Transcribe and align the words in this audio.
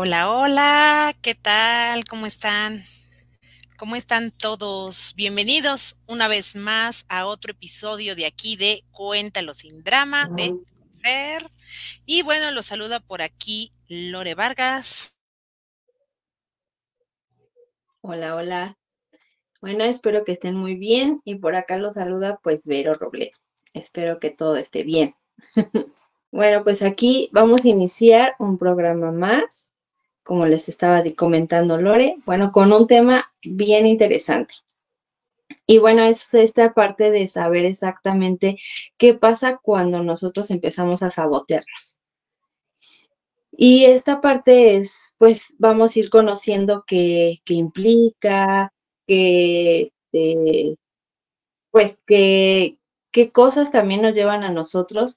Hola, 0.00 0.30
hola, 0.30 1.16
¿qué 1.22 1.34
tal? 1.34 2.04
¿Cómo 2.04 2.26
están? 2.26 2.84
¿Cómo 3.76 3.96
están 3.96 4.30
todos? 4.30 5.12
Bienvenidos 5.16 5.96
una 6.06 6.28
vez 6.28 6.54
más 6.54 7.04
a 7.08 7.26
otro 7.26 7.50
episodio 7.50 8.14
de 8.14 8.24
aquí 8.24 8.54
de 8.54 8.84
Cuéntalo 8.92 9.54
sin 9.54 9.82
drama 9.82 10.28
de 10.28 10.54
ser. 11.02 11.50
Y 12.06 12.22
bueno, 12.22 12.52
los 12.52 12.66
saluda 12.66 13.00
por 13.00 13.22
aquí 13.22 13.72
Lore 13.88 14.36
Vargas. 14.36 15.16
Hola, 18.00 18.36
hola. 18.36 18.78
Bueno, 19.60 19.82
espero 19.82 20.24
que 20.24 20.30
estén 20.30 20.54
muy 20.54 20.76
bien 20.76 21.20
y 21.24 21.34
por 21.34 21.56
acá 21.56 21.76
los 21.76 21.94
saluda 21.94 22.38
pues 22.40 22.68
Vero 22.68 22.94
Robledo. 22.94 23.36
Espero 23.72 24.20
que 24.20 24.30
todo 24.30 24.58
esté 24.58 24.84
bien. 24.84 25.16
bueno, 26.30 26.62
pues 26.62 26.82
aquí 26.82 27.30
vamos 27.32 27.64
a 27.64 27.68
iniciar 27.70 28.36
un 28.38 28.58
programa 28.58 29.10
más 29.10 29.67
como 30.28 30.44
les 30.44 30.68
estaba 30.68 31.02
comentando 31.16 31.80
Lore, 31.80 32.18
bueno, 32.26 32.52
con 32.52 32.70
un 32.70 32.86
tema 32.86 33.32
bien 33.42 33.86
interesante. 33.86 34.56
Y 35.66 35.78
bueno, 35.78 36.02
es 36.02 36.34
esta 36.34 36.74
parte 36.74 37.10
de 37.10 37.28
saber 37.28 37.64
exactamente 37.64 38.58
qué 38.98 39.14
pasa 39.14 39.56
cuando 39.56 40.02
nosotros 40.02 40.50
empezamos 40.50 41.02
a 41.02 41.10
sabotearnos. 41.10 42.02
Y 43.52 43.86
esta 43.86 44.20
parte 44.20 44.76
es, 44.76 45.16
pues 45.16 45.54
vamos 45.58 45.96
a 45.96 45.98
ir 45.98 46.10
conociendo 46.10 46.84
qué, 46.86 47.40
implica, 47.46 48.70
qué, 49.06 49.90
este, 50.12 50.76
pues 51.70 52.02
qué, 52.06 52.76
qué 53.12 53.32
cosas 53.32 53.72
también 53.72 54.02
nos 54.02 54.14
llevan 54.14 54.42
a 54.44 54.50
nosotros 54.50 55.16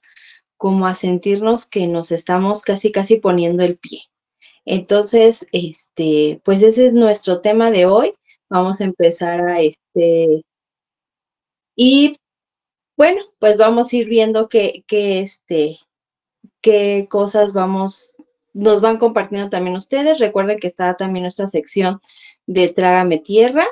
como 0.56 0.86
a 0.86 0.94
sentirnos 0.94 1.66
que 1.66 1.86
nos 1.86 2.12
estamos 2.12 2.62
casi, 2.62 2.92
casi 2.92 3.16
poniendo 3.16 3.62
el 3.62 3.76
pie. 3.76 4.11
Entonces, 4.64 5.46
este, 5.52 6.40
pues 6.44 6.62
ese 6.62 6.86
es 6.86 6.94
nuestro 6.94 7.40
tema 7.40 7.70
de 7.70 7.86
hoy. 7.86 8.14
Vamos 8.48 8.80
a 8.80 8.84
empezar 8.84 9.40
a 9.40 9.60
este. 9.60 10.42
Y 11.76 12.16
bueno, 12.96 13.22
pues 13.38 13.56
vamos 13.58 13.92
a 13.92 13.96
ir 13.96 14.08
viendo 14.08 14.48
qué, 14.48 14.84
este, 14.88 15.78
qué 16.60 17.06
cosas 17.10 17.52
vamos, 17.52 18.14
nos 18.52 18.80
van 18.80 18.98
compartiendo 18.98 19.50
también 19.50 19.76
ustedes. 19.76 20.18
Recuerden 20.18 20.58
que 20.58 20.68
está 20.68 20.96
también 20.96 21.22
nuestra 21.24 21.48
sección 21.48 22.00
de 22.46 22.68
Trágame 22.68 23.18
Tierra 23.18 23.66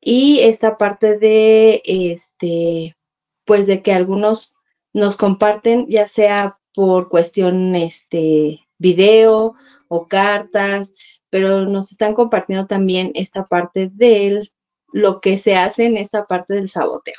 y 0.00 0.40
esta 0.40 0.76
parte 0.78 1.18
de, 1.18 1.82
este, 1.84 2.96
pues 3.44 3.66
de 3.66 3.82
que 3.82 3.92
algunos 3.92 4.58
nos 4.92 5.16
comparten, 5.16 5.86
ya 5.88 6.06
sea 6.08 6.58
por 6.74 7.08
cuestión, 7.08 7.74
este, 7.76 8.67
video 8.78 9.54
o 9.88 10.08
cartas, 10.08 10.94
pero 11.30 11.66
nos 11.66 11.92
están 11.92 12.14
compartiendo 12.14 12.66
también 12.66 13.12
esta 13.14 13.46
parte 13.46 13.90
de 13.92 14.48
lo 14.92 15.20
que 15.20 15.38
se 15.38 15.56
hace 15.56 15.86
en 15.86 15.96
esta 15.96 16.26
parte 16.26 16.54
del 16.54 16.70
saboteo. 16.70 17.16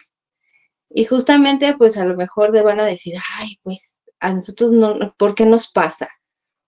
Y 0.90 1.06
justamente, 1.06 1.76
pues 1.78 1.98
a 1.98 2.06
lo 2.06 2.16
mejor 2.16 2.52
te 2.52 2.64
van 2.64 2.80
a 2.80 2.86
decir, 2.86 3.16
ay, 3.38 3.60
pues 3.62 4.00
a 4.20 4.34
nosotros 4.34 4.72
no, 4.72 5.14
¿por 5.18 5.36
qué 5.36 5.46
nos 5.46 5.72
pasa? 5.72 6.10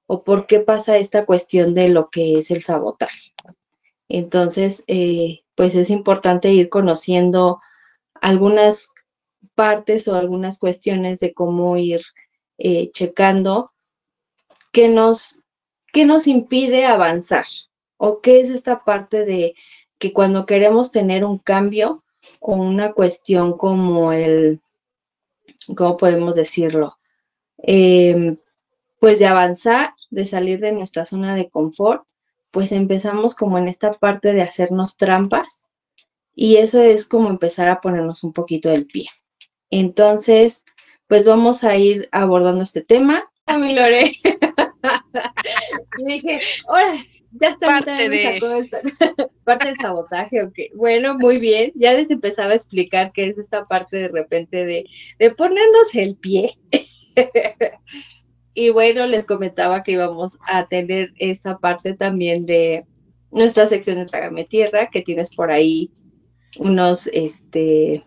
¿O 0.05 0.23
por 0.23 0.45
qué 0.45 0.59
pasa 0.59 0.97
esta 0.97 1.25
cuestión 1.25 1.73
de 1.73 1.89
lo 1.89 2.09
que 2.09 2.37
es 2.37 2.51
el 2.51 2.61
sabotaje? 2.61 3.33
Entonces, 4.09 4.83
eh, 4.87 5.39
pues 5.55 5.73
es 5.73 5.89
importante 5.89 6.53
ir 6.53 6.69
conociendo 6.69 7.61
algunas 8.15 8.89
partes 9.55 10.07
o 10.07 10.15
algunas 10.15 10.59
cuestiones 10.59 11.19
de 11.19 11.33
cómo 11.33 11.77
ir 11.77 12.01
eh, 12.57 12.91
checando 12.91 13.70
qué 14.71 14.87
nos, 14.87 15.43
nos 15.93 16.27
impide 16.27 16.85
avanzar 16.85 17.45
o 17.97 18.21
qué 18.21 18.41
es 18.41 18.49
esta 18.49 18.83
parte 18.83 19.25
de 19.25 19.55
que 19.99 20.13
cuando 20.13 20.45
queremos 20.45 20.91
tener 20.91 21.23
un 21.23 21.37
cambio 21.37 22.03
o 22.39 22.55
una 22.55 22.93
cuestión 22.93 23.57
como 23.57 24.11
el, 24.11 24.59
¿cómo 25.75 25.97
podemos 25.97 26.35
decirlo? 26.35 26.97
Em, 27.57 28.37
pues 28.99 29.19
de 29.19 29.27
avanzar, 29.27 29.93
de 30.09 30.25
salir 30.25 30.59
de 30.59 30.71
nuestra 30.71 31.05
zona 31.05 31.35
de 31.35 31.49
confort, 31.49 32.03
pues 32.51 32.71
empezamos 32.71 33.35
como 33.35 33.57
en 33.57 33.67
esta 33.67 33.93
parte 33.93 34.33
de 34.33 34.41
hacernos 34.41 34.97
trampas 34.97 35.69
y 36.35 36.57
eso 36.57 36.81
es 36.81 37.07
como 37.07 37.29
empezar 37.29 37.67
a 37.67 37.81
ponernos 37.81 38.23
un 38.23 38.33
poquito 38.33 38.69
del 38.69 38.87
pie. 38.87 39.07
Entonces, 39.69 40.65
pues 41.07 41.25
vamos 41.25 41.63
a 41.63 41.75
ir 41.77 42.09
abordando 42.11 42.63
este 42.63 42.81
tema. 42.81 43.29
A 43.45 43.57
mi 43.57 43.73
Lore. 43.73 44.11
y 45.99 46.03
dije, 46.05 46.39
ahora, 46.67 46.95
ya 47.33 47.49
está 47.49 47.67
parte, 47.67 48.09
de... 48.09 48.41
parte 49.43 49.67
del 49.67 49.77
sabotaje, 49.77 50.43
ok. 50.43 50.75
Bueno, 50.75 51.17
muy 51.17 51.37
bien. 51.37 51.71
Ya 51.75 51.93
les 51.93 52.11
empezaba 52.11 52.51
a 52.51 52.55
explicar 52.55 53.11
qué 53.13 53.27
es 53.27 53.37
esta 53.37 53.67
parte 53.67 53.97
de 53.97 54.07
repente 54.09 54.65
de, 54.65 54.85
de 55.17 55.31
ponernos 55.31 55.93
el 55.93 56.15
pie. 56.15 56.57
y 58.53 58.69
bueno, 58.69 59.07
les 59.07 59.25
comentaba 59.25 59.83
que 59.83 59.93
íbamos 59.93 60.37
a 60.47 60.67
tener 60.67 61.13
esta 61.17 61.57
parte 61.57 61.93
también 61.93 62.45
de 62.45 62.85
nuestra 63.31 63.67
sección 63.67 63.97
de 63.97 64.05
Trágame 64.05 64.43
Tierra, 64.43 64.89
que 64.89 65.01
tienes 65.01 65.33
por 65.33 65.51
ahí 65.51 65.89
unos, 66.59 67.07
este, 67.07 68.03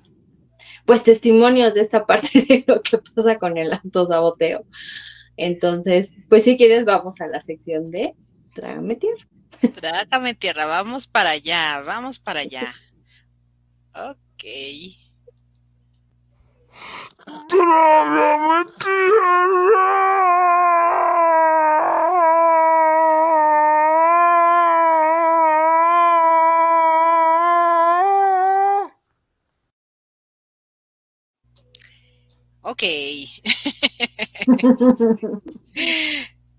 pues 0.85 1.03
testimonios 1.03 1.73
de 1.73 1.81
esta 1.81 2.05
parte 2.05 2.43
de 2.43 2.65
lo 2.67 2.83
que 2.83 2.99
pasa 2.99 3.39
con 3.39 3.57
el 3.57 3.73
autosaboteo. 3.73 4.67
Entonces, 5.37 6.15
pues 6.29 6.45
si 6.45 6.57
quieres, 6.57 6.85
vamos 6.85 7.21
a 7.21 7.27
la 7.27 7.41
sección 7.41 7.91
de 7.91 8.15
Trágame 8.55 8.97
Tierra. 8.97 9.27
Trágame 9.75 10.35
Tierra, 10.35 10.67
vamos 10.67 11.07
para 11.07 11.31
allá, 11.31 11.81
vamos 11.83 12.19
para 12.19 12.41
allá. 12.41 12.75
Ok. 13.95 14.45
Trágame 17.49 18.71
Tierra. 18.79 19.95
Ok. 32.67 32.83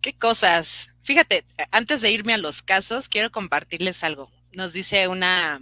¿Qué 0.02 0.14
cosas? 0.20 0.94
Fíjate, 1.02 1.44
antes 1.72 2.02
de 2.02 2.12
irme 2.12 2.36
a 2.36 2.38
los 2.38 2.62
casos, 2.62 3.10
quiero 3.10 3.32
compartirles 3.32 4.04
algo. 4.04 4.30
Nos 4.54 4.72
dice 4.72 5.08
una, 5.08 5.60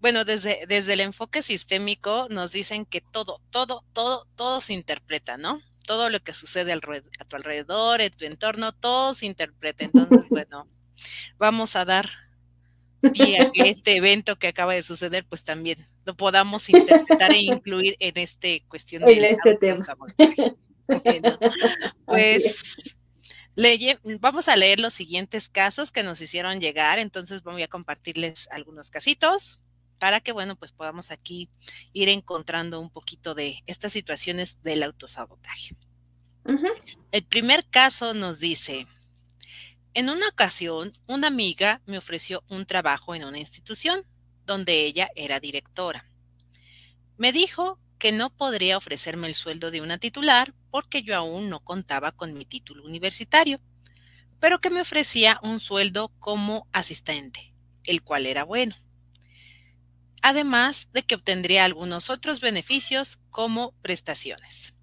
bueno, 0.00 0.26
desde, 0.26 0.66
desde 0.68 0.92
el 0.92 1.00
enfoque 1.00 1.42
sistémico 1.42 2.26
nos 2.28 2.52
dicen 2.52 2.84
que 2.84 3.00
todo, 3.00 3.40
todo, 3.50 3.86
todo, 3.94 4.26
todo 4.36 4.60
se 4.60 4.74
interpreta, 4.74 5.38
¿no? 5.38 5.62
Todo 5.86 6.10
lo 6.10 6.20
que 6.20 6.34
sucede 6.34 6.72
a 6.74 7.24
tu 7.24 7.36
alrededor, 7.36 8.02
en 8.02 8.12
tu 8.12 8.26
entorno, 8.26 8.72
todo 8.72 9.14
se 9.14 9.24
interpreta. 9.24 9.82
Entonces, 9.84 10.28
bueno, 10.30 10.68
vamos 11.38 11.74
a 11.74 11.86
dar 11.86 12.10
y 13.14 13.36
a 13.36 13.50
que 13.50 13.68
este 13.68 13.96
evento 13.96 14.36
que 14.36 14.48
acaba 14.48 14.74
de 14.74 14.82
suceder, 14.82 15.24
pues 15.26 15.44
también 15.44 15.86
lo 16.04 16.16
podamos 16.16 16.68
interpretar 16.68 17.32
e 17.32 17.38
incluir 17.38 17.96
en 17.98 18.18
este 18.18 18.64
cuestión 18.68 19.04
de 19.04 19.30
este 19.30 19.56
tema. 19.56 19.86
pues 22.06 22.76
vamos 24.20 24.48
a 24.48 24.56
leer 24.56 24.80
los 24.80 24.94
siguientes 24.94 25.48
casos 25.48 25.92
que 25.92 26.02
nos 26.02 26.20
hicieron 26.20 26.60
llegar, 26.60 26.98
entonces 26.98 27.42
voy 27.42 27.62
a 27.62 27.68
compartirles 27.68 28.48
algunos 28.50 28.90
casitos 28.90 29.60
para 29.98 30.20
que, 30.20 30.32
bueno, 30.32 30.56
pues 30.56 30.72
podamos 30.72 31.10
aquí 31.10 31.50
ir 31.92 32.08
encontrando 32.08 32.80
un 32.80 32.90
poquito 32.90 33.34
de 33.34 33.62
estas 33.66 33.92
situaciones 33.92 34.62
del 34.62 34.82
autosabotaje. 34.82 35.76
El 37.12 37.24
primer 37.24 37.66
caso 37.66 38.14
nos 38.14 38.40
dice, 38.40 38.86
en 39.94 40.08
una 40.08 40.28
ocasión, 40.28 40.96
una 41.06 41.26
amiga 41.26 41.82
me 41.86 41.98
ofreció 41.98 42.44
un 42.48 42.66
trabajo 42.66 43.14
en 43.14 43.24
una 43.24 43.38
institución 43.38 44.04
donde 44.46 44.84
ella 44.84 45.10
era 45.16 45.40
directora. 45.40 46.06
Me 47.16 47.32
dijo 47.32 47.78
que 47.98 48.12
no 48.12 48.30
podría 48.30 48.78
ofrecerme 48.78 49.28
el 49.28 49.34
sueldo 49.34 49.70
de 49.70 49.80
una 49.80 49.98
titular 49.98 50.54
porque 50.70 51.02
yo 51.02 51.16
aún 51.16 51.50
no 51.50 51.60
contaba 51.60 52.12
con 52.12 52.34
mi 52.34 52.44
título 52.44 52.84
universitario, 52.84 53.60
pero 54.38 54.60
que 54.60 54.70
me 54.70 54.80
ofrecía 54.80 55.38
un 55.42 55.60
sueldo 55.60 56.08
como 56.18 56.66
asistente, 56.72 57.52
el 57.84 58.02
cual 58.02 58.26
era 58.26 58.44
bueno. 58.44 58.76
Además 60.22 60.88
de 60.92 61.02
que 61.02 61.14
obtendría 61.14 61.64
algunos 61.64 62.10
otros 62.10 62.40
beneficios 62.40 63.20
como 63.30 63.72
prestaciones. 63.82 64.74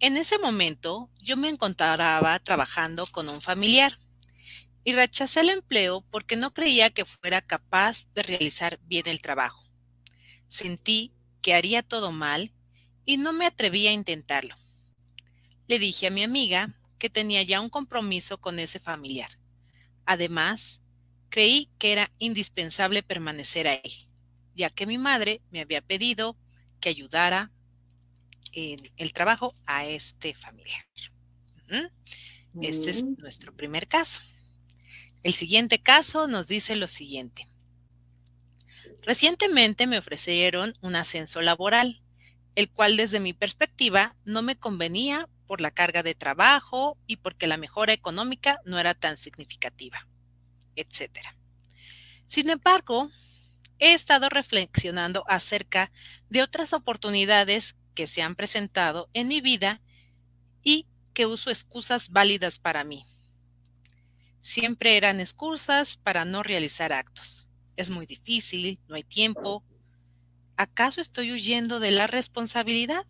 En 0.00 0.16
ese 0.16 0.38
momento 0.38 1.10
yo 1.20 1.36
me 1.36 1.48
encontraba 1.48 2.38
trabajando 2.38 3.06
con 3.06 3.28
un 3.28 3.40
familiar 3.40 3.98
y 4.84 4.92
rechacé 4.92 5.40
el 5.40 5.50
empleo 5.50 6.04
porque 6.10 6.36
no 6.36 6.54
creía 6.54 6.90
que 6.90 7.04
fuera 7.04 7.42
capaz 7.42 8.06
de 8.14 8.22
realizar 8.22 8.78
bien 8.84 9.08
el 9.08 9.20
trabajo. 9.20 9.64
Sentí 10.46 11.12
que 11.42 11.54
haría 11.54 11.82
todo 11.82 12.12
mal 12.12 12.52
y 13.04 13.16
no 13.16 13.32
me 13.32 13.46
atreví 13.46 13.88
a 13.88 13.92
intentarlo. 13.92 14.54
Le 15.66 15.80
dije 15.80 16.06
a 16.06 16.10
mi 16.10 16.22
amiga 16.22 16.74
que 16.98 17.10
tenía 17.10 17.42
ya 17.42 17.60
un 17.60 17.68
compromiso 17.68 18.40
con 18.40 18.60
ese 18.60 18.78
familiar. 18.78 19.38
Además, 20.06 20.80
creí 21.28 21.70
que 21.78 21.92
era 21.92 22.10
indispensable 22.18 23.02
permanecer 23.02 23.66
ahí, 23.66 24.08
ya 24.54 24.70
que 24.70 24.86
mi 24.86 24.96
madre 24.96 25.42
me 25.50 25.60
había 25.60 25.82
pedido 25.82 26.36
que 26.80 26.88
ayudara 26.88 27.50
en 28.52 28.90
el 28.96 29.12
trabajo 29.12 29.54
a 29.66 29.86
este 29.86 30.34
familiar. 30.34 30.84
Este 32.60 32.90
es 32.90 33.04
mm. 33.04 33.16
nuestro 33.18 33.52
primer 33.52 33.88
caso. 33.88 34.20
El 35.22 35.34
siguiente 35.34 35.80
caso 35.80 36.26
nos 36.26 36.46
dice 36.46 36.76
lo 36.76 36.88
siguiente. 36.88 37.48
Recientemente 39.02 39.86
me 39.86 39.98
ofrecieron 39.98 40.74
un 40.80 40.96
ascenso 40.96 41.40
laboral, 41.40 42.02
el 42.54 42.70
cual 42.70 42.96
desde 42.96 43.20
mi 43.20 43.32
perspectiva 43.32 44.16
no 44.24 44.42
me 44.42 44.56
convenía 44.56 45.28
por 45.46 45.60
la 45.60 45.70
carga 45.70 46.02
de 46.02 46.14
trabajo 46.14 46.98
y 47.06 47.16
porque 47.16 47.46
la 47.46 47.56
mejora 47.56 47.92
económica 47.92 48.60
no 48.64 48.78
era 48.78 48.94
tan 48.94 49.16
significativa, 49.16 50.06
etc. 50.76 51.20
Sin 52.26 52.50
embargo, 52.50 53.10
he 53.78 53.94
estado 53.94 54.28
reflexionando 54.28 55.24
acerca 55.26 55.90
de 56.28 56.42
otras 56.42 56.72
oportunidades 56.72 57.76
que 57.98 58.06
se 58.06 58.22
han 58.22 58.36
presentado 58.36 59.10
en 59.12 59.26
mi 59.26 59.40
vida 59.40 59.82
y 60.62 60.86
que 61.14 61.26
uso 61.26 61.50
excusas 61.50 62.10
válidas 62.10 62.60
para 62.60 62.84
mí. 62.84 63.04
Siempre 64.40 64.96
eran 64.96 65.18
excusas 65.18 65.96
para 65.96 66.24
no 66.24 66.44
realizar 66.44 66.92
actos. 66.92 67.48
Es 67.74 67.90
muy 67.90 68.06
difícil, 68.06 68.78
no 68.86 68.94
hay 68.94 69.02
tiempo. 69.02 69.64
¿Acaso 70.56 71.00
estoy 71.00 71.32
huyendo 71.32 71.80
de 71.80 71.90
la 71.90 72.06
responsabilidad? 72.06 73.04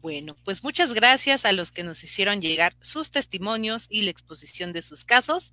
Bueno, 0.00 0.36
pues 0.42 0.64
muchas 0.64 0.94
gracias 0.94 1.44
a 1.44 1.52
los 1.52 1.70
que 1.70 1.84
nos 1.84 2.02
hicieron 2.02 2.40
llegar 2.40 2.74
sus 2.80 3.10
testimonios 3.10 3.88
y 3.90 4.00
la 4.00 4.10
exposición 4.10 4.72
de 4.72 4.80
sus 4.80 5.04
casos. 5.04 5.52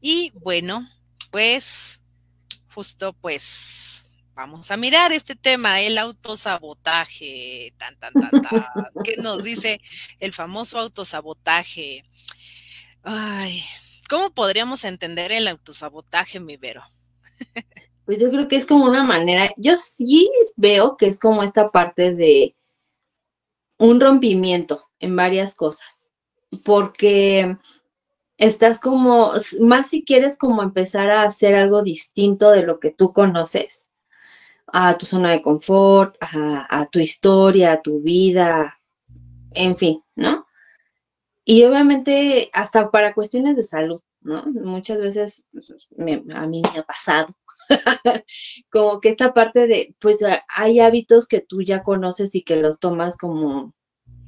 Y 0.00 0.30
bueno, 0.36 0.88
pues 1.32 2.00
justo 2.72 3.14
pues 3.14 3.75
vamos 4.36 4.70
a 4.70 4.76
mirar 4.76 5.12
este 5.12 5.34
tema, 5.34 5.80
el 5.80 5.96
autosabotaje. 5.98 7.74
Tan, 7.78 7.98
tan, 7.98 8.12
tan. 8.12 8.30
¿Qué 9.02 9.16
nos 9.16 9.42
dice 9.42 9.80
el 10.20 10.34
famoso 10.34 10.78
autosabotaje? 10.78 12.04
Ay, 13.02 13.62
¿cómo 14.08 14.30
podríamos 14.30 14.84
entender 14.84 15.32
el 15.32 15.48
autosabotaje, 15.48 16.38
mi 16.38 16.56
Vero? 16.56 16.84
Pues 18.04 18.20
yo 18.20 18.30
creo 18.30 18.46
que 18.46 18.54
es 18.54 18.66
como 18.66 18.84
una 18.84 19.02
manera, 19.02 19.50
yo 19.56 19.76
sí 19.76 20.30
veo 20.54 20.96
que 20.96 21.08
es 21.08 21.18
como 21.18 21.42
esta 21.42 21.72
parte 21.72 22.14
de 22.14 22.54
un 23.78 24.00
rompimiento 24.00 24.88
en 25.00 25.16
varias 25.16 25.56
cosas, 25.56 26.12
porque 26.64 27.56
estás 28.36 28.78
como, 28.78 29.32
más 29.58 29.88
si 29.88 30.04
quieres 30.04 30.38
como 30.38 30.62
empezar 30.62 31.10
a 31.10 31.24
hacer 31.24 31.56
algo 31.56 31.82
distinto 31.82 32.52
de 32.52 32.62
lo 32.62 32.78
que 32.78 32.92
tú 32.92 33.12
conoces, 33.12 33.85
a 34.66 34.96
tu 34.98 35.06
zona 35.06 35.30
de 35.30 35.42
confort, 35.42 36.16
a, 36.20 36.86
tu 36.90 36.98
historia, 36.98 37.72
a 37.72 37.82
tu 37.82 38.00
vida, 38.00 38.78
en 39.52 39.76
fin, 39.76 40.02
¿no? 40.14 40.46
Y 41.44 41.64
obviamente 41.64 42.50
hasta 42.52 42.90
para 42.90 43.14
cuestiones 43.14 43.56
de 43.56 43.62
salud, 43.62 44.00
¿no? 44.20 44.44
Muchas 44.46 45.00
veces 45.00 45.48
a 46.34 46.46
mí 46.46 46.62
me 46.62 46.78
ha 46.80 46.82
pasado. 46.82 47.34
como 48.70 49.00
que 49.00 49.08
esta 49.08 49.34
parte 49.34 49.66
de, 49.66 49.94
pues 49.98 50.20
hay 50.54 50.80
hábitos 50.80 51.26
que 51.26 51.40
tú 51.40 51.62
ya 51.62 51.82
conoces 51.82 52.34
y 52.34 52.42
que 52.42 52.56
los 52.56 52.78
tomas 52.78 53.16
como, 53.16 53.74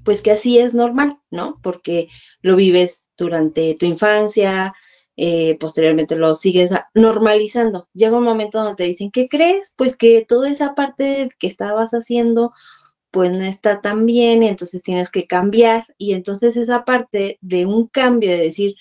pues 0.05 0.23
que 0.23 0.33
así 0.33 0.59
es 0.59 0.75
normal, 0.75 1.19
¿no? 1.31 1.61
Porque 1.63 2.09
lo 2.41 2.57
vives 2.57 3.09
durante 3.17 3.75
tu 3.75 3.87
infancia, 3.87 4.75
eh, 5.21 5.57
posteriormente 5.59 6.15
lo 6.15 6.37
sigues 6.37 6.71
normalizando. 6.95 7.89
Llega 7.93 8.17
un 8.17 8.23
momento 8.25 8.59
donde 8.59 8.77
te 8.77 8.85
dicen, 8.85 9.11
¿qué 9.11 9.29
crees? 9.29 9.75
Pues 9.77 9.97
que 9.97 10.25
toda 10.27 10.49
esa 10.49 10.77
parte 10.77 11.29
que 11.41 11.49
estabas 11.49 11.91
haciendo 11.91 12.53
pues 13.11 13.33
no 13.33 13.43
está 13.43 13.81
tan 13.81 14.07
bien 14.07 14.45
y 14.45 14.49
entonces 14.49 14.81
tienes 14.81 15.11
que 15.11 15.27
cambiar. 15.27 15.85
Y 15.99 16.13
entonces 16.13 16.57
esa 16.57 16.85
parte 16.85 17.39
de 17.41 17.67
un 17.67 17.89
cambio, 17.89 18.31
de 18.31 18.39
decir, 18.39 18.77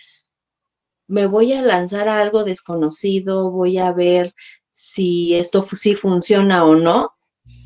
me 1.08 1.26
voy 1.26 1.54
a 1.54 1.64
lanzar 1.64 2.08
a 2.08 2.22
algo 2.22 2.44
desconocido, 2.44 3.50
voy 3.50 3.80
a 3.80 3.92
ver 3.92 4.36
si 4.70 5.36
esto 5.36 5.64
sí 5.64 5.96
funciona 5.96 6.66
o 6.66 6.76
no. 6.76 7.14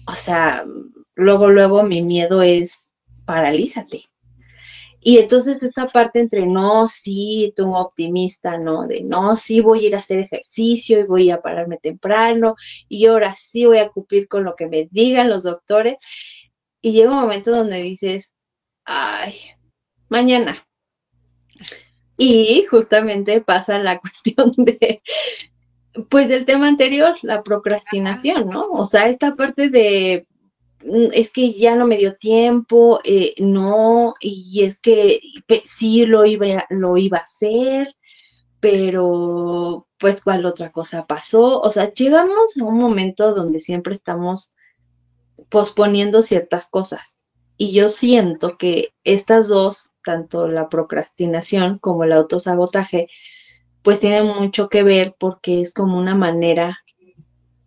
O 0.07 0.13
sea, 0.13 0.65
luego, 1.15 1.49
luego 1.49 1.83
mi 1.83 2.01
miedo 2.03 2.41
es 2.41 2.93
paralízate. 3.25 4.03
Y 5.03 5.17
entonces 5.17 5.63
esta 5.63 5.87
parte 5.87 6.19
entre 6.19 6.45
no, 6.45 6.87
sí, 6.87 7.53
tú 7.55 7.75
optimista, 7.75 8.57
¿no? 8.59 8.85
De 8.87 9.01
no, 9.01 9.35
sí 9.35 9.59
voy 9.59 9.85
a 9.85 9.87
ir 9.87 9.95
a 9.95 9.99
hacer 9.99 10.19
ejercicio 10.19 10.99
y 10.99 11.03
voy 11.03 11.31
a 11.31 11.41
pararme 11.41 11.77
temprano 11.77 12.55
y 12.87 13.07
ahora 13.07 13.33
sí 13.33 13.65
voy 13.65 13.79
a 13.79 13.89
cumplir 13.89 14.27
con 14.27 14.43
lo 14.43 14.55
que 14.55 14.67
me 14.67 14.87
digan 14.91 15.29
los 15.29 15.43
doctores. 15.43 15.95
Y 16.81 16.93
llega 16.93 17.11
un 17.11 17.21
momento 17.21 17.51
donde 17.51 17.81
dices, 17.81 18.35
ay, 18.85 19.33
mañana. 20.09 20.63
Y 22.17 22.65
justamente 22.69 23.41
pasa 23.41 23.79
la 23.79 23.99
cuestión 24.01 24.51
de, 24.57 25.01
pues 26.09 26.29
del 26.29 26.45
tema 26.45 26.67
anterior, 26.67 27.17
la 27.23 27.41
procrastinación, 27.41 28.49
¿no? 28.49 28.69
O 28.71 28.85
sea, 28.85 29.07
esta 29.07 29.35
parte 29.35 29.69
de, 29.69 30.27
es 31.13 31.31
que 31.31 31.53
ya 31.53 31.75
no 31.75 31.85
me 31.85 31.97
dio 31.97 32.15
tiempo, 32.15 32.99
eh, 33.03 33.33
no, 33.39 34.15
y 34.19 34.63
es 34.63 34.79
que 34.79 35.21
sí 35.65 36.05
lo 36.05 36.25
iba, 36.25 36.65
lo 36.69 36.97
iba 36.97 37.19
a 37.19 37.21
hacer, 37.21 37.93
pero 38.59 39.87
pues 39.97 40.21
cuál 40.21 40.45
otra 40.45 40.71
cosa 40.71 41.05
pasó. 41.05 41.61
O 41.61 41.71
sea, 41.71 41.91
llegamos 41.93 42.57
a 42.59 42.63
un 42.63 42.77
momento 42.77 43.33
donde 43.33 43.59
siempre 43.59 43.93
estamos 43.95 44.55
posponiendo 45.49 46.23
ciertas 46.23 46.69
cosas. 46.69 47.17
Y 47.57 47.73
yo 47.73 47.89
siento 47.89 48.57
que 48.57 48.93
estas 49.03 49.47
dos, 49.47 49.91
tanto 50.03 50.47
la 50.47 50.69
procrastinación 50.69 51.77
como 51.77 52.03
el 52.03 52.13
autosabotaje, 52.13 53.07
pues 53.83 53.99
tienen 53.99 54.27
mucho 54.27 54.69
que 54.69 54.83
ver 54.83 55.15
porque 55.19 55.61
es 55.61 55.73
como 55.73 55.97
una 55.97 56.15
manera, 56.15 56.79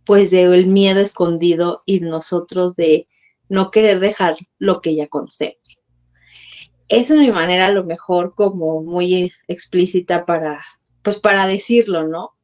pues, 0.05 0.31
de 0.31 0.43
el 0.43 0.67
miedo 0.67 1.01
escondido 1.01 1.83
y 1.87 2.01
nosotros 2.01 2.77
de 2.77 3.09
no 3.49 3.71
querer 3.71 4.01
dejar 4.01 4.37
lo 4.59 4.81
que 4.81 4.95
ya 4.95 5.07
conocemos. 5.09 5.83
Esa 6.89 7.15
es 7.15 7.21
mi 7.21 7.31
manera, 7.31 7.67
a 7.67 7.73
lo 7.73 7.85
mejor, 7.85 8.35
como 8.35 8.83
muy 8.83 9.33
explícita 9.49 10.27
para, 10.27 10.65
pues, 11.03 11.19
para 11.19 11.47
decirlo, 11.47 12.07
¿no? 12.07 12.35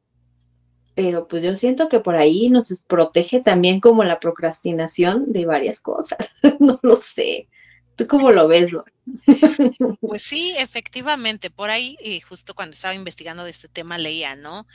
pero 0.95 1.27
pues 1.27 1.41
yo 1.43 1.55
siento 1.55 1.89
que 1.89 1.99
por 1.99 2.15
ahí 2.15 2.49
nos 2.49 2.67
protege 2.87 3.41
también 3.41 3.79
como 3.79 4.03
la 4.03 4.19
procrastinación 4.19 5.31
de 5.31 5.45
varias 5.45 5.79
cosas. 5.81 6.35
no 6.59 6.79
lo 6.81 6.95
sé. 6.95 7.47
¿Tú 7.95 8.07
cómo 8.07 8.31
lo 8.31 8.47
ves, 8.47 8.71
Lore? 8.71 8.91
Pues 10.01 10.23
sí, 10.23 10.53
efectivamente, 10.57 11.49
por 11.49 11.69
ahí, 11.69 11.97
y 12.03 12.19
justo 12.19 12.53
cuando 12.53 12.73
estaba 12.73 12.95
investigando 12.95 13.43
de 13.43 13.51
este 13.51 13.67
tema, 13.67 13.97
leía, 13.97 14.35
¿no? 14.35 14.67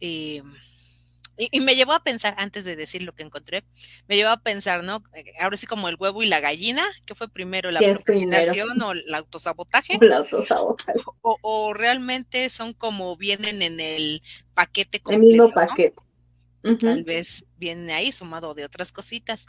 Eh, 0.00 0.42
y, 1.36 1.60
me 1.60 1.74
llevó 1.74 1.92
a 1.92 2.02
pensar, 2.02 2.34
antes 2.38 2.64
de 2.64 2.76
decir 2.76 3.02
lo 3.02 3.12
que 3.14 3.24
encontré, 3.24 3.64
me 4.06 4.16
llevó 4.16 4.30
a 4.30 4.40
pensar, 4.40 4.84
¿no? 4.84 5.02
Eh, 5.14 5.24
ahora 5.40 5.56
sí 5.56 5.66
como 5.66 5.88
el 5.88 5.96
huevo 5.98 6.22
y 6.22 6.26
la 6.26 6.40
gallina, 6.40 6.84
¿qué 7.06 7.14
fue 7.14 7.28
primero, 7.28 7.70
la 7.70 7.80
procrastinación 7.80 8.80
o 8.82 8.92
el 8.92 9.12
autosabotaje? 9.12 9.98
El 10.00 10.12
autosabotaje. 10.12 11.00
O, 11.22 11.74
realmente 11.74 12.48
son 12.50 12.72
como 12.72 13.16
vienen 13.16 13.62
en 13.62 13.80
el 13.80 14.22
paquete 14.54 15.00
completo, 15.00 15.24
El 15.24 15.32
mismo 15.32 15.50
paquete. 15.50 16.02
Tal 16.80 17.04
vez 17.04 17.44
viene 17.58 17.92
ahí 17.92 18.10
sumado 18.10 18.54
de 18.54 18.64
otras 18.64 18.90
cositas. 18.90 19.44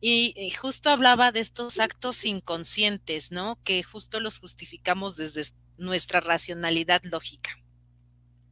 Y, 0.00 0.34
y, 0.36 0.50
justo 0.50 0.90
hablaba 0.90 1.32
de 1.32 1.40
estos 1.40 1.80
actos 1.80 2.26
inconscientes, 2.26 3.30
¿no? 3.30 3.58
Que 3.64 3.82
justo 3.82 4.20
los 4.20 4.38
justificamos 4.38 5.16
desde 5.16 5.44
nuestra 5.78 6.20
racionalidad 6.20 7.02
lógica. 7.04 7.61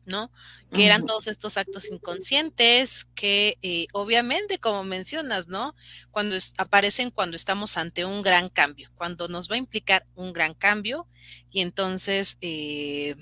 ¿No? 0.05 0.31
Que 0.73 0.87
eran 0.87 1.05
todos 1.05 1.27
estos 1.27 1.57
actos 1.57 1.89
inconscientes 1.91 3.07
que 3.15 3.59
eh, 3.63 3.87
obviamente, 3.93 4.59
como 4.59 4.85
mencionas, 4.85 5.49
¿no? 5.49 5.75
Cuando 6.11 6.37
aparecen 6.59 7.11
cuando 7.11 7.37
estamos 7.37 7.77
ante 7.77 8.05
un 8.05 8.23
gran 8.23 8.49
cambio, 8.49 8.91
cuando 8.95 9.29
nos 9.29 9.51
va 9.51 9.55
a 9.55 9.59
implicar 9.59 10.07
un 10.15 10.33
gran 10.33 10.55
cambio 10.55 11.07
y 11.51 11.61
entonces, 11.61 12.37
eh, 12.41 13.17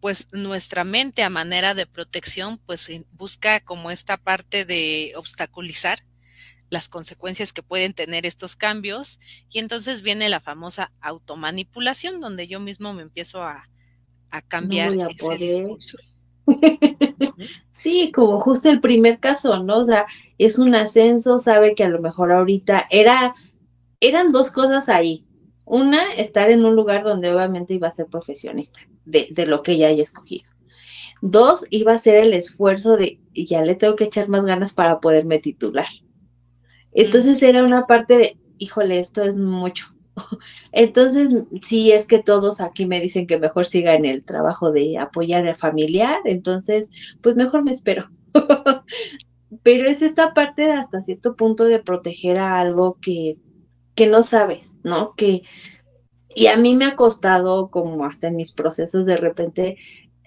pues 0.00 0.28
nuestra 0.32 0.84
mente 0.84 1.22
a 1.22 1.30
manera 1.30 1.74
de 1.74 1.86
protección, 1.86 2.58
pues 2.58 2.90
busca 3.12 3.60
como 3.60 3.90
esta 3.90 4.16
parte 4.16 4.64
de 4.64 5.12
obstaculizar 5.16 6.04
las 6.70 6.88
consecuencias 6.88 7.52
que 7.52 7.62
pueden 7.62 7.94
tener 7.94 8.26
estos 8.26 8.56
cambios 8.56 9.20
y 9.50 9.60
entonces 9.60 10.02
viene 10.02 10.28
la 10.28 10.40
famosa 10.40 10.92
automanipulación 11.00 12.20
donde 12.20 12.48
yo 12.48 12.60
mismo 12.60 12.92
me 12.92 13.02
empiezo 13.02 13.42
a, 13.42 13.68
a 14.36 14.42
cambiar 14.42 14.92
sí, 17.70 18.12
como 18.12 18.40
justo 18.40 18.70
el 18.70 18.80
primer 18.80 19.18
caso, 19.18 19.62
¿no? 19.62 19.78
O 19.78 19.84
sea, 19.84 20.06
es 20.38 20.58
un 20.58 20.74
ascenso, 20.74 21.38
sabe 21.38 21.74
que 21.74 21.84
a 21.84 21.88
lo 21.88 22.00
mejor 22.00 22.32
ahorita 22.32 22.86
era, 22.90 23.34
eran 24.00 24.32
dos 24.32 24.50
cosas 24.50 24.88
ahí. 24.88 25.24
Una, 25.64 26.12
estar 26.14 26.50
en 26.50 26.64
un 26.64 26.76
lugar 26.76 27.02
donde 27.02 27.34
obviamente 27.34 27.74
iba 27.74 27.88
a 27.88 27.90
ser 27.90 28.06
profesionista 28.06 28.78
de, 29.04 29.28
de 29.32 29.46
lo 29.46 29.62
que 29.62 29.72
ella 29.72 29.88
haya 29.88 30.04
escogido. 30.04 30.48
Dos, 31.22 31.64
iba 31.70 31.92
a 31.92 31.98
ser 31.98 32.18
el 32.18 32.34
esfuerzo 32.34 32.96
de, 32.96 33.18
ya 33.34 33.62
le 33.62 33.74
tengo 33.74 33.96
que 33.96 34.04
echar 34.04 34.28
más 34.28 34.44
ganas 34.44 34.72
para 34.72 35.00
poderme 35.00 35.40
titular. 35.40 35.88
Entonces 36.92 37.42
era 37.42 37.64
una 37.64 37.86
parte 37.86 38.16
de, 38.16 38.38
híjole, 38.58 39.00
esto 39.00 39.22
es 39.24 39.36
mucho. 39.36 39.95
Entonces, 40.72 41.28
sí 41.62 41.92
es 41.92 42.06
que 42.06 42.22
todos 42.22 42.60
aquí 42.60 42.86
me 42.86 43.00
dicen 43.00 43.26
que 43.26 43.38
mejor 43.38 43.66
siga 43.66 43.94
en 43.94 44.04
el 44.04 44.24
trabajo 44.24 44.72
de 44.72 44.98
apoyar 44.98 45.46
al 45.46 45.56
familiar, 45.56 46.20
entonces, 46.24 46.90
pues 47.20 47.36
mejor 47.36 47.62
me 47.62 47.72
espero. 47.72 48.10
Pero 49.62 49.88
es 49.88 50.02
esta 50.02 50.34
parte 50.34 50.62
de 50.62 50.72
hasta 50.72 51.00
cierto 51.00 51.36
punto 51.36 51.64
de 51.64 51.78
proteger 51.78 52.38
a 52.38 52.58
algo 52.58 52.98
que, 53.00 53.38
que 53.94 54.06
no 54.06 54.22
sabes, 54.22 54.74
¿no? 54.82 55.14
Que, 55.14 55.42
y 56.34 56.48
a 56.48 56.56
mí 56.56 56.74
me 56.74 56.84
ha 56.84 56.96
costado, 56.96 57.70
como 57.70 58.04
hasta 58.04 58.28
en 58.28 58.36
mis 58.36 58.52
procesos, 58.52 59.06
de 59.06 59.16
repente 59.16 59.78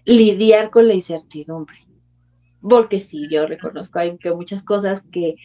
lidiar 0.05 0.69
con 0.69 0.87
la 0.87 0.93
incertidumbre. 0.93 1.77
Porque 2.61 2.99
sí, 2.99 3.27
yo 3.29 3.45
reconozco 3.45 3.99
hay 3.99 4.17
muchas 4.35 4.63
cosas 4.63 5.07
que 5.07 5.35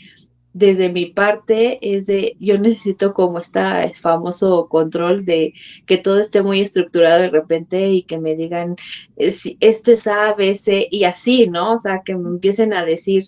desde 0.54 0.88
mi 0.88 1.06
parte 1.06 1.80
es 1.82 2.06
de, 2.06 2.36
yo 2.38 2.58
necesito 2.58 3.12
como 3.12 3.40
está 3.40 3.90
famoso 4.00 4.68
control 4.68 5.24
de 5.24 5.52
que 5.84 5.98
todo 5.98 6.20
esté 6.20 6.42
muy 6.42 6.60
estructurado 6.60 7.22
de 7.22 7.30
repente 7.30 7.90
y 7.90 8.04
que 8.04 8.20
me 8.20 8.36
digan, 8.36 8.76
este 9.16 9.92
es 9.92 10.06
A, 10.06 10.32
B, 10.34 10.54
C 10.54 10.86
y 10.90 11.04
así, 11.04 11.48
¿no? 11.48 11.72
O 11.72 11.78
sea, 11.78 12.02
que 12.04 12.14
me 12.14 12.28
empiecen 12.28 12.72
a 12.72 12.84
decir 12.84 13.24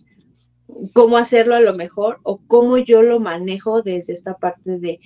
cómo 0.93 1.17
hacerlo 1.17 1.57
a 1.57 1.61
lo 1.61 1.75
mejor 1.75 2.21
o 2.23 2.39
cómo 2.47 2.79
yo 2.79 3.03
lo 3.03 3.19
manejo 3.19 3.83
desde 3.83 4.13
esta 4.13 4.35
parte 4.35 4.79
de, 4.79 5.01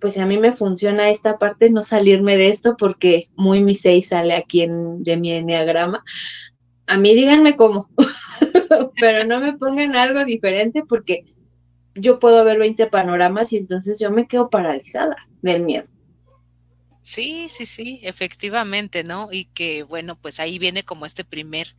pues 0.00 0.16
a 0.16 0.24
mí 0.24 0.38
me 0.38 0.52
funciona 0.52 1.10
esta 1.10 1.38
parte, 1.38 1.68
no 1.68 1.82
salirme 1.82 2.38
de 2.38 2.48
esto 2.48 2.76
porque 2.78 3.28
muy 3.36 3.62
mi 3.62 3.74
6 3.74 4.08
sale 4.08 4.34
aquí 4.34 4.62
en, 4.62 5.02
de 5.02 5.18
mi 5.18 5.32
enneagrama. 5.32 6.02
A 6.86 6.96
mí 6.96 7.14
díganme 7.14 7.56
cómo, 7.56 7.90
pero 8.98 9.24
no 9.26 9.38
me 9.38 9.52
pongan 9.58 9.96
algo 9.96 10.24
diferente 10.24 10.82
porque 10.88 11.26
yo 11.94 12.18
puedo 12.18 12.44
ver 12.44 12.58
20 12.58 12.86
panoramas 12.86 13.52
y 13.52 13.56
entonces 13.56 13.98
yo 13.98 14.10
me 14.10 14.26
quedo 14.26 14.50
paralizada 14.50 15.16
del 15.42 15.62
miedo. 15.62 15.86
Sí, 17.02 17.48
sí, 17.48 17.66
sí, 17.66 18.00
efectivamente, 18.02 19.02
¿no? 19.02 19.28
Y 19.32 19.46
que 19.46 19.82
bueno, 19.82 20.16
pues 20.16 20.38
ahí 20.40 20.58
viene 20.58 20.84
como 20.84 21.04
este 21.04 21.24
primer 21.24 21.74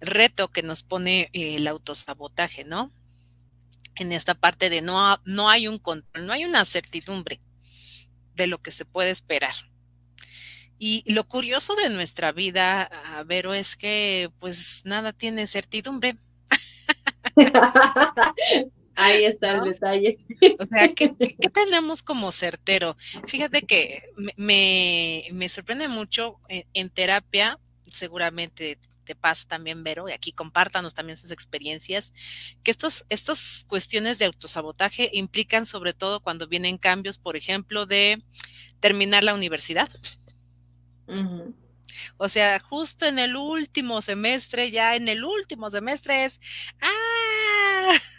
reto 0.00 0.48
que 0.48 0.62
nos 0.62 0.82
pone 0.82 1.30
el 1.32 1.66
autosabotaje, 1.66 2.64
¿no? 2.64 2.92
En 3.96 4.12
esta 4.12 4.34
parte 4.34 4.70
de 4.70 4.82
no, 4.82 5.20
no 5.24 5.48
hay 5.50 5.68
un 5.68 5.78
control, 5.78 6.26
no 6.26 6.32
hay 6.32 6.44
una 6.44 6.64
certidumbre 6.64 7.40
de 8.36 8.46
lo 8.46 8.58
que 8.58 8.70
se 8.70 8.84
puede 8.84 9.10
esperar. 9.10 9.54
Y 10.78 11.02
lo 11.12 11.26
curioso 11.26 11.74
de 11.74 11.88
nuestra 11.88 12.30
vida, 12.30 12.88
Vero, 13.26 13.52
es 13.54 13.76
que 13.76 14.30
pues 14.38 14.82
nada 14.84 15.12
tiene 15.12 15.46
certidumbre. 15.48 16.16
Ahí 18.98 19.24
está 19.24 19.52
el 19.52 19.64
detalle. 19.64 20.18
O 20.58 20.66
sea, 20.66 20.92
¿qué, 20.92 21.08
tenemos 21.52 22.02
como 22.02 22.32
certero? 22.32 22.96
Fíjate 23.26 23.62
que 23.62 24.10
me, 24.36 25.24
me 25.32 25.48
sorprende 25.48 25.88
mucho 25.88 26.40
en, 26.48 26.90
terapia, 26.90 27.58
seguramente 27.90 28.78
te 29.04 29.14
pasa 29.14 29.48
también, 29.48 29.84
Vero, 29.84 30.06
y 30.08 30.12
aquí 30.12 30.32
compártanos 30.32 30.92
también 30.92 31.16
sus 31.16 31.30
experiencias, 31.30 32.12
que 32.62 32.70
estos, 32.70 33.06
estos 33.08 33.64
cuestiones 33.66 34.18
de 34.18 34.26
autosabotaje 34.26 35.08
implican 35.14 35.64
sobre 35.64 35.94
todo 35.94 36.20
cuando 36.20 36.46
vienen 36.46 36.76
cambios, 36.76 37.16
por 37.16 37.34
ejemplo, 37.34 37.86
de 37.86 38.22
terminar 38.80 39.24
la 39.24 39.32
universidad. 39.32 39.88
O 42.18 42.28
sea, 42.28 42.60
justo 42.60 43.06
en 43.06 43.18
el 43.18 43.34
último 43.36 44.02
semestre, 44.02 44.70
ya 44.70 44.94
en 44.94 45.08
el 45.08 45.24
último 45.24 45.70
semestre 45.70 46.26
es, 46.26 46.38
¡ah! 46.82 47.47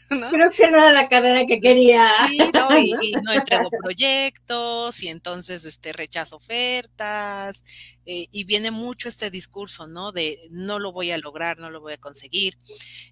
Creo 0.10 0.50
que 0.50 0.72
no 0.72 0.78
era 0.78 0.92
la 0.92 1.08
carrera 1.08 1.46
que 1.46 1.60
quería. 1.60 2.08
Sí, 2.28 2.40
¿no? 2.54 2.78
Y, 2.78 3.12
no 3.24 3.32
entrego 3.32 3.70
proyectos 3.70 5.04
y 5.04 5.08
entonces 5.08 5.66
este 5.66 5.94
rechazo 5.94 6.38
ofertas 6.38 7.64
eh, 8.06 8.28
y 8.32 8.44
viene 8.44 8.72
mucho 8.72 9.08
este 9.08 9.30
discurso, 9.30 9.86
¿no? 9.86 10.12
De 10.12 10.48
no 10.50 10.80
lo 10.80 10.92
voy 10.92 11.12
a 11.12 11.18
lograr, 11.18 11.60
no 11.60 11.70
lo 11.70 11.80
voy 11.80 11.94
a 11.94 11.98
conseguir. 11.98 12.58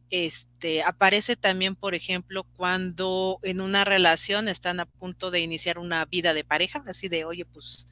Este 0.10 0.82
aparece 0.82 1.36
también, 1.36 1.76
por 1.76 1.94
ejemplo, 1.94 2.46
cuando 2.56 3.40
en 3.44 3.62
una 3.62 3.86
relación 3.86 4.48
están 4.48 4.80
a 4.80 4.86
punto 4.86 5.30
de 5.30 5.42
iniciar 5.42 5.78
una 5.78 6.04
vida 6.06 6.34
de 6.34 6.44
pareja, 6.44 6.84
así 6.88 7.10
de, 7.10 7.26
oye, 7.26 7.46
pues 7.46 7.88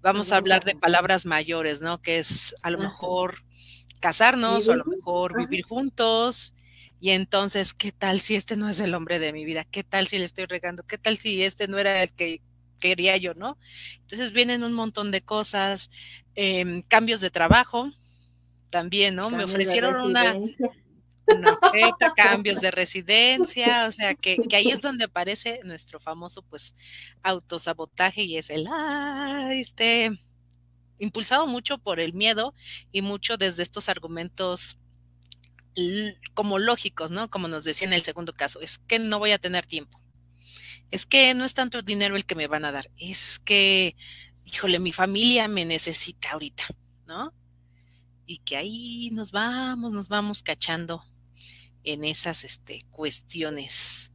vamos 0.00 0.32
a 0.32 0.36
hablar 0.36 0.64
de 0.64 0.74
palabras 0.74 1.26
mayores, 1.26 1.80
¿no? 1.80 2.02
Que 2.02 2.18
es 2.18 2.54
a 2.62 2.70
lo 2.70 2.78
mejor 2.78 3.44
casarnos 4.00 4.68
o 4.68 4.72
a 4.72 4.76
lo 4.76 4.84
mejor 4.84 5.36
vivir 5.36 5.64
juntos 5.64 6.52
y 7.00 7.10
entonces, 7.10 7.74
¿qué 7.74 7.92
tal 7.92 8.20
si 8.20 8.34
este 8.34 8.56
no 8.56 8.68
es 8.68 8.80
el 8.80 8.94
hombre 8.94 9.18
de 9.18 9.32
mi 9.32 9.44
vida? 9.44 9.64
¿Qué 9.64 9.84
tal 9.84 10.08
si 10.08 10.18
le 10.18 10.24
estoy 10.24 10.46
regando? 10.46 10.82
¿Qué 10.84 10.98
tal 10.98 11.16
si 11.18 11.42
este 11.44 11.68
no 11.68 11.78
era 11.78 12.02
el 12.02 12.12
que 12.12 12.40
quería 12.80 13.16
yo, 13.16 13.34
no? 13.34 13.56
Entonces 14.00 14.32
vienen 14.32 14.64
un 14.64 14.72
montón 14.72 15.10
de 15.10 15.22
cosas, 15.22 15.90
em, 16.34 16.82
cambios 16.82 17.20
de 17.20 17.30
trabajo 17.30 17.90
también, 18.70 19.14
¿no? 19.14 19.30
Me 19.30 19.44
ofrecieron 19.44 19.96
una, 19.96 20.34
una 20.34 21.58
cambios 22.16 22.60
de 22.60 22.70
residencia, 22.70 23.86
o 23.86 23.92
sea, 23.92 24.14
que, 24.14 24.36
que, 24.48 24.56
ahí 24.56 24.70
es 24.70 24.80
donde 24.80 25.04
aparece 25.04 25.60
nuestro 25.64 26.00
famoso, 26.00 26.42
pues, 26.42 26.74
autosabotaje 27.22 28.22
y 28.22 28.38
es 28.38 28.50
el, 28.50 28.66
ah, 28.70 29.50
este, 29.52 30.10
impulsado 30.98 31.46
mucho 31.46 31.78
por 31.78 32.00
el 32.00 32.12
miedo 32.12 32.54
y 32.90 33.02
mucho 33.02 33.36
desde 33.36 33.62
estos 33.62 33.88
argumentos 33.88 34.78
como 36.34 36.58
lógicos, 36.58 37.10
¿no? 37.10 37.30
Como 37.30 37.48
nos 37.48 37.64
decía 37.64 37.86
en 37.86 37.92
el 37.92 38.02
segundo 38.02 38.32
caso, 38.32 38.60
es 38.60 38.78
que 38.78 38.98
no 38.98 39.18
voy 39.18 39.32
a 39.32 39.38
tener 39.38 39.66
tiempo. 39.66 40.00
Es 40.90 41.06
que 41.06 41.34
no 41.34 41.44
es 41.44 41.54
tanto 41.54 41.82
dinero 41.82 42.16
el 42.16 42.24
que 42.24 42.34
me 42.34 42.46
van 42.46 42.64
a 42.64 42.72
dar, 42.72 42.90
es 42.96 43.40
que, 43.44 43.94
híjole, 44.44 44.78
mi 44.78 44.92
familia 44.92 45.48
me 45.48 45.64
necesita 45.64 46.32
ahorita, 46.32 46.64
¿no? 47.06 47.32
Y 48.26 48.38
que 48.38 48.56
ahí 48.56 49.10
nos 49.12 49.30
vamos, 49.32 49.92
nos 49.92 50.08
vamos 50.08 50.42
cachando 50.42 51.04
en 51.84 52.04
esas 52.04 52.44
este, 52.44 52.82
cuestiones. 52.90 54.10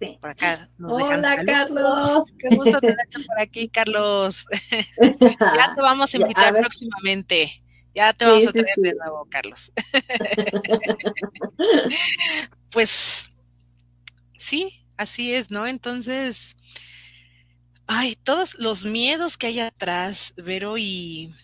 Sí. 0.00 0.18
Por 0.20 0.30
acá 0.30 0.68
Hola, 0.78 1.42
Carlos. 1.44 2.32
Qué 2.38 2.54
gusto 2.54 2.78
tenerte 2.80 3.18
por 3.26 3.40
aquí, 3.40 3.68
Carlos. 3.68 4.44
ya 5.00 5.74
te 5.74 5.80
vamos 5.80 6.12
a 6.12 6.16
invitar 6.18 6.54
próximamente. 6.54 7.62
Ya 7.96 8.12
te 8.12 8.26
vamos 8.26 8.46
a 8.46 8.52
tener 8.52 8.74
de 8.76 8.92
nuevo, 8.92 9.26
Carlos. 9.30 9.72
pues 12.70 13.32
sí, 14.38 14.84
así 14.98 15.34
es, 15.34 15.50
¿no? 15.50 15.66
Entonces, 15.66 16.56
ay, 17.86 18.14
todos 18.16 18.54
los 18.58 18.84
miedos 18.84 19.38
que 19.38 19.46
hay 19.46 19.60
atrás, 19.60 20.34
Vero, 20.36 20.76
y 20.76 21.34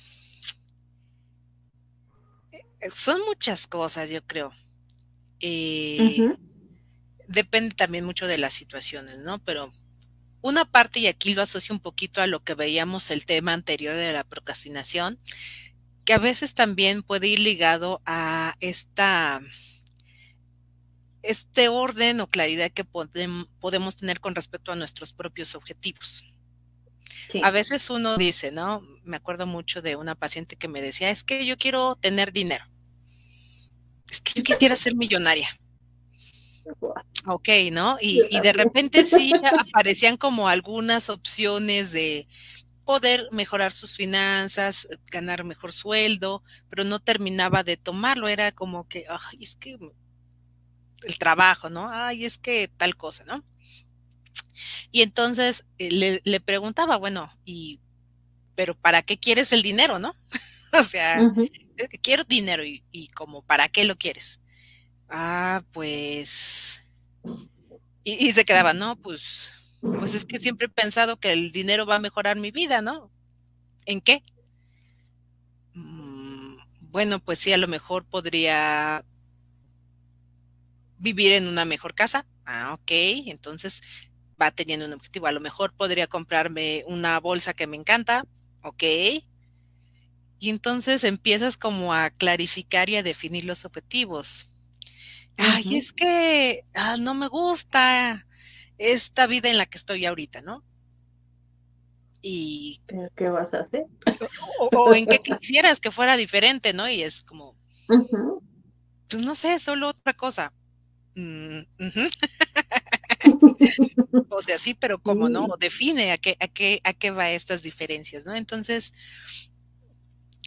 eh, 2.52 2.90
son 2.92 3.22
muchas 3.24 3.66
cosas, 3.66 4.10
yo 4.10 4.22
creo. 4.22 4.52
Eh, 5.40 6.36
depende 7.28 7.74
también 7.74 8.04
mucho 8.04 8.26
de 8.26 8.36
las 8.36 8.52
situaciones, 8.52 9.20
¿no? 9.20 9.42
Pero 9.42 9.72
una 10.42 10.70
parte, 10.70 11.00
y 11.00 11.06
aquí 11.06 11.32
lo 11.32 11.40
asocio 11.40 11.74
un 11.74 11.80
poquito 11.80 12.20
a 12.20 12.26
lo 12.26 12.44
que 12.44 12.54
veíamos 12.54 13.10
el 13.10 13.24
tema 13.24 13.54
anterior 13.54 13.96
de 13.96 14.12
la 14.12 14.24
procrastinación, 14.24 15.18
que 16.04 16.12
a 16.12 16.18
veces 16.18 16.54
también 16.54 17.02
puede 17.02 17.28
ir 17.28 17.38
ligado 17.38 18.00
a 18.06 18.54
esta 18.60 19.40
este 21.22 21.68
orden 21.68 22.20
o 22.20 22.26
claridad 22.26 22.72
que 22.72 22.84
podemos 22.84 23.96
tener 23.96 24.20
con 24.20 24.34
respecto 24.34 24.72
a 24.72 24.76
nuestros 24.76 25.12
propios 25.12 25.54
objetivos. 25.54 26.24
A 27.42 27.50
veces 27.52 27.88
uno 27.90 28.16
dice, 28.16 28.50
¿no? 28.50 28.82
Me 29.04 29.16
acuerdo 29.16 29.46
mucho 29.46 29.80
de 29.82 29.94
una 29.94 30.16
paciente 30.16 30.56
que 30.56 30.68
me 30.68 30.82
decía, 30.82 31.10
es 31.10 31.22
que 31.22 31.46
yo 31.46 31.56
quiero 31.56 31.96
tener 31.96 32.32
dinero. 32.32 32.64
Es 34.10 34.20
que 34.20 34.32
yo 34.34 34.42
quisiera 34.42 34.74
ser 34.74 34.96
millonaria. 34.96 35.48
Ok, 37.26 37.48
¿no? 37.70 37.96
Y, 38.00 38.22
y 38.30 38.40
de 38.40 38.52
repente 38.52 39.06
sí 39.06 39.32
aparecían 39.70 40.16
como 40.16 40.48
algunas 40.48 41.08
opciones 41.08 41.92
de, 41.92 42.26
poder 42.84 43.28
mejorar 43.30 43.72
sus 43.72 43.94
finanzas, 43.96 44.88
ganar 45.10 45.44
mejor 45.44 45.72
sueldo, 45.72 46.42
pero 46.68 46.84
no 46.84 47.00
terminaba 47.00 47.62
de 47.62 47.76
tomarlo, 47.76 48.28
era 48.28 48.52
como 48.52 48.88
que, 48.88 49.06
ay, 49.08 49.42
es 49.42 49.56
que 49.56 49.78
el 51.02 51.18
trabajo, 51.18 51.70
¿no? 51.70 51.90
Ay, 51.90 52.24
es 52.24 52.38
que 52.38 52.68
tal 52.76 52.96
cosa, 52.96 53.24
¿no? 53.24 53.44
Y 54.90 55.02
entonces 55.02 55.64
eh, 55.78 56.20
le, 56.24 56.40
preguntaba, 56.40 56.96
bueno, 56.96 57.32
y, 57.44 57.80
pero 58.54 58.76
¿para 58.76 59.02
qué 59.02 59.18
quieres 59.18 59.52
el 59.52 59.62
dinero, 59.62 59.98
no? 59.98 60.14
o 60.72 60.84
sea, 60.84 61.18
quiero 62.02 62.24
dinero 62.24 62.64
y, 62.64 62.84
y 62.90 63.08
como, 63.08 63.42
¿para 63.42 63.68
qué 63.68 63.84
lo 63.84 63.96
quieres? 63.96 64.40
Ah, 65.08 65.62
pues, 65.72 66.86
y, 68.04 68.28
y 68.28 68.32
se 68.32 68.44
quedaba, 68.44 68.72
no, 68.72 68.96
pues 68.96 69.52
pues 69.82 70.14
es 70.14 70.24
que 70.24 70.38
siempre 70.38 70.66
he 70.66 70.70
pensado 70.70 71.18
que 71.18 71.32
el 71.32 71.50
dinero 71.50 71.86
va 71.86 71.96
a 71.96 72.00
mejorar 72.00 72.36
mi 72.36 72.52
vida, 72.52 72.80
¿no? 72.80 73.10
¿En 73.84 74.00
qué? 74.00 74.22
Mm, 75.74 76.56
bueno, 76.80 77.18
pues 77.18 77.38
sí, 77.38 77.52
a 77.52 77.58
lo 77.58 77.66
mejor 77.66 78.04
podría 78.04 79.04
vivir 80.98 81.32
en 81.32 81.48
una 81.48 81.64
mejor 81.64 81.94
casa. 81.94 82.26
Ah, 82.46 82.74
ok, 82.74 82.90
entonces 83.26 83.82
va 84.40 84.52
teniendo 84.52 84.86
un 84.86 84.92
objetivo. 84.92 85.26
A 85.26 85.32
lo 85.32 85.40
mejor 85.40 85.72
podría 85.74 86.06
comprarme 86.06 86.84
una 86.86 87.18
bolsa 87.18 87.54
que 87.54 87.66
me 87.66 87.76
encanta. 87.76 88.24
Ok. 88.62 88.84
Y 90.38 90.50
entonces 90.50 91.04
empiezas 91.04 91.56
como 91.56 91.92
a 91.92 92.10
clarificar 92.10 92.88
y 92.88 92.96
a 92.96 93.02
definir 93.02 93.44
los 93.44 93.64
objetivos. 93.64 94.48
Ay, 95.36 95.76
es 95.76 95.92
que 95.92 96.64
ah, 96.74 96.96
no 96.98 97.14
me 97.14 97.26
gusta 97.26 98.26
esta 98.78 99.26
vida 99.26 99.50
en 99.50 99.58
la 99.58 99.66
que 99.66 99.78
estoy 99.78 100.06
ahorita, 100.06 100.42
¿no? 100.42 100.64
Y 102.22 102.80
qué 103.16 103.28
vas 103.28 103.52
a 103.52 103.60
hacer? 103.60 103.86
O, 104.58 104.94
en 104.94 105.06
qué 105.06 105.18
quisieras 105.18 105.80
que 105.80 105.90
fuera 105.90 106.16
diferente, 106.16 106.72
¿no? 106.72 106.88
Y 106.88 107.02
es 107.02 107.24
como, 107.24 107.56
pues 107.86 109.24
no 109.24 109.34
sé, 109.34 109.58
solo 109.58 109.88
otra 109.88 110.14
cosa. 110.14 110.52
Mm, 111.14 111.60
o 114.30 114.42
sea, 114.42 114.58
sí, 114.58 114.74
pero 114.74 115.00
como 115.00 115.28
no, 115.28 115.48
define 115.58 116.12
a 116.12 116.18
qué, 116.18 116.36
a 116.40 116.48
qué, 116.48 116.80
a 116.84 116.92
qué 116.92 117.10
va 117.10 117.30
estas 117.30 117.62
diferencias, 117.62 118.24
¿no? 118.24 118.36
Entonces, 118.36 118.92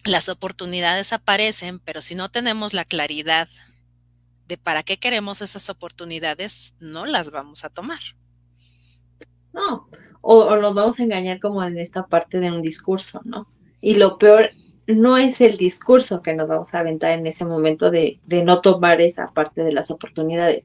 las 0.06 0.30
oportunidades 0.30 1.14
aparecen, 1.14 1.80
pero 1.80 2.02
si 2.02 2.16
no 2.16 2.30
tenemos 2.30 2.74
la 2.74 2.86
claridad 2.86 3.50
de 4.48 4.58
para 4.58 4.84
qué 4.84 4.98
queremos 4.98 5.42
esas 5.42 5.70
oportunidades, 5.70 6.76
no 6.80 7.06
las 7.06 7.32
vamos 7.32 7.66
a 7.66 7.70
tomar. 7.70 8.00
No, 9.54 9.88
o, 10.22 10.56
nos 10.58 10.74
vamos 10.74 11.00
a 11.00 11.04
engañar 11.04 11.40
como 11.40 11.64
en 11.64 11.78
esta 11.78 12.08
parte 12.08 12.40
de 12.40 12.52
un 12.52 12.62
discurso, 12.62 13.22
¿no? 13.24 13.48
Y 13.82 13.96
lo 13.96 14.18
peor 14.18 14.52
no 14.88 15.18
es 15.18 15.42
el 15.42 15.58
discurso 15.58 16.22
que 16.22 16.34
nos 16.34 16.48
vamos 16.48 16.74
a 16.74 16.80
aventar 16.80 17.12
en 17.12 17.26
ese 17.26 17.46
momento 17.46 17.90
de, 17.90 18.20
de 18.26 18.44
no 18.44 18.62
tomar 18.62 19.02
esa 19.02 19.32
parte 19.34 19.64
de 19.64 19.72
las 19.72 19.90
oportunidades, 19.92 20.64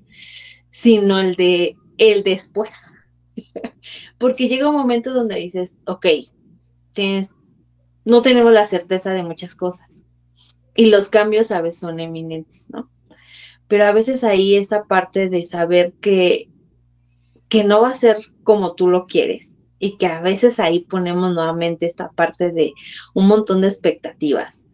sino 0.70 1.20
el 1.20 1.36
de 1.36 1.76
el 1.98 2.24
después. 2.24 2.94
Porque 4.18 4.48
llega 4.48 4.68
un 4.68 4.76
momento 4.76 5.12
donde 5.12 5.36
dices, 5.36 5.78
ok, 5.86 6.06
tienes, 6.92 7.34
no 8.04 8.22
tenemos 8.22 8.52
la 8.52 8.66
certeza 8.66 9.12
de 9.12 9.22
muchas 9.22 9.54
cosas. 9.54 10.04
Y 10.74 10.86
los 10.86 11.08
cambios 11.08 11.50
a 11.50 11.60
veces 11.60 11.80
son 11.80 12.00
eminentes, 12.00 12.70
¿no? 12.70 12.90
Pero 13.70 13.86
a 13.86 13.92
veces 13.92 14.24
ahí 14.24 14.56
esta 14.56 14.82
parte 14.82 15.28
de 15.28 15.44
saber 15.44 15.92
que, 16.00 16.48
que 17.48 17.62
no 17.62 17.80
va 17.82 17.90
a 17.90 17.94
ser 17.94 18.16
como 18.42 18.74
tú 18.74 18.88
lo 18.88 19.06
quieres 19.06 19.56
y 19.78 19.96
que 19.96 20.06
a 20.06 20.20
veces 20.20 20.58
ahí 20.58 20.80
ponemos 20.80 21.32
nuevamente 21.32 21.86
esta 21.86 22.10
parte 22.10 22.50
de 22.50 22.74
un 23.14 23.28
montón 23.28 23.60
de 23.60 23.68
expectativas. 23.68 24.66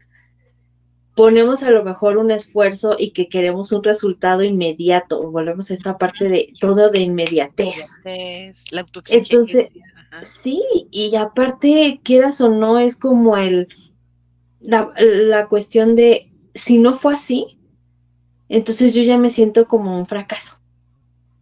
Ponemos 1.15 1.63
a 1.63 1.71
lo 1.71 1.85
mejor 1.85 2.17
un 2.17 2.31
esfuerzo 2.31 2.97
y 2.99 3.11
que 3.11 3.29
queremos 3.29 3.71
un 3.71 3.85
resultado 3.85 4.43
inmediato. 4.43 5.31
Volvemos 5.31 5.71
a 5.71 5.75
esta 5.75 5.99
parte 5.99 6.31
de 6.31 6.55
todo 6.59 6.91
de 6.91 7.01
inmediatez. 7.01 7.75
La 8.71 8.87
Entonces, 9.11 9.69
sí, 10.23 10.63
y 10.91 11.15
aparte, 11.17 12.01
quieras 12.03 12.41
o 12.41 12.49
no, 12.49 12.79
es 12.79 12.97
como 12.97 13.37
el 13.37 13.69
la, 14.61 14.91
la 14.97 15.49
cuestión 15.49 15.97
de 15.97 16.33
si 16.55 16.79
no 16.79 16.95
fue 16.95 17.15
así, 17.15 17.56
entonces 18.49 18.95
yo 18.95 19.03
ya 19.03 19.19
me 19.19 19.31
siento 19.31 19.67
como 19.67 19.99
un 19.99 20.07
fracaso. 20.07 20.59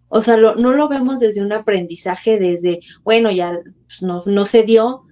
O 0.09 0.23
sea, 0.23 0.37
no 0.37 0.73
lo 0.73 0.89
vemos 0.89 1.19
desde 1.19 1.43
un 1.43 1.53
aprendizaje, 1.53 2.39
desde, 2.39 2.81
bueno, 3.03 3.31
ya 3.33 3.61
pues, 3.87 4.03
no, 4.03 4.23
no 4.27 4.45
se 4.45 4.63
dio, 4.63 5.05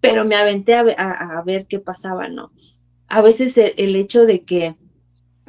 pero 0.00 0.26
me 0.26 0.34
aventé 0.34 0.74
a, 0.74 1.42
ver 1.46 1.66
qué 1.66 1.78
pasaba, 1.78 2.28
¿no? 2.28 2.48
A 3.08 3.22
veces 3.22 3.56
el, 3.56 3.96
hecho 3.96 4.26
de 4.26 4.44
que 4.44 4.76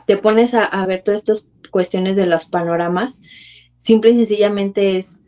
te 0.07 0.15
pones 0.15 0.53
a, 0.53 0.85
ver 0.85 1.03
todas 1.03 1.19
estas 1.21 1.51
cuestiones 1.71 2.15
de 2.15 2.25
los 2.25 2.45
panoramas, 2.45 3.21
simple 3.75 4.11
y 4.11 4.15
sencillamente 4.15 4.97
es, 4.97 5.23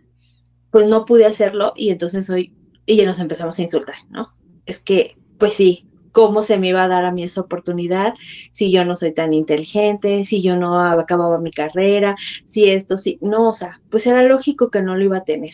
pues 0.72 0.88
no 0.88 1.04
pude 1.04 1.26
hacerlo 1.26 1.74
y 1.76 1.90
entonces 1.90 2.30
hoy, 2.30 2.56
y 2.86 2.96
ya 2.96 3.06
nos 3.06 3.20
empezamos 3.20 3.60
a 3.60 3.64
insultar, 3.64 3.98
¿no? 4.10 4.34
Es 4.66 4.80
que, 4.80 5.18
pues 5.38 5.52
sí, 5.52 5.90
cómo 6.12 6.44
se 6.44 6.58
me 6.58 6.70
iba 6.70 6.84
a 6.84 6.88
dar 6.88 7.06
a 7.06 7.12
mí 7.12 7.24
esa 7.24 7.42
oportunidad 7.42 8.14
si 8.52 8.72
yo 8.72 8.86
no 8.86 8.96
soy 8.96 9.14
tan 9.14 9.34
inteligente, 9.34 10.24
si 10.24 10.42
yo 10.42 10.58
no 10.58 10.80
acababa 10.80 11.40
mi 11.40 11.52
carrera, 11.52 12.16
si 12.44 12.70
esto, 12.70 12.98
si, 12.98 13.18
no, 13.22 13.50
o 13.50 13.54
sea, 13.54 13.82
pues 13.90 14.08
era 14.08 14.24
lógico 14.24 14.70
que 14.70 14.82
no 14.82 14.96
lo 14.96 15.04
iba 15.04 15.18
a 15.18 15.24
tener. 15.24 15.54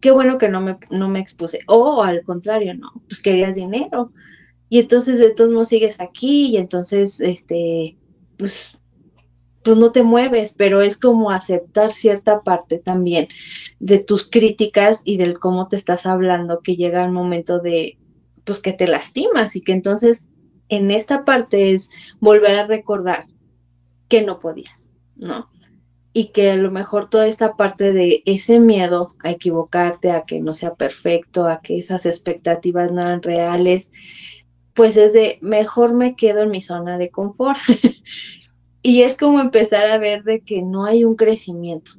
Qué 0.00 0.10
bueno 0.10 0.38
que 0.38 0.48
no 0.48 0.60
me, 0.60 0.78
no 0.90 1.08
me 1.08 1.20
expuse. 1.20 1.60
O 1.66 2.02
al 2.02 2.22
contrario, 2.22 2.74
no, 2.74 2.92
pues 3.08 3.20
querías 3.22 3.56
dinero. 3.56 4.12
Y 4.68 4.80
entonces 4.80 5.18
de 5.18 5.30
todos 5.32 5.50
modos 5.50 5.68
sigues 5.68 6.00
aquí 6.00 6.48
y 6.48 6.56
entonces, 6.58 7.20
este, 7.20 7.96
pues 8.36 8.78
pues 9.66 9.76
no 9.76 9.90
te 9.90 10.04
mueves, 10.04 10.54
pero 10.56 10.80
es 10.80 10.96
como 10.96 11.32
aceptar 11.32 11.90
cierta 11.90 12.42
parte 12.42 12.78
también 12.78 13.26
de 13.80 13.98
tus 13.98 14.30
críticas 14.30 15.00
y 15.02 15.16
del 15.16 15.40
cómo 15.40 15.66
te 15.66 15.74
estás 15.74 16.06
hablando, 16.06 16.60
que 16.60 16.76
llega 16.76 17.04
el 17.04 17.10
momento 17.10 17.58
de, 17.58 17.98
pues 18.46 18.60
que 18.60 18.72
te 18.72 18.86
lastimas 18.86 19.56
y 19.56 19.60
que 19.60 19.72
entonces 19.72 20.28
en 20.68 20.90
esta 20.90 21.24
parte 21.24 21.72
es 21.72 21.90
volver 22.20 22.58
a 22.58 22.66
recordar 22.66 23.26
que 24.08 24.22
no 24.22 24.38
podías, 24.38 24.90
¿no? 25.16 25.50
Y 26.12 26.28
que 26.28 26.52
a 26.52 26.56
lo 26.56 26.70
mejor 26.70 27.10
toda 27.10 27.26
esta 27.26 27.56
parte 27.56 27.92
de 27.92 28.22
ese 28.24 28.60
miedo 28.60 29.14
a 29.22 29.30
equivocarte, 29.30 30.12
a 30.12 30.22
que 30.22 30.40
no 30.40 30.54
sea 30.54 30.74
perfecto, 30.74 31.46
a 31.46 31.60
que 31.60 31.78
esas 31.78 32.06
expectativas 32.06 32.90
no 32.92 33.02
eran 33.02 33.22
reales, 33.22 33.90
pues 34.72 34.96
es 34.96 35.12
de 35.12 35.38
mejor 35.42 35.94
me 35.94 36.14
quedo 36.16 36.42
en 36.42 36.50
mi 36.50 36.62
zona 36.62 36.96
de 36.96 37.10
confort. 37.10 37.58
y 38.82 39.02
es 39.02 39.16
como 39.16 39.40
empezar 39.40 39.88
a 39.88 39.98
ver 39.98 40.22
de 40.22 40.40
que 40.40 40.62
no 40.62 40.86
hay 40.86 41.04
un 41.04 41.16
crecimiento. 41.16 41.92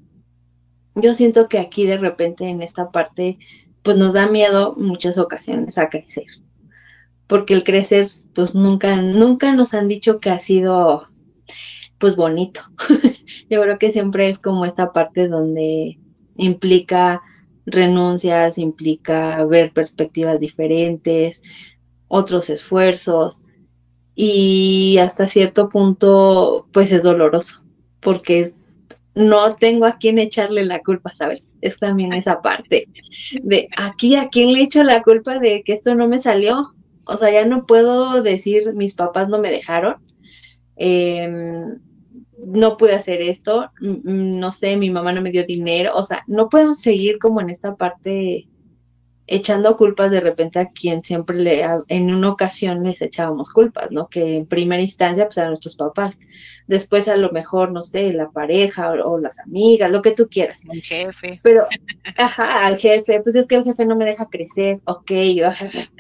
Yo 0.96 1.14
siento 1.14 1.48
que 1.48 1.60
aquí 1.60 1.86
de 1.86 1.98
repente 1.98 2.48
en 2.48 2.64
esta 2.64 2.90
parte 2.90 3.38
pues 3.88 3.96
nos 3.96 4.12
da 4.12 4.28
miedo 4.28 4.76
muchas 4.78 5.18
ocasiones 5.18 5.78
a 5.78 5.88
crecer. 5.88 6.26
Porque 7.26 7.54
el 7.54 7.64
crecer, 7.64 8.06
pues 8.36 8.54
nunca, 8.54 8.98
nunca 8.98 9.54
nos 9.54 9.74
han 9.74 9.88
dicho 9.88 10.20
que 10.20 10.30
ha 10.30 10.40
sido, 10.40 11.08
pues 11.98 12.18
bonito. 12.18 12.60
Yo 13.50 13.62
creo 13.62 13.80
que 13.80 13.94
siempre 13.94 14.28
es 14.28 14.40
como 14.40 14.66
esta 14.66 14.92
parte 14.92 15.30
donde 15.30 16.00
implica 16.36 17.22
renuncias, 17.66 18.58
implica 18.58 19.42
ver 19.46 19.72
perspectivas 19.72 20.42
diferentes, 20.42 21.42
otros 22.10 22.50
esfuerzos 22.50 23.44
y 24.14 24.98
hasta 24.98 25.28
cierto 25.28 25.70
punto, 25.70 26.68
pues 26.74 26.92
es 26.92 27.04
doloroso, 27.04 27.64
porque 28.02 28.42
es 28.42 28.58
no 29.18 29.56
tengo 29.56 29.86
a 29.86 29.98
quién 29.98 30.20
echarle 30.20 30.64
la 30.64 30.82
culpa, 30.82 31.12
¿sabes? 31.12 31.56
Es 31.62 31.80
también 31.80 32.14
esa 32.14 32.42
parte 32.42 32.88
de 33.42 33.68
aquí 33.76 34.16
a 34.16 34.30
quién 34.30 34.54
le 34.54 34.62
echo 34.62 34.84
la 34.84 35.02
culpa 35.02 35.40
de 35.40 35.64
que 35.64 35.74
esto 35.74 35.96
no 35.96 36.08
me 36.08 36.20
salió. 36.20 36.76
O 37.04 37.18
sea, 37.18 37.32
ya 37.32 37.46
no 37.46 37.66
puedo 37.66 38.22
decir 38.22 38.74
mis 38.74 38.94
papás 38.94 39.28
no 39.28 39.40
me 39.40 39.50
dejaron, 39.50 39.96
em, 40.76 41.80
no 42.38 42.78
pude 42.78 42.94
hacer 42.94 43.22
esto, 43.22 43.72
no 43.82 44.52
sé, 44.52 44.78
mi 44.78 44.92
mamá 44.92 45.14
no 45.14 45.22
me 45.22 45.32
dio 45.32 45.46
dinero, 45.46 45.94
o 45.96 46.04
sea, 46.04 46.24
no 46.28 46.50
podemos 46.50 46.80
seguir 46.80 47.18
como 47.18 47.42
en 47.42 47.50
esta 47.50 47.76
parte 47.76 48.48
echando 49.28 49.76
culpas 49.76 50.10
de 50.10 50.22
repente 50.22 50.60
a 50.60 50.70
quien 50.70 51.04
siempre 51.04 51.38
le, 51.38 51.66
en 51.90 52.14
una 52.14 52.30
ocasión 52.30 52.84
les 52.84 53.02
echábamos 53.02 53.52
culpas, 53.52 53.92
¿no? 53.92 54.08
Que 54.08 54.38
en 54.38 54.46
primera 54.46 54.82
instancia, 54.82 55.26
pues 55.26 55.38
a 55.38 55.48
nuestros 55.48 55.76
papás. 55.76 56.20
Después 56.68 57.08
a 57.08 57.18
lo 57.18 57.32
mejor, 57.32 57.72
no 57.72 57.84
sé, 57.84 58.14
la 58.14 58.30
pareja 58.30 58.92
o, 58.92 59.20
las 59.20 59.40
amigas, 59.40 59.92
lo 59.92 60.02
que 60.02 60.12
tú 60.12 60.28
quieras. 60.30 60.64
El 60.70 60.82
jefe. 60.82 61.40
Pero, 61.44 61.68
ajá, 62.18 62.66
al 62.66 62.78
jefe, 62.78 63.22
pues 63.22 63.36
es 63.36 63.48
que 63.48 63.56
el 63.56 63.64
jefe 63.64 63.86
no 63.86 63.96
me 63.96 64.06
deja 64.06 64.28
crecer, 64.30 64.80
ok, 64.86 65.12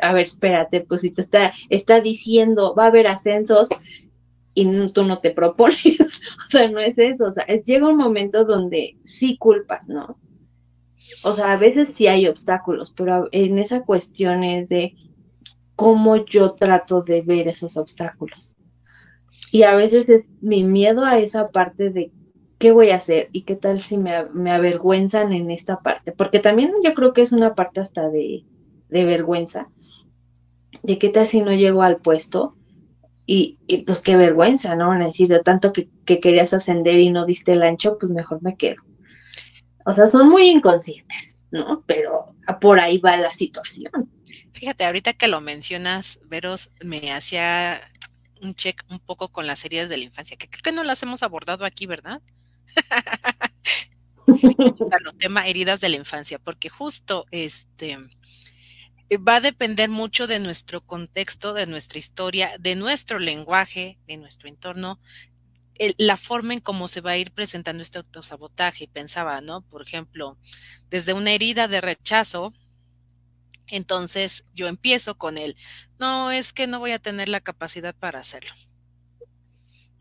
a 0.02 0.14
ver, 0.14 0.24
espérate, 0.24 0.82
pues 0.82 1.02
si 1.02 1.12
te 1.12 1.22
está, 1.22 1.54
está 1.70 2.02
diciendo, 2.02 2.76
va 2.76 2.86
a 2.86 2.88
haber 2.88 3.08
ascensos 3.08 3.70
y 4.54 4.88
tú 4.92 5.04
no 5.04 5.20
te 5.20 5.32
propones, 5.32 5.78
o 6.48 6.50
sea, 6.50 6.68
no 6.70 6.80
es 6.80 6.98
eso, 6.98 7.26
o 7.26 7.32
sea, 7.32 7.44
es, 7.44 7.66
llega 7.66 7.88
un 7.88 7.98
momento 7.98 8.44
donde 8.44 8.98
sí 9.04 9.38
culpas, 9.38 9.88
¿no? 9.88 10.18
O 11.24 11.34
sea, 11.34 11.54
a 11.54 11.58
veces 11.58 11.90
sí 11.90 12.08
hay 12.08 12.28
obstáculos, 12.28 12.94
pero 12.96 13.28
en 13.32 13.60
esa 13.60 13.84
cuestión 13.84 14.44
es 14.44 14.70
de 14.70 14.96
cómo 15.76 16.26
yo 16.26 16.54
trato 16.54 17.02
de 17.02 17.22
ver 17.22 17.48
esos 17.48 17.78
obstáculos. 17.78 18.56
Y 19.52 19.64
a 19.64 19.76
veces 19.76 20.10
es 20.10 20.26
mi 20.42 20.64
miedo 20.64 21.06
a 21.06 21.20
esa 21.20 21.50
parte 21.50 21.92
de 21.92 22.12
qué 22.58 22.72
voy 22.72 22.90
a 22.90 22.96
hacer 22.96 23.30
y 23.32 23.42
qué 23.42 23.56
tal 23.56 23.80
si 23.80 23.98
me, 23.98 24.12
avergüenzan 24.52 25.32
en 25.32 25.52
esta 25.52 25.82
parte, 25.82 26.12
porque 26.12 26.40
también 26.40 26.72
yo 26.84 26.94
creo 26.94 27.14
que 27.14 27.22
es 27.22 27.32
una 27.32 27.56
parte 27.56 27.80
hasta 27.80 28.10
de, 28.10 28.44
vergüenza, 28.90 29.70
de 30.82 30.98
qué 30.98 31.10
tal 31.10 31.28
si 31.28 31.42
no 31.42 31.54
llego 31.54 31.84
al 31.84 31.98
puesto 31.98 32.56
y, 33.26 33.60
pues 33.86 34.02
qué 34.02 34.16
vergüenza, 34.16 34.76
¿no? 34.76 34.88
Van 34.88 35.02
a 35.02 35.08
decir, 35.08 35.28
de 35.28 35.42
tanto 35.42 35.74
que, 35.74 35.90
que 36.06 36.20
querías 36.20 36.54
ascender 36.54 37.00
y 37.00 37.12
no 37.12 37.26
diste 37.26 37.52
el 37.52 37.62
ancho, 37.62 37.98
pues 38.00 38.12
mejor 38.12 38.42
me 38.42 38.56
quedo. 38.56 38.82
O 39.88 39.94
sea, 39.94 40.08
son 40.08 40.30
muy 40.30 40.50
inconscientes. 40.50 41.38
¿no? 41.52 41.84
Pero 41.86 42.36
por 42.60 42.80
ahí 42.80 42.98
va 42.98 43.18
la 43.18 43.32
situación. 43.32 43.92
Fíjate, 44.54 44.86
ahorita 44.86 45.14
que 45.14 45.28
lo 45.28 45.42
mencionas, 45.42 46.20
Veros, 46.26 46.72
me 46.84 47.12
hacía 47.12 47.82
un 48.42 48.56
check 48.56 48.84
un 48.90 49.00
poco 49.00 49.30
con 49.30 49.48
las 49.48 49.64
heridas 49.66 49.90
de 49.90 49.98
la 49.98 50.04
infancia, 50.04 50.38
que 50.38 50.50
creo 50.50 50.64
que 50.64 50.72
no 50.72 50.84
las 50.84 51.02
hemos 51.04 51.24
abordado 51.24 51.66
aquí, 51.66 51.86
¿verdad? 51.86 52.22
el 54.28 55.18
tema 55.18 55.48
heridas 55.48 55.80
de 55.80 55.90
la 55.90 55.96
infancia, 55.96 56.40
porque 56.40 56.70
justo 56.70 57.26
este 57.32 57.98
va 59.26 59.38
a 59.38 59.42
depender 59.42 59.90
mucho 59.90 60.28
de 60.28 60.40
nuestro 60.40 60.82
contexto, 60.82 61.54
de 61.54 61.66
nuestra 61.66 61.98
historia, 61.98 62.52
de 62.60 62.76
nuestro 62.76 63.20
lenguaje, 63.20 63.98
de 64.06 64.18
nuestro 64.18 64.50
entorno, 64.50 65.00
la 65.98 66.18
forma 66.18 66.54
en 66.54 66.60
cómo 66.60 66.88
se 66.88 67.02
va 67.02 67.12
a 67.12 67.18
ir 67.18 67.32
presentando 67.32 67.84
este 67.84 67.98
autosabotaje. 67.98 68.86
Y 68.86 68.88
pensaba, 68.88 69.42
¿no? 69.42 69.62
Por 69.62 69.82
ejemplo, 69.82 70.38
desde 70.90 71.14
una 71.14 71.32
herida 71.32 71.68
de 71.68 71.82
rechazo, 71.82 72.54
entonces 73.68 74.46
yo 74.54 74.68
empiezo 74.68 75.18
con 75.18 75.38
él, 75.38 75.56
no, 76.00 76.32
es 76.32 76.54
que 76.54 76.68
no 76.68 76.80
voy 76.80 76.92
a 76.92 77.00
tener 77.00 77.30
la 77.30 77.42
capacidad 77.42 77.96
para 77.96 78.20
hacerlo. 78.20 78.54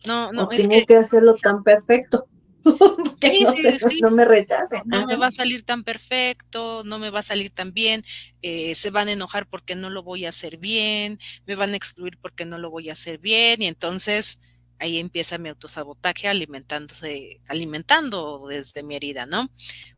No, 0.06 0.32
no, 0.32 0.50
es 0.50 0.68
que, 0.68 0.86
que 0.86 0.96
hacerlo 0.96 1.34
tan 1.34 1.64
perfecto. 1.64 2.28
sí, 3.20 3.44
no, 3.44 3.52
sí, 3.52 3.78
sí. 3.88 4.00
no, 4.00 4.10
me 4.10 4.24
rechacen. 4.24 4.82
No 4.84 5.06
me 5.06 5.16
va 5.16 5.28
a 5.28 5.32
salir 5.32 5.64
tan 5.64 5.84
perfecto, 5.84 6.82
no 6.84 6.98
me 6.98 7.10
va 7.10 7.20
a 7.20 7.22
salir 7.22 7.50
tan 7.50 7.72
bien, 7.72 8.04
eh, 8.42 8.74
se 8.74 8.90
van 8.90 9.08
a 9.08 9.12
enojar 9.12 9.48
porque 9.48 9.74
no 9.74 9.90
lo 9.90 10.02
voy 10.02 10.26
a 10.26 10.30
hacer 10.30 10.58
bien, 10.58 11.18
me 11.46 11.54
van 11.54 11.72
a 11.72 11.76
excluir 11.76 12.18
porque 12.20 12.44
no 12.44 12.58
lo 12.58 12.70
voy 12.70 12.90
a 12.90 12.94
hacer 12.94 13.18
bien, 13.18 13.62
y 13.62 13.66
entonces 13.66 14.38
ahí 14.78 14.98
empieza 14.98 15.38
mi 15.38 15.48
autosabotaje 15.48 16.28
alimentándose, 16.28 17.40
alimentando 17.48 18.46
desde 18.48 18.82
mi 18.82 18.96
herida, 18.96 19.26
¿no? 19.26 19.48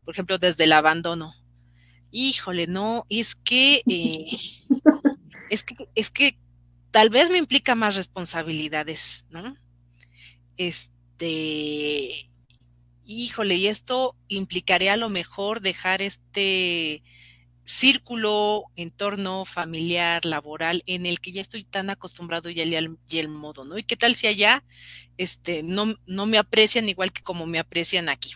Por 0.03 0.13
ejemplo, 0.13 0.37
desde 0.37 0.65
el 0.65 0.73
abandono. 0.73 1.33
Híjole, 2.11 2.67
no, 2.67 3.05
es 3.09 3.35
que, 3.35 3.83
eh, 3.87 4.25
es 5.49 5.63
que, 5.63 5.89
es 5.95 6.09
que 6.09 6.37
tal 6.91 7.09
vez 7.09 7.29
me 7.29 7.37
implica 7.37 7.75
más 7.75 7.95
responsabilidades, 7.95 9.25
¿no? 9.29 9.55
Este, 10.57 12.29
híjole, 13.05 13.55
y 13.55 13.67
esto 13.67 14.15
implicaría 14.27 14.93
a 14.93 14.97
lo 14.97 15.09
mejor 15.09 15.61
dejar 15.61 16.01
este 16.01 17.03
círculo, 17.69 18.63
entorno 18.75 19.45
familiar, 19.45 20.25
laboral, 20.25 20.81
en 20.87 21.05
el 21.05 21.19
que 21.19 21.31
ya 21.31 21.41
estoy 21.41 21.63
tan 21.63 21.91
acostumbrado 21.91 22.49
ya 22.49 22.63
al, 22.63 22.97
y 23.07 23.19
el 23.19 23.27
modo, 23.27 23.63
¿no? 23.63 23.77
¿Y 23.77 23.83
qué 23.83 23.95
tal 23.95 24.15
si 24.15 24.25
allá 24.25 24.63
este, 25.17 25.61
no, 25.61 25.93
no 26.07 26.25
me 26.25 26.39
aprecian 26.39 26.89
igual 26.89 27.13
que 27.13 27.21
como 27.21 27.45
me 27.45 27.59
aprecian 27.59 28.09
aquí? 28.09 28.31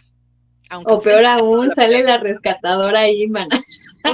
o 0.85 0.99
peor 0.99 1.25
aún, 1.25 1.71
sale 1.73 2.03
la 2.03 2.17
rescatadora 2.17 3.01
ahí, 3.01 3.27
mana. 3.27 3.61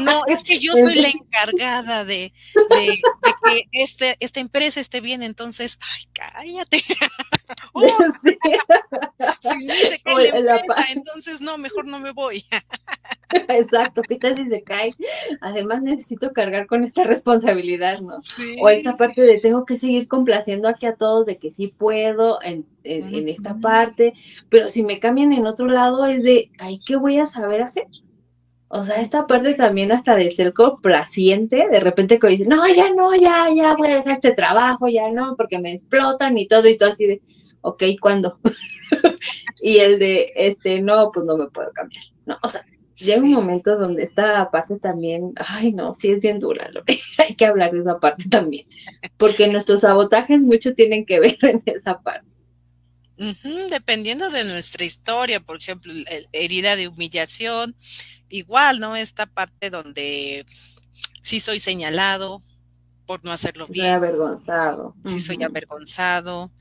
No, 0.01 0.23
es 0.27 0.43
que 0.43 0.59
yo 0.59 0.73
soy 0.73 0.95
la 0.95 1.07
encargada 1.07 2.03
de, 2.03 2.33
de, 2.69 3.01
que 3.43 3.67
este, 3.71 4.17
esta 4.19 4.39
empresa 4.39 4.79
esté 4.79 4.99
bien, 4.99 5.23
entonces, 5.23 5.79
ay, 5.81 6.03
cállate. 6.13 6.83
sí. 8.21 8.37
si 9.41 9.67
dice 9.67 10.01
que 10.03 10.13
la 10.13 10.57
empresa, 10.57 10.85
entonces 10.91 11.41
no, 11.41 11.57
mejor 11.57 11.85
no 11.85 11.99
me 11.99 12.11
voy. 12.11 12.45
Exacto, 13.49 14.01
¿qué 14.01 14.15
tal 14.15 14.35
si 14.35 14.45
se 14.45 14.63
cae? 14.63 14.93
Además 15.41 15.81
necesito 15.81 16.33
cargar 16.33 16.65
con 16.67 16.83
esta 16.83 17.03
responsabilidad, 17.03 17.99
¿no? 18.01 18.21
O 18.61 18.69
esta 18.69 18.97
parte 18.97 19.21
de 19.21 19.39
tengo 19.39 19.65
que 19.65 19.77
seguir 19.77 20.07
complaciendo 20.07 20.67
aquí 20.67 20.85
a 20.85 20.95
todos 20.95 21.25
de 21.25 21.37
que 21.37 21.51
sí 21.51 21.67
puedo 21.67 22.41
en, 22.41 22.65
en, 22.83 23.29
esta 23.29 23.57
parte, 23.59 24.13
pero 24.49 24.67
si 24.67 24.83
me 24.83 24.99
cambian 24.99 25.33
en 25.33 25.45
otro 25.45 25.67
lado 25.67 26.05
es 26.05 26.23
de, 26.23 26.51
ay, 26.59 26.79
¿qué 26.85 26.95
voy 26.95 27.19
a 27.19 27.27
saber 27.27 27.61
hacer? 27.61 27.87
O 28.67 28.83
sea, 28.83 29.01
esta 29.01 29.25
parte 29.25 29.55
también 29.55 29.91
hasta 29.91 30.15
de 30.15 30.29
ser 30.31 30.53
complaciente, 30.53 31.67
de 31.69 31.79
repente 31.79 32.19
que 32.19 32.27
dice, 32.27 32.45
no, 32.45 32.67
ya 32.67 32.93
no, 32.93 33.15
ya, 33.15 33.49
ya 33.55 33.75
voy 33.75 33.91
a 33.91 33.95
dejar 33.95 34.13
este 34.13 34.33
trabajo, 34.33 34.87
ya 34.87 35.09
no, 35.11 35.35
porque 35.35 35.59
me 35.59 35.73
explotan 35.73 36.37
y 36.37 36.47
todo 36.47 36.67
y 36.67 36.77
todo 36.77 36.91
así 36.91 37.05
de, 37.05 37.21
ok, 37.61 37.83
¿cuándo? 37.99 38.39
y 39.61 39.77
el 39.77 39.99
de, 39.99 40.31
este, 40.35 40.81
no, 40.81 41.11
pues 41.11 41.25
no 41.25 41.37
me 41.37 41.47
puedo 41.47 41.71
cambiar, 41.73 42.03
¿no? 42.25 42.37
O 42.43 42.49
sea, 42.49 42.63
llega 42.99 43.21
un 43.21 43.31
momento 43.31 43.77
donde 43.77 44.03
esta 44.03 44.49
parte 44.51 44.77
también, 44.79 45.33
ay 45.37 45.73
no, 45.73 45.93
sí 45.93 46.09
es 46.09 46.21
bien 46.21 46.39
dura, 46.39 46.69
lo, 46.71 46.83
hay 47.17 47.35
que 47.35 47.45
hablar 47.45 47.71
de 47.71 47.79
esa 47.79 47.99
parte 47.99 48.29
también, 48.29 48.67
porque 49.17 49.47
nuestros 49.47 49.81
sabotajes 49.81 50.41
mucho 50.41 50.73
tienen 50.73 51.05
que 51.05 51.19
ver 51.19 51.37
en 51.41 51.63
esa 51.65 51.99
parte. 52.01 52.27
dependiendo 53.69 54.29
de 54.29 54.43
nuestra 54.43 54.85
historia, 54.85 55.39
por 55.39 55.57
ejemplo, 55.57 55.93
herida 56.31 56.75
de 56.75 56.87
humillación, 56.87 57.75
igual, 58.29 58.79
¿no? 58.79 58.95
Esta 58.95 59.25
parte 59.25 59.69
donde 59.69 60.45
sí 61.23 61.39
soy 61.39 61.59
señalado 61.59 62.43
por 63.05 63.23
no 63.25 63.31
hacerlo 63.31 63.65
bien. 63.65 63.87
Soy 63.87 63.93
avergonzado. 63.93 64.95
Sí 65.05 65.19
soy 65.19 65.41
avergonzado. 65.43 66.51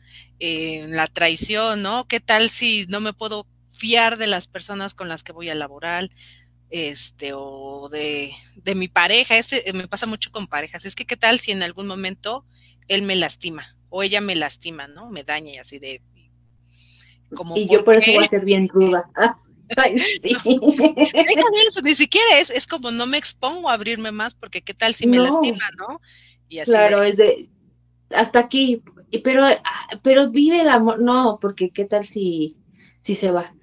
Eh, 0.41 0.87
la 0.89 1.07
traición, 1.07 1.83
¿no? 1.83 2.07
¿Qué 2.09 2.21
tal 2.21 2.49
si 2.49 2.87
no 2.89 3.01
me 3.01 3.13
puedo 3.13 3.47
fiar 3.79 4.19
de 4.19 4.27
las 4.27 4.47
personas 4.47 4.95
con 4.95 5.09
las 5.09 5.23
que 5.23 5.33
voy 5.33 5.49
a 5.49 5.55
laborar, 5.55 6.11
este, 6.71 7.33
o 7.35 7.89
de, 7.89 8.33
de 8.57 8.75
mi 8.75 8.89
pareja, 8.89 9.39
este 9.39 9.73
me 9.73 9.89
pasa 9.89 10.05
mucho 10.05 10.31
con 10.31 10.47
parejas, 10.47 10.85
es 10.85 10.95
que 10.95 11.07
qué 11.07 11.17
tal 11.17 11.39
si 11.39 11.51
en 11.51 11.63
algún 11.63 11.87
momento 11.87 12.45
él 12.89 13.03
me 13.03 13.17
lastima 13.17 13.67
o 13.89 14.03
ella 14.03 14.21
me 14.21 14.37
lastima, 14.37 14.87
¿no? 14.87 15.11
Me 15.11 15.25
daña 15.25 15.53
y 15.53 15.59
así 15.59 15.79
de... 15.79 16.03
Como, 17.35 17.57
y 17.57 17.69
yo 17.69 17.85
por 17.85 17.97
eso 17.97 18.13
voy 18.13 18.25
a 18.25 18.29
ser 18.29 18.45
bien 18.45 18.69
ruda. 18.69 19.09
Ay, 19.77 19.99
sí. 20.23 20.37
eso, 21.69 21.83
ni 21.83 21.95
siquiera 21.95 22.39
es, 22.39 22.51
es 22.51 22.67
como 22.67 22.91
no 22.91 23.07
me 23.07 23.19
expongo 23.19 23.69
a 23.69 23.75
abrirme 23.75 24.13
más 24.13 24.35
porque 24.35 24.63
qué 24.63 24.75
tal 24.75 24.95
si 24.95 25.07
me 25.07 25.19
lastima, 25.19 25.71
¿no? 25.77 26.01
Y 26.49 26.61
así 26.61 26.71
claro, 26.71 27.03
es 27.03 27.17
de 27.17 27.51
hasta 28.11 28.39
aquí, 28.39 28.83
pero, 29.23 29.45
ah, 29.45 29.89
pero 30.03 30.31
vive 30.31 30.63
el 30.63 30.69
amor, 30.69 31.01
no, 31.01 31.39
porque 31.41 31.71
qué 31.71 31.85
tal 31.85 32.07
si, 32.07 32.57
si 33.03 33.15
se 33.15 33.31
va. 33.31 33.55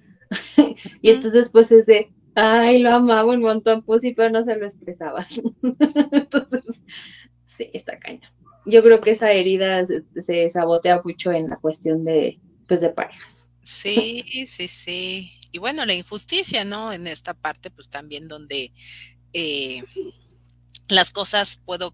y 1.02 1.10
entonces 1.10 1.50
pues 1.50 1.72
es 1.72 1.86
de, 1.86 2.12
ay, 2.36 2.80
lo 2.80 2.94
amaba 2.94 3.32
un 3.32 3.42
montón, 3.42 3.82
pues 3.84 4.02
sí, 4.02 4.14
pero 4.14 4.30
no 4.30 4.44
se 4.44 4.56
lo 4.56 4.66
expresabas. 4.66 5.40
entonces, 6.12 6.82
sí, 7.44 7.70
está 7.74 7.98
caña. 8.00 8.32
Yo 8.66 8.84
creo 8.84 9.00
que 9.00 9.12
esa 9.12 9.32
herida 9.32 9.86
se, 9.86 10.50
sabotea 10.50 11.02
mucho 11.04 11.32
en 11.32 11.50
la 11.50 11.58
cuestión 11.58 12.04
de, 12.04 12.40
pues, 12.68 12.82
de 12.82 12.90
parejas. 12.90 13.52
Sí, 13.64 14.46
sí, 14.48 14.68
sí. 14.68 15.32
Y 15.52 15.60
bueno, 15.60 15.86
la 15.86 15.94
injusticia, 15.94 16.66
¿no? 16.66 16.92
En 16.92 17.08
esta 17.08 17.34
parte, 17.34 17.70
pues 17.72 17.90
también 17.90 18.28
donde 18.28 18.74
eh, 19.34 19.84
las 20.88 21.12
cosas 21.12 21.62
puedo 21.66 21.94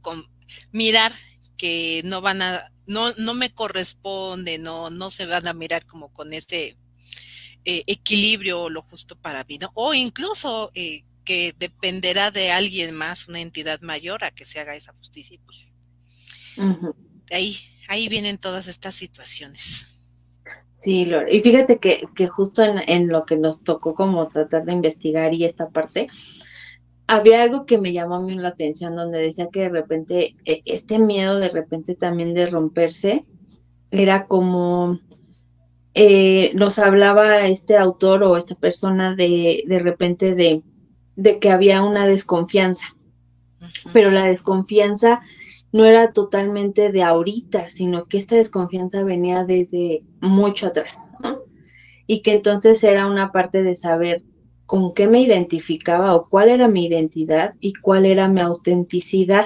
mirar 0.71 1.13
que 1.57 2.01
no 2.05 2.21
van 2.21 2.41
a, 2.41 2.71
no, 2.87 3.13
no 3.13 3.33
me 3.33 3.53
corresponde, 3.53 4.57
no, 4.57 4.89
no 4.89 5.11
se 5.11 5.25
van 5.25 5.47
a 5.47 5.53
mirar 5.53 5.85
como 5.85 6.11
con 6.11 6.33
ese 6.33 6.77
eh, 7.65 7.83
equilibrio 7.87 8.69
lo 8.69 8.81
justo 8.83 9.15
para 9.15 9.43
mí, 9.43 9.57
¿no? 9.57 9.71
O 9.73 9.93
incluso 9.93 10.71
eh, 10.73 11.03
que 11.23 11.53
dependerá 11.57 12.31
de 12.31 12.51
alguien 12.51 12.95
más, 12.95 13.27
una 13.27 13.41
entidad 13.41 13.81
mayor, 13.81 14.23
a 14.23 14.31
que 14.31 14.45
se 14.45 14.59
haga 14.59 14.75
esa 14.75 14.93
justicia. 14.93 15.39
Pues, 15.45 15.67
ahí, 17.31 17.57
ahí 17.87 18.09
vienen 18.09 18.37
todas 18.37 18.67
estas 18.67 18.95
situaciones. 18.95 19.87
Sí, 20.71 21.05
Lore. 21.05 21.35
Y 21.35 21.41
fíjate 21.41 21.77
que, 21.77 22.05
que 22.15 22.27
justo 22.27 22.63
en, 22.63 22.79
en, 22.87 23.07
lo 23.07 23.25
que 23.25 23.37
nos 23.37 23.63
tocó 23.63 23.93
como 23.93 24.27
tratar 24.27 24.65
de 24.65 24.73
investigar 24.73 25.33
y 25.33 25.45
esta 25.45 25.69
parte, 25.69 26.07
había 27.05 27.43
algo 27.43 27.65
que 27.65 27.77
me 27.77 27.93
llamó 27.93 28.15
a 28.15 28.21
mí 28.21 28.35
la 28.35 28.47
atención, 28.47 28.95
donde 28.95 29.19
decía 29.19 29.49
que 29.51 29.61
de 29.61 29.69
repente 29.69 30.35
e, 30.45 30.61
este 30.65 30.97
miedo 30.97 31.37
de 31.39 31.49
repente 31.49 31.93
también 31.93 32.33
de 32.33 32.47
romperse 32.47 33.25
era 33.91 34.27
como 34.27 34.97
eh, 35.93 36.51
nos 36.55 36.79
hablaba 36.79 37.45
este 37.47 37.77
autor 37.77 38.23
o 38.23 38.37
esta 38.37 38.55
persona 38.55 39.15
de, 39.15 39.63
de 39.67 39.79
repente 39.79 40.35
de, 40.35 40.63
de 41.15 41.39
que 41.39 41.51
había 41.51 41.83
una 41.83 42.05
desconfianza, 42.05 42.95
pero 43.93 44.09
la 44.11 44.25
desconfianza 44.25 45.21
no 45.71 45.85
era 45.85 46.11
totalmente 46.11 46.91
de 46.91 47.03
ahorita, 47.03 47.69
sino 47.69 48.05
que 48.05 48.17
esta 48.17 48.35
desconfianza 48.35 49.03
venía 49.03 49.43
desde 49.43 50.03
mucho 50.19 50.67
atrás, 50.67 51.09
¿no? 51.21 51.39
Y 52.07 52.21
que 52.21 52.35
entonces 52.35 52.83
era 52.83 53.07
una 53.07 53.31
parte 53.31 53.63
de 53.63 53.75
saber 53.75 54.23
con 54.65 54.93
qué 54.93 55.07
me 55.07 55.21
identificaba 55.21 56.15
o 56.15 56.27
cuál 56.29 56.49
era 56.49 56.67
mi 56.67 56.85
identidad 56.85 57.55
y 57.59 57.73
cuál 57.73 58.05
era 58.05 58.27
mi 58.27 58.41
autenticidad. 58.41 59.45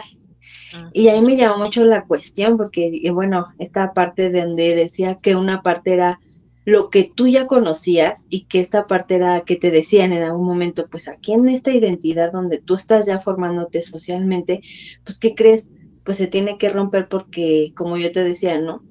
Y 0.94 1.08
ahí 1.08 1.22
me 1.22 1.38
llamó 1.38 1.64
mucho 1.64 1.86
la 1.86 2.06
cuestión, 2.06 2.58
porque, 2.58 3.02
bueno, 3.14 3.48
esta 3.60 3.94
parte 3.94 4.30
donde 4.30 4.76
decía 4.76 5.16
que 5.16 5.36
una 5.36 5.62
parte 5.62 5.94
era 5.94 6.20
lo 6.66 6.90
que 6.90 7.12
tú 7.16 7.28
ya 7.28 7.46
conocías 7.46 8.26
y 8.30 8.46
que 8.46 8.60
esta 8.60 8.88
parte 8.88 9.16
era 9.16 9.42
que 9.42 9.56
te 9.56 9.70
decían 9.70 10.12
en 10.14 10.24
algún 10.24 10.48
momento, 10.48 10.88
pues 10.90 11.08
aquí 11.08 11.34
en 11.34 11.48
esta 11.48 11.72
identidad 11.72 12.32
donde 12.32 12.58
tú 12.58 12.74
estás 12.74 13.06
ya 13.06 13.20
formándote 13.20 13.84
socialmente, 13.84 14.62
pues 15.04 15.20
¿qué 15.20 15.36
crees? 15.36 15.72
Pues 16.04 16.18
se 16.18 16.28
tiene 16.28 16.58
que 16.58 16.70
romper 16.70 17.08
porque, 17.08 17.72
como 17.76 17.98
yo 17.98 18.12
te 18.12 18.24
decía, 18.24 18.60
¿no? 18.60 18.84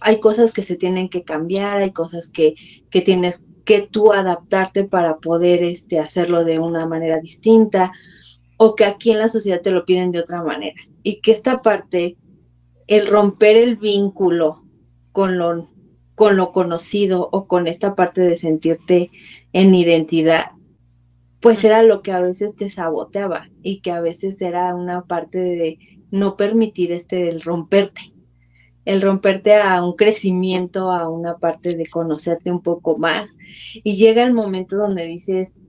Hay 0.00 0.20
cosas 0.20 0.52
que 0.52 0.62
se 0.62 0.76
tienen 0.76 1.08
que 1.08 1.24
cambiar, 1.24 1.78
hay 1.78 1.92
cosas 1.92 2.28
que, 2.28 2.54
que 2.90 3.00
tienes 3.00 3.44
que 3.64 3.80
tú 3.80 4.12
adaptarte 4.12 4.84
para 4.84 5.18
poder 5.18 5.62
este, 5.62 5.98
hacerlo 5.98 6.44
de 6.44 6.58
una 6.58 6.86
manera 6.86 7.18
distinta 7.20 7.92
o 8.58 8.74
que 8.74 8.84
aquí 8.84 9.10
en 9.10 9.18
la 9.18 9.28
sociedad 9.28 9.62
te 9.62 9.70
lo 9.70 9.86
piden 9.86 10.12
de 10.12 10.20
otra 10.20 10.42
manera. 10.42 10.80
Y 11.02 11.20
que 11.20 11.32
esta 11.32 11.62
parte, 11.62 12.16
el 12.88 13.06
romper 13.06 13.56
el 13.56 13.76
vínculo 13.76 14.64
con 15.12 15.38
lo, 15.38 15.68
con 16.14 16.36
lo 16.36 16.52
conocido 16.52 17.28
o 17.32 17.46
con 17.46 17.66
esta 17.66 17.94
parte 17.94 18.20
de 18.20 18.36
sentirte 18.36 19.10
en 19.52 19.74
identidad, 19.74 20.52
pues 21.40 21.64
era 21.64 21.82
lo 21.82 22.02
que 22.02 22.12
a 22.12 22.20
veces 22.20 22.54
te 22.54 22.70
saboteaba 22.70 23.48
y 23.62 23.80
que 23.80 23.90
a 23.90 24.00
veces 24.00 24.40
era 24.40 24.74
una 24.74 25.02
parte 25.02 25.38
de 25.38 25.78
no 26.10 26.36
permitir 26.36 26.92
este 26.92 27.28
el 27.28 27.40
romperte, 27.40 28.12
el 28.84 29.02
romperte 29.02 29.56
a 29.56 29.84
un 29.84 29.96
crecimiento, 29.96 30.92
a 30.92 31.08
una 31.08 31.38
parte 31.38 31.74
de 31.74 31.86
conocerte 31.86 32.52
un 32.52 32.62
poco 32.62 32.96
más. 32.96 33.36
Y 33.82 33.96
llega 33.96 34.22
el 34.22 34.34
momento 34.34 34.76
donde 34.76 35.04
dices, 35.04 35.60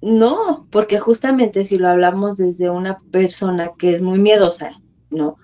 no, 0.00 0.66
porque 0.70 0.98
justamente 0.98 1.62
si 1.64 1.78
lo 1.78 1.88
hablamos 1.88 2.36
desde 2.38 2.70
una 2.70 3.00
persona 3.12 3.70
que 3.78 3.94
es 3.94 4.02
muy 4.02 4.18
miedosa, 4.18 4.80
¿no? 5.10 5.36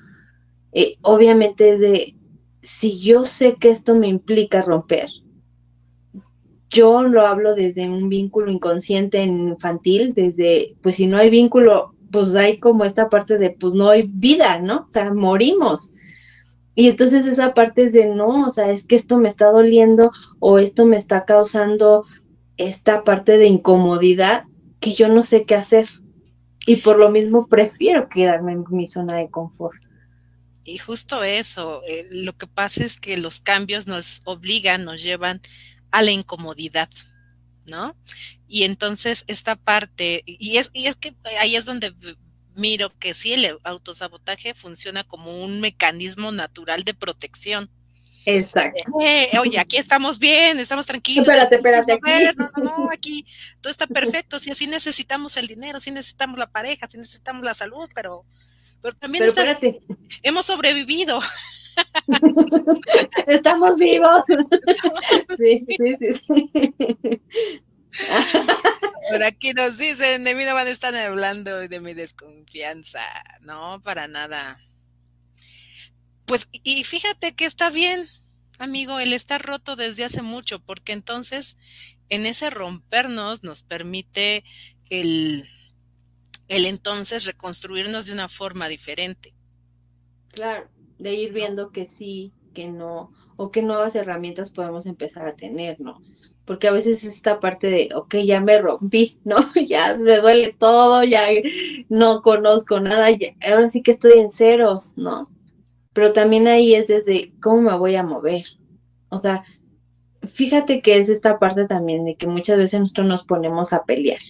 Eh, 0.73 0.97
obviamente 1.03 1.71
es 1.71 1.81
de, 1.81 2.17
si 2.69 3.01
yo 3.01 3.25
sé 3.25 3.55
que 3.55 3.71
esto 3.71 3.95
me 3.95 4.09
implica 4.09 4.61
romper, 4.61 5.09
yo 6.69 7.03
lo 7.03 7.27
hablo 7.27 7.55
desde 7.55 7.89
un 7.89 8.11
vínculo 8.11 8.53
inconsciente 8.53 9.23
infantil, 9.23 10.13
desde, 10.13 10.77
pues 10.83 10.97
si 10.97 11.07
no 11.07 11.17
hay 11.17 11.31
vínculo, 11.31 11.95
pues 12.13 12.35
hay 12.35 12.59
como 12.59 12.85
esta 12.85 13.09
parte 13.09 13.39
de, 13.39 13.51
pues 13.51 13.73
no 13.73 13.89
hay 13.89 14.03
vida, 14.13 14.61
¿no? 14.61 14.85
O 14.87 14.93
sea, 14.93 15.13
morimos. 15.15 15.93
Y 16.75 16.89
entonces 16.89 17.25
esa 17.25 17.55
parte 17.55 17.85
es 17.85 17.95
de, 17.95 18.07
no, 18.07 18.47
o 18.47 18.51
sea, 18.51 18.71
es 18.71 18.87
que 18.87 18.97
esto 18.97 19.19
me 19.19 19.29
está 19.29 19.51
doliendo 19.51 20.13
o 20.39 20.59
esto 20.59 20.85
me 20.85 20.99
está 20.99 21.25
causando 21.25 22.05
esta 22.59 23.03
parte 23.03 23.39
de 23.39 23.47
incomodidad 23.47 24.45
que 24.79 24.93
yo 24.93 25.09
no 25.09 25.23
sé 25.23 25.45
qué 25.45 25.55
hacer. 25.55 25.89
Y 26.67 26.77
por 26.77 26.99
lo 26.99 27.11
mismo 27.11 27.47
prefiero 27.47 28.11
quedarme 28.11 28.53
en 28.53 28.65
mi 28.71 28.87
zona 28.87 29.17
de 29.17 29.31
confort. 29.31 29.88
Y 30.69 30.79
justo 30.79 31.25
eso, 31.25 31.83
eh, 31.87 32.07
lo 32.11 32.37
que 32.37 32.47
pasa 32.47 32.85
es 32.85 33.01
que 33.01 33.17
los 33.17 33.41
cambios 33.41 33.87
nos 33.87 34.21
obligan, 34.25 34.85
nos 34.85 35.03
llevan 35.03 35.41
a 35.91 36.03
la 36.03 36.11
incomodidad, 36.11 36.91
¿no? 37.65 37.97
Y 38.47 38.65
entonces 38.65 39.25
esta 39.29 39.57
parte, 39.57 40.23
y 40.27 40.59
es, 40.59 40.71
y 40.75 40.87
es 40.87 40.97
que 40.97 41.15
ahí 41.41 41.57
es 41.57 41.65
donde 41.65 41.95
miro 42.55 42.93
que 42.99 43.15
sí, 43.15 43.33
el 43.33 43.59
autosabotaje 43.65 44.53
funciona 44.53 45.05
como 45.05 45.43
un 45.43 45.61
mecanismo 45.61 46.33
natural 46.33 46.85
de 46.85 46.93
protección. 46.93 47.71
Exacto. 48.27 48.83
Eh, 49.01 49.31
oye, 49.41 49.59
aquí 49.59 49.79
estamos 49.79 50.19
bien, 50.19 50.59
estamos 50.59 50.85
tranquilos. 50.85 51.27
Espérate, 51.27 51.57
espérate. 51.57 51.93
Aquí. 51.95 52.37
No, 52.37 52.51
no, 52.57 52.63
no, 52.63 52.91
aquí 52.93 53.25
todo 53.63 53.71
está 53.71 53.87
perfecto. 53.87 54.39
Si 54.39 54.51
así 54.51 54.67
necesitamos 54.67 55.39
el 55.39 55.47
dinero, 55.47 55.81
si 55.81 55.91
necesitamos 55.91 56.39
la 56.39 56.51
pareja, 56.51 56.87
si 56.91 56.99
necesitamos 56.99 57.43
la 57.43 57.55
salud, 57.55 57.89
pero, 57.95 58.27
pero 58.83 58.95
también 58.97 59.25
espérate. 59.25 59.83
hemos 60.23 60.47
sobrevivido. 60.47 61.21
Estamos 63.27 63.77
vivos. 63.77 64.25
Sí, 65.37 65.65
sí, 65.69 65.97
sí, 65.97 66.13
sí. 66.15 67.23
Por 69.11 69.23
aquí 69.23 69.53
nos 69.53 69.79
dicen, 69.79 70.25
de 70.25 70.35
mí 70.35 70.45
no 70.45 70.55
van 70.55 70.67
a 70.67 70.71
estar 70.71 70.95
hablando 70.95 71.57
de 71.57 71.81
mi 71.81 71.95
desconfianza. 71.95 73.01
No, 73.41 73.81
para 73.83 74.09
nada. 74.09 74.61
Pues, 76.27 76.49
y 76.53 76.85
fíjate 76.85 77.35
que 77.35 77.47
está 77.47 77.71
bien, 77.71 78.07
amigo, 78.59 79.01
el 79.01 79.13
estar 79.13 79.41
roto 79.43 79.77
desde 79.77 80.05
hace 80.05 80.23
mucho, 80.23 80.61
porque 80.61 80.93
entonces 80.93 81.57
en 82.11 82.27
ese 82.27 82.51
rompernos 82.51 83.43
nos 83.43 83.63
permite 83.63 84.45
el, 84.91 85.49
el 86.49 86.67
entonces 86.67 87.25
reconstruirnos 87.25 88.07
de 88.07 88.13
una 88.13 88.29
forma 88.29 88.69
diferente. 88.69 89.35
Claro 90.29 90.69
de 90.99 91.15
ir 91.15 91.33
viendo 91.33 91.71
que 91.71 91.87
sí, 91.87 92.33
que 92.55 92.69
no, 92.69 93.13
o 93.37 93.51
qué 93.51 93.63
nuevas 93.63 93.95
herramientas 93.95 94.51
podemos 94.51 94.87
empezar 94.87 95.27
a 95.27 95.37
tener, 95.37 95.81
¿no? 95.81 96.03
Porque 96.45 96.67
a 96.69 96.73
veces 96.73 97.05
es 97.05 97.15
esta 97.17 97.41
parte 97.41 97.69
de, 97.69 97.91
ok, 97.95 98.17
ya 98.17 98.41
me 98.41 98.59
rompí, 98.61 99.19
¿no? 99.25 99.37
ya 99.67 99.97
me 99.97 100.17
duele 100.19 100.55
todo, 100.59 101.05
ya 101.05 101.27
no 101.89 102.23
conozco 102.23 102.81
nada, 102.81 103.09
ahora 103.51 103.69
sí 103.69 103.83
que 103.83 103.93
estoy 103.93 104.19
en 104.19 104.31
ceros, 104.31 104.93
¿no? 104.97 105.31
Pero 105.93 106.13
también 106.13 106.49
ahí 106.49 106.75
es 106.75 106.87
desde 106.87 107.33
cómo 107.41 107.63
me 107.71 107.79
voy 107.79 107.97
a 107.97 108.03
mover. 108.03 108.45
O 109.09 109.19
sea, 109.19 109.45
fíjate 110.23 110.81
que 110.81 110.99
es 110.99 111.09
esta 111.09 111.39
parte 111.39 111.67
también 111.67 112.05
de 112.05 112.17
que 112.17 112.27
muchas 112.27 112.59
veces 112.59 112.81
nosotros 112.81 113.07
nos 113.07 113.25
ponemos 113.25 113.73
a 113.73 113.85
pelear 113.85 114.21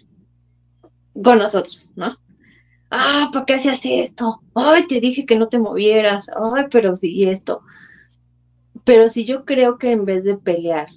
con 1.22 1.38
nosotros, 1.38 1.92
¿no? 1.96 2.16
ah, 2.90 3.30
¿para 3.32 3.44
qué 3.44 3.54
hacías 3.54 3.80
esto? 3.84 4.40
Ay, 4.54 4.86
te 4.86 5.00
dije 5.00 5.26
que 5.26 5.36
no 5.36 5.48
te 5.48 5.58
movieras, 5.58 6.26
ay, 6.54 6.66
pero 6.70 6.94
sí 6.94 7.24
esto. 7.24 7.62
Pero 8.84 9.08
si 9.10 9.24
yo 9.24 9.44
creo 9.44 9.78
que 9.78 9.92
en 9.92 10.04
vez 10.04 10.24
de 10.24 10.36
pelear 10.36 10.88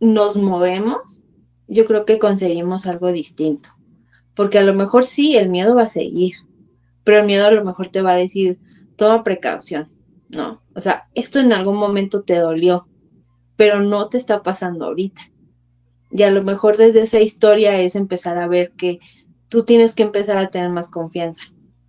nos 0.00 0.36
movemos, 0.36 1.26
yo 1.68 1.84
creo 1.86 2.04
que 2.04 2.18
conseguimos 2.18 2.86
algo 2.86 3.12
distinto. 3.12 3.70
Porque 4.34 4.58
a 4.58 4.64
lo 4.64 4.74
mejor 4.74 5.04
sí, 5.04 5.36
el 5.36 5.48
miedo 5.48 5.74
va 5.74 5.82
a 5.82 5.88
seguir, 5.88 6.34
pero 7.04 7.20
el 7.20 7.26
miedo 7.26 7.46
a 7.46 7.50
lo 7.50 7.64
mejor 7.64 7.90
te 7.90 8.02
va 8.02 8.12
a 8.12 8.16
decir, 8.16 8.58
toma 8.96 9.22
precaución, 9.22 9.88
¿no? 10.28 10.62
O 10.74 10.80
sea, 10.80 11.08
esto 11.14 11.38
en 11.38 11.52
algún 11.52 11.76
momento 11.76 12.22
te 12.22 12.36
dolió, 12.36 12.86
pero 13.56 13.80
no 13.80 14.08
te 14.08 14.18
está 14.18 14.42
pasando 14.42 14.86
ahorita. 14.86 15.20
Y 16.10 16.22
a 16.22 16.30
lo 16.30 16.42
mejor 16.42 16.76
desde 16.76 17.02
esa 17.02 17.20
historia 17.20 17.78
es 17.78 17.94
empezar 17.94 18.38
a 18.38 18.48
ver 18.48 18.72
que 18.72 18.98
tú 19.50 19.64
tienes 19.64 19.94
que 19.94 20.04
empezar 20.04 20.38
a 20.38 20.48
tener 20.48 20.70
más 20.70 20.88
confianza. 20.88 21.42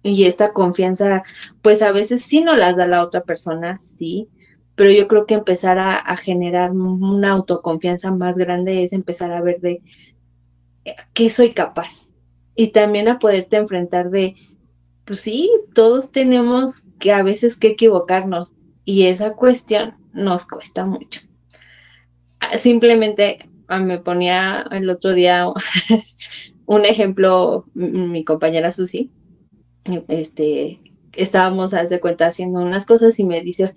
Y 0.04 0.26
esta 0.26 0.52
confianza, 0.52 1.24
pues 1.62 1.82
a 1.82 1.92
veces 1.92 2.24
sí 2.24 2.44
no 2.44 2.58
las 2.58 2.76
da 2.76 2.88
la 2.88 3.04
otra 3.04 3.22
persona, 3.22 3.78
sí, 3.78 4.28
pero 4.76 4.92
yo 4.92 5.08
creo 5.08 5.28
que 5.28 5.36
empezar 5.36 5.78
a, 5.78 6.18
generar 6.18 6.72
una 6.72 7.32
autoconfianza 7.32 8.12
más 8.12 8.38
grande 8.38 8.84
es 8.84 8.94
empezar 8.94 9.32
a 9.32 9.42
ver 9.42 9.62
de 9.62 9.84
eh, 10.86 10.96
qué 11.14 11.30
soy 11.30 11.52
capaz. 11.54 12.10
Y 12.56 12.70
también 12.72 13.08
a 13.08 13.20
poderte 13.20 13.58
enfrentar 13.58 14.10
de, 14.10 14.36
pues 15.06 15.20
sí, 15.20 15.50
todos 15.76 16.12
tenemos 16.12 16.86
que 17.00 17.14
a 17.14 17.22
veces 17.22 17.58
que 17.58 17.70
equivocarnos 17.70 18.54
y 18.84 19.06
esa 19.06 19.34
cuestión 19.34 19.96
nos 20.14 20.48
cuesta 20.48 20.86
mucho. 20.86 21.22
Ah, 22.40 22.58
simplemente 22.58 23.50
ah, 23.68 23.80
me 23.80 24.00
ponía 24.00 24.66
el 24.72 24.90
otro 24.90 25.14
día 25.14 25.46
un 26.72 26.86
ejemplo, 26.86 27.66
mi 27.74 28.24
compañera 28.24 28.72
Susi, 28.72 29.12
este, 30.08 30.80
estábamos, 31.12 31.74
hace 31.74 32.00
cuenta, 32.00 32.28
haciendo 32.28 32.62
unas 32.62 32.86
cosas 32.86 33.20
y 33.20 33.26
me 33.26 33.42
dice, 33.42 33.76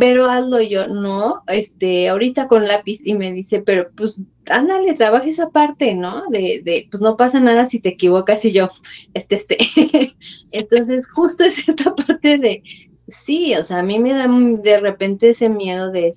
pero 0.00 0.24
hazlo 0.24 0.62
yo, 0.62 0.86
no, 0.88 1.42
este, 1.46 2.08
ahorita 2.08 2.48
con 2.48 2.66
lápiz 2.66 3.06
y 3.06 3.14
me 3.16 3.34
dice, 3.34 3.60
pero 3.60 3.90
pues 3.94 4.22
ándale, 4.46 4.94
trabaja 4.94 5.26
esa 5.26 5.50
parte, 5.50 5.94
¿no? 5.94 6.22
De, 6.30 6.62
de, 6.64 6.88
pues 6.90 7.02
no 7.02 7.18
pasa 7.18 7.38
nada 7.38 7.68
si 7.68 7.80
te 7.80 7.90
equivocas 7.90 8.46
y 8.46 8.52
yo, 8.52 8.70
este, 9.12 9.34
este. 9.34 9.58
Entonces, 10.52 11.10
justo 11.10 11.44
es 11.44 11.68
esta 11.68 11.94
parte 12.06 12.38
de, 12.38 12.62
sí, 13.06 13.54
o 13.56 13.62
sea, 13.62 13.80
a 13.80 13.82
mí 13.82 13.98
me 13.98 14.14
da 14.14 14.26
de 14.26 14.80
repente 14.80 15.28
ese 15.28 15.50
miedo 15.50 15.90
de, 15.90 16.12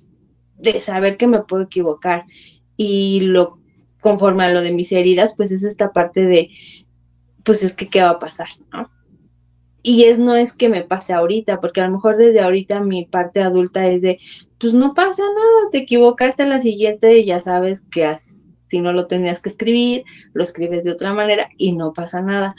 de 0.56 0.80
saber 0.80 1.18
que 1.18 1.26
me 1.26 1.42
puedo 1.42 1.64
equivocar 1.64 2.24
y 2.78 3.20
lo 3.20 3.59
conforme 4.00 4.44
a 4.44 4.52
lo 4.52 4.62
de 4.62 4.72
mis 4.72 4.92
heridas, 4.92 5.34
pues 5.36 5.52
es 5.52 5.62
esta 5.62 5.92
parte 5.92 6.26
de, 6.26 6.50
pues 7.44 7.62
es 7.62 7.74
que 7.74 7.88
qué 7.88 8.02
va 8.02 8.10
a 8.10 8.18
pasar, 8.18 8.48
¿no? 8.72 8.90
Y 9.82 10.04
es 10.04 10.18
no 10.18 10.36
es 10.36 10.52
que 10.52 10.68
me 10.68 10.82
pase 10.82 11.12
ahorita, 11.12 11.60
porque 11.60 11.80
a 11.80 11.86
lo 11.86 11.92
mejor 11.92 12.16
desde 12.18 12.40
ahorita 12.40 12.80
mi 12.80 13.06
parte 13.06 13.40
adulta 13.40 13.86
es 13.86 14.02
de, 14.02 14.18
pues 14.58 14.74
no 14.74 14.92
pasa 14.92 15.22
nada, 15.22 15.70
te 15.70 15.78
equivocaste 15.78 16.42
en 16.42 16.50
la 16.50 16.60
siguiente 16.60 17.18
y 17.18 17.24
ya 17.24 17.40
sabes 17.40 17.86
que 17.90 18.14
si 18.68 18.80
no 18.80 18.92
lo 18.92 19.06
tenías 19.06 19.40
que 19.40 19.48
escribir, 19.48 20.04
lo 20.34 20.42
escribes 20.42 20.84
de 20.84 20.92
otra 20.92 21.14
manera 21.14 21.48
y 21.56 21.72
no 21.72 21.92
pasa 21.92 22.20
nada. 22.20 22.54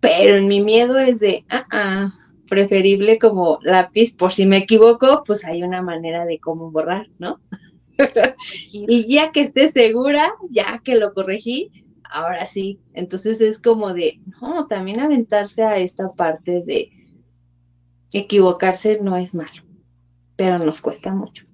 Pero 0.00 0.38
en 0.38 0.48
mi 0.48 0.60
miedo 0.62 0.98
es 0.98 1.20
de, 1.20 1.44
ah, 1.50 1.66
ah, 1.70 2.10
preferible 2.48 3.18
como 3.18 3.58
lápiz, 3.62 4.16
por 4.16 4.32
si 4.32 4.46
me 4.46 4.56
equivoco, 4.56 5.22
pues 5.26 5.44
hay 5.44 5.62
una 5.62 5.82
manera 5.82 6.24
de 6.24 6.38
cómo 6.40 6.70
borrar, 6.70 7.08
¿no? 7.18 7.38
y 8.72 9.12
ya 9.12 9.32
que 9.32 9.42
esté 9.42 9.70
segura, 9.70 10.32
ya 10.50 10.80
que 10.84 10.96
lo 10.96 11.12
corregí, 11.14 11.70
ahora 12.04 12.46
sí. 12.46 12.80
Entonces 12.94 13.40
es 13.40 13.58
como 13.58 13.94
de, 13.94 14.20
no, 14.40 14.66
también 14.66 15.00
aventarse 15.00 15.62
a 15.62 15.78
esta 15.78 16.12
parte 16.12 16.62
de 16.62 16.90
equivocarse 18.12 19.00
no 19.00 19.16
es 19.16 19.34
malo, 19.34 19.62
pero 20.36 20.58
nos 20.58 20.80
cuesta 20.80 21.14
mucho. 21.14 21.44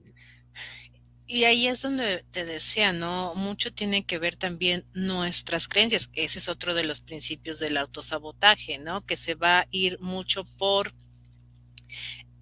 Y 1.28 1.42
ahí 1.42 1.66
es 1.66 1.82
donde 1.82 2.24
te 2.30 2.44
decía, 2.44 2.92
¿no? 2.92 3.34
Mucho 3.34 3.74
tiene 3.74 4.04
que 4.04 4.18
ver 4.18 4.36
también 4.36 4.84
nuestras 4.94 5.66
creencias. 5.66 6.08
Ese 6.12 6.38
es 6.38 6.48
otro 6.48 6.72
de 6.72 6.84
los 6.84 7.00
principios 7.00 7.58
del 7.58 7.78
autosabotaje, 7.78 8.78
¿no? 8.78 9.04
Que 9.04 9.16
se 9.16 9.34
va 9.34 9.60
a 9.60 9.66
ir 9.72 9.98
mucho 10.00 10.44
por 10.56 10.94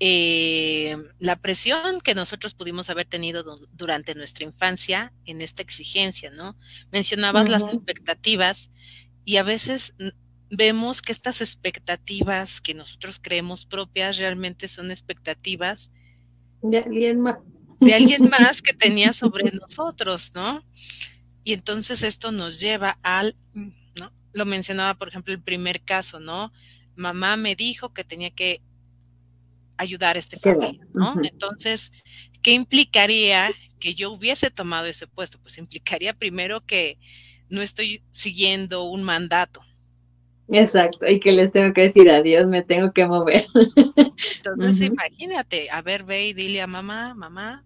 eh, 0.00 0.96
la 1.18 1.37
presión 1.37 2.00
que 2.00 2.14
nosotros 2.14 2.54
pudimos 2.54 2.90
haber 2.90 3.07
tenido 3.07 3.44
durante 3.72 4.14
nuestra 4.14 4.44
infancia 4.44 5.12
en 5.24 5.40
esta 5.40 5.62
exigencia, 5.62 6.30
¿no? 6.30 6.57
Mencionabas 6.90 7.48
las 7.48 7.62
expectativas 7.62 8.70
y 9.24 9.37
a 9.37 9.44
veces 9.44 9.94
vemos 10.50 11.00
que 11.00 11.12
estas 11.12 11.40
expectativas 11.40 12.61
que 12.61 12.74
nosotros 12.74 13.20
creemos 13.22 13.66
propias 13.66 14.18
realmente 14.18 14.68
son 14.68 14.90
expectativas 14.90 15.90
de 16.62 16.78
alguien 16.78 17.20
más. 17.20 17.38
De 17.80 17.94
alguien 17.94 18.30
más 18.30 18.62
que 18.62 18.72
tenía 18.72 19.12
sobre 19.12 19.52
nosotros, 19.52 20.33
¿no? 20.35 20.64
Y 21.44 21.52
entonces 21.52 22.02
esto 22.02 22.33
nos 22.33 22.59
lleva 22.59 22.98
al, 23.02 23.37
¿no? 23.52 24.12
Lo 24.33 24.46
mencionaba, 24.46 24.94
por 24.94 25.09
ejemplo, 25.09 25.33
el 25.33 25.42
primer 25.42 25.83
caso, 25.83 26.20
¿no? 26.20 26.52
Mamá 26.96 27.37
me 27.37 27.54
dijo 27.54 27.92
que 27.92 28.02
tenía 28.02 28.30
que 28.30 28.62
ayudar 29.77 30.17
a 30.17 30.19
este 30.19 30.39
familia, 30.39 30.87
¿no? 30.93 31.15
Entonces, 31.23 31.93
¿qué 32.43 32.53
implicaría 32.53 33.53
que 33.81 33.95
yo 33.95 34.13
hubiese 34.13 34.51
tomado 34.51 34.87
ese 34.87 35.07
puesto? 35.07 35.39
Pues 35.39 35.59
implicaría 35.59 36.15
primero 36.15 36.61
que 36.61 36.99
no 37.49 37.63
estoy 37.63 38.03
siguiendo 38.13 38.85
un 38.85 39.03
mandato. 39.03 39.61
Exacto, 40.49 41.09
y 41.09 41.21
que 41.21 41.33
les 41.33 41.53
tengo 41.53 41.73
que 41.73 41.83
decir 41.83 42.11
adiós, 42.11 42.47
me 42.47 42.63
tengo 42.63 42.93
que 42.93 43.07
mover. 43.07 43.47
Entonces, 44.37 44.87
imagínate, 44.87 45.71
a 45.71 45.81
ver, 45.81 46.05
ve 46.05 46.29
y 46.29 46.33
dile 46.35 46.61
a 46.61 46.67
mamá, 46.67 47.15
mamá, 47.15 47.65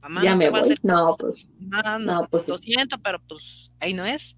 mamá, 0.00 0.22
ya 0.22 0.34
me 0.34 0.48
voy. 0.48 0.74
no, 0.82 1.16
pues, 1.18 1.46
no, 1.58 2.28
pues, 2.30 2.48
lo 2.48 2.56
siento, 2.56 2.96
pero 2.98 3.20
pues 3.20 3.70
ahí 3.78 3.92
no 3.92 4.06
es. 4.06 4.36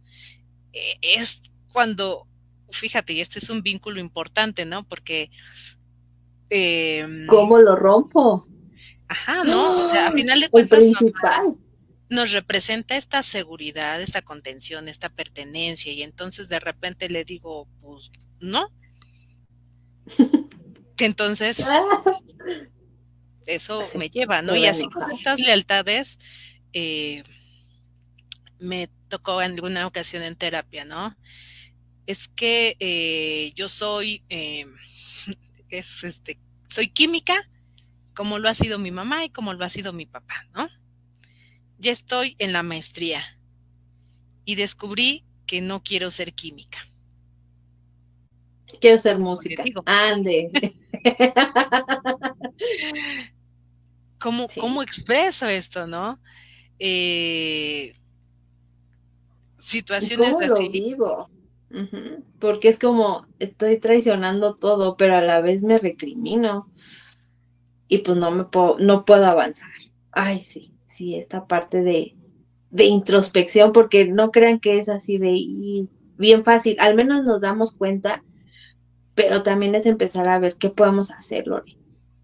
Eh, 0.73 0.97
es 1.01 1.42
cuando, 1.73 2.27
fíjate, 2.70 3.12
y 3.12 3.20
este 3.20 3.38
es 3.38 3.49
un 3.49 3.62
vínculo 3.62 4.01
importante, 4.01 4.64
¿no? 4.64 4.83
Porque 4.88 5.31
Em, 6.50 7.26
¿Cómo 7.26 7.59
lo 7.59 7.76
rompo? 7.76 8.46
Ajá, 9.09 9.44
¿no? 9.44 9.83
O 9.83 9.85
sea, 9.85 10.09
a 10.09 10.12
final 10.12 10.40
de 10.40 10.48
cuentas, 10.48 10.85
nos 12.09 12.33
representa 12.33 12.96
esta 12.96 13.22
seguridad, 13.22 14.00
esta 14.00 14.22
contención, 14.22 14.88
esta 14.88 15.09
pertenencia, 15.09 15.92
y 15.92 16.02
entonces 16.02 16.48
de 16.48 16.61
repente 16.61 17.09
le 17.09 17.24
digo, 17.24 17.68
pues, 17.80 18.11
no. 18.40 18.68
que 20.96 21.07
entonces 21.07 21.62
eso 23.46 23.83
me 23.96 24.11
lleva, 24.11 24.42
¿no? 24.42 24.57
Y 24.57 24.66
así 24.66 24.88
con 24.88 25.11
estas 25.11 25.40
lealtades, 25.40 26.18
eh, 26.72 27.24
me 28.59 28.88
tocó 29.09 29.42
en 29.42 29.52
alguna 29.52 29.87
ocasión 29.87 30.22
en 30.22 30.37
terapia, 30.37 30.85
¿no? 30.85 31.16
Es 32.07 32.28
que 32.28 32.76
eh, 32.80 33.52
yo 33.54 33.68
soy, 33.68 34.24
eh, 34.28 34.66
es 35.78 36.04
este, 36.04 36.38
soy 36.68 36.88
química, 36.88 37.48
como 38.14 38.38
lo 38.38 38.48
ha 38.48 38.54
sido 38.54 38.78
mi 38.78 38.90
mamá 38.90 39.24
y 39.24 39.30
como 39.30 39.52
lo 39.52 39.64
ha 39.64 39.70
sido 39.70 39.92
mi 39.92 40.06
papá, 40.06 40.46
¿no? 40.54 40.68
Ya 41.78 41.92
estoy 41.92 42.37
en 42.38 42.52
la 42.52 42.62
maestría 42.62 43.22
y 44.44 44.54
descubrí 44.54 45.24
que 45.46 45.60
no 45.60 45.82
quiero 45.82 46.10
ser 46.10 46.34
química. 46.34 46.78
Quiero 48.80 48.98
ser 48.98 49.18
música. 49.18 49.64
Ande. 49.87 50.50
¿Cómo, 54.18 54.46
¿Cómo, 54.58 54.82
expreso 54.82 55.46
esto, 55.46 55.87
no? 55.87 56.18
Eh, 56.78 57.94
situaciones 59.58 60.32
¿Cómo 60.32 60.46
lo 60.46 60.70
vivo? 60.70 61.28
Porque 62.38 62.68
es 62.68 62.78
como, 62.78 63.26
estoy 63.38 63.78
traicionando 63.78 64.56
todo, 64.56 64.96
pero 64.96 65.16
a 65.16 65.20
la 65.20 65.40
vez 65.40 65.62
me 65.62 65.78
recrimino. 65.78 66.70
Y 67.88 67.98
pues 67.98 68.16
no 68.16 68.30
me 68.30 68.44
puedo, 68.44 68.76
no 68.78 69.04
puedo 69.04 69.26
avanzar. 69.26 69.70
Ay, 70.12 70.40
sí, 70.40 70.74
sí, 70.87 71.16
esta 71.16 71.46
parte 71.46 71.82
de, 71.82 72.16
de 72.70 72.84
introspección, 72.84 73.72
porque 73.72 74.06
no 74.06 74.30
crean 74.30 74.60
que 74.60 74.78
es 74.78 74.88
así 74.88 75.18
de 75.18 75.88
bien 76.16 76.44
fácil. 76.44 76.76
Al 76.78 76.94
menos 76.94 77.24
nos 77.24 77.40
damos 77.40 77.72
cuenta, 77.72 78.24
pero 79.14 79.42
también 79.42 79.74
es 79.74 79.87
empezar 79.87 80.28
a 80.28 80.38
ver 80.38 80.56
qué 80.56 80.70
podemos 80.70 81.10
hacer, 81.10 81.46
Lori. 81.46 81.78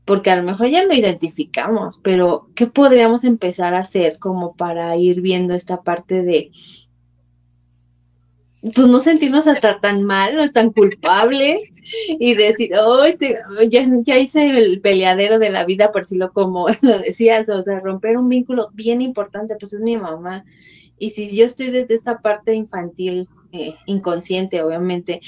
Porque 0.05 0.31
a 0.31 0.37
lo 0.37 0.43
mejor 0.43 0.69
ya 0.69 0.85
lo 0.85 0.95
identificamos, 0.95 2.01
pero 2.03 2.49
¿qué 2.55 2.67
podríamos 2.67 3.23
empezar 3.25 3.75
a 3.75 3.81
hacer 3.81 4.19
como 4.19 4.57
para 4.57 4.97
ir 4.97 5.21
viendo 5.21 5.55
esta 5.55 5.83
parte 5.83 6.23
de, 6.23 6.51
pues 8.63 8.89
no 8.89 9.01
sentirnos 9.01 9.47
hasta 9.47 9.81
tan 9.81 10.03
mal 10.03 10.39
o 10.39 10.51
tan 10.51 10.71
culpables 10.73 11.71
y 12.19 12.35
decir, 12.35 12.75
hoy 12.77 13.17
ya, 13.69 13.89
ya, 14.03 14.19
hice 14.19 14.51
el 14.51 14.81
peleadero 14.81 15.39
de 15.39 15.51
la 15.51 15.65
vida, 15.65 15.93
por 15.93 16.05
si 16.05 16.19
lo 16.19 16.33
como 16.33 16.67
lo 16.83 16.99
decías, 16.99 17.49
o 17.49 17.63
sea, 17.63 17.81
romper 17.81 18.19
un 18.19 18.29
vínculo 18.29 18.71
bien 18.75 19.01
importante, 19.01 19.57
pues 19.59 19.73
es 19.73 19.81
mi 19.81 19.97
mamá. 19.97 20.45
Y 20.99 21.11
si 21.11 21.35
yo 21.35 21.47
estoy 21.47 21.71
desde 21.71 21.95
esta 21.95 22.19
parte 22.19 22.55
infantil, 22.55 23.29
eh, 23.53 23.75
inconsciente, 23.87 24.63
obviamente, 24.63 25.21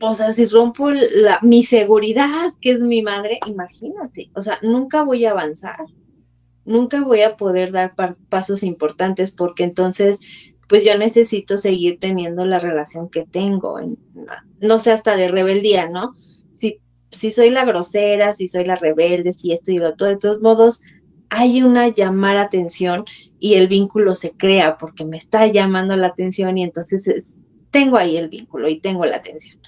o 0.00 0.14
sea, 0.14 0.32
si 0.32 0.46
rompo 0.46 0.90
la, 0.90 1.38
mi 1.42 1.62
seguridad, 1.62 2.52
que 2.60 2.72
es 2.72 2.80
mi 2.80 3.00
madre, 3.02 3.38
imagínate, 3.46 4.30
o 4.34 4.42
sea, 4.42 4.58
nunca 4.62 5.04
voy 5.04 5.24
a 5.24 5.30
avanzar, 5.30 5.86
nunca 6.64 7.02
voy 7.02 7.22
a 7.22 7.36
poder 7.36 7.70
dar 7.70 7.94
pasos 8.28 8.64
importantes 8.64 9.30
porque 9.30 9.62
entonces 9.62 10.18
pues 10.68 10.84
yo 10.84 10.96
necesito 10.96 11.56
seguir 11.56 11.98
teniendo 12.00 12.44
la 12.44 12.60
relación 12.60 13.08
que 13.08 13.24
tengo, 13.24 13.78
no 14.60 14.78
sé, 14.78 14.92
hasta 14.92 15.16
de 15.16 15.28
rebeldía, 15.28 15.88
¿no? 15.88 16.14
Si, 16.52 16.80
si 17.10 17.30
soy 17.30 17.50
la 17.50 17.64
grosera, 17.64 18.34
si 18.34 18.48
soy 18.48 18.64
la 18.64 18.74
rebelde, 18.74 19.32
si 19.32 19.52
esto 19.52 19.72
y 19.72 19.78
lo 19.78 19.90
otro, 19.90 20.06
de 20.06 20.16
todos 20.16 20.40
modos, 20.40 20.82
hay 21.28 21.62
una 21.62 21.88
llamar 21.88 22.36
atención 22.36 23.04
y 23.38 23.54
el 23.54 23.68
vínculo 23.68 24.14
se 24.14 24.32
crea 24.36 24.78
porque 24.78 25.04
me 25.04 25.16
está 25.16 25.46
llamando 25.46 25.96
la 25.96 26.08
atención 26.08 26.56
y 26.58 26.62
entonces 26.62 27.40
tengo 27.70 27.96
ahí 27.96 28.16
el 28.16 28.28
vínculo 28.28 28.68
y 28.68 28.80
tengo 28.80 29.04
la 29.04 29.16
atención. 29.16 29.60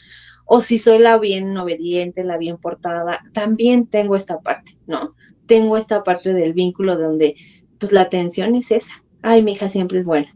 O 0.44 0.60
si 0.60 0.78
soy 0.78 1.00
la 1.00 1.18
bien 1.18 1.56
obediente, 1.56 2.22
la 2.22 2.38
bien 2.38 2.56
portada, 2.56 3.20
también 3.32 3.88
tengo 3.88 4.14
esta 4.14 4.38
parte, 4.40 4.78
¿no? 4.86 5.16
Tengo 5.46 5.76
esta 5.76 6.04
parte 6.04 6.32
del 6.32 6.52
vínculo 6.52 6.96
donde 6.96 7.34
pues 7.78 7.90
la 7.90 8.02
atención 8.02 8.54
es 8.54 8.70
esa. 8.70 9.02
Ay, 9.22 9.42
mi 9.42 9.52
hija 9.52 9.68
siempre 9.68 9.98
es 9.98 10.04
buena. 10.04 10.32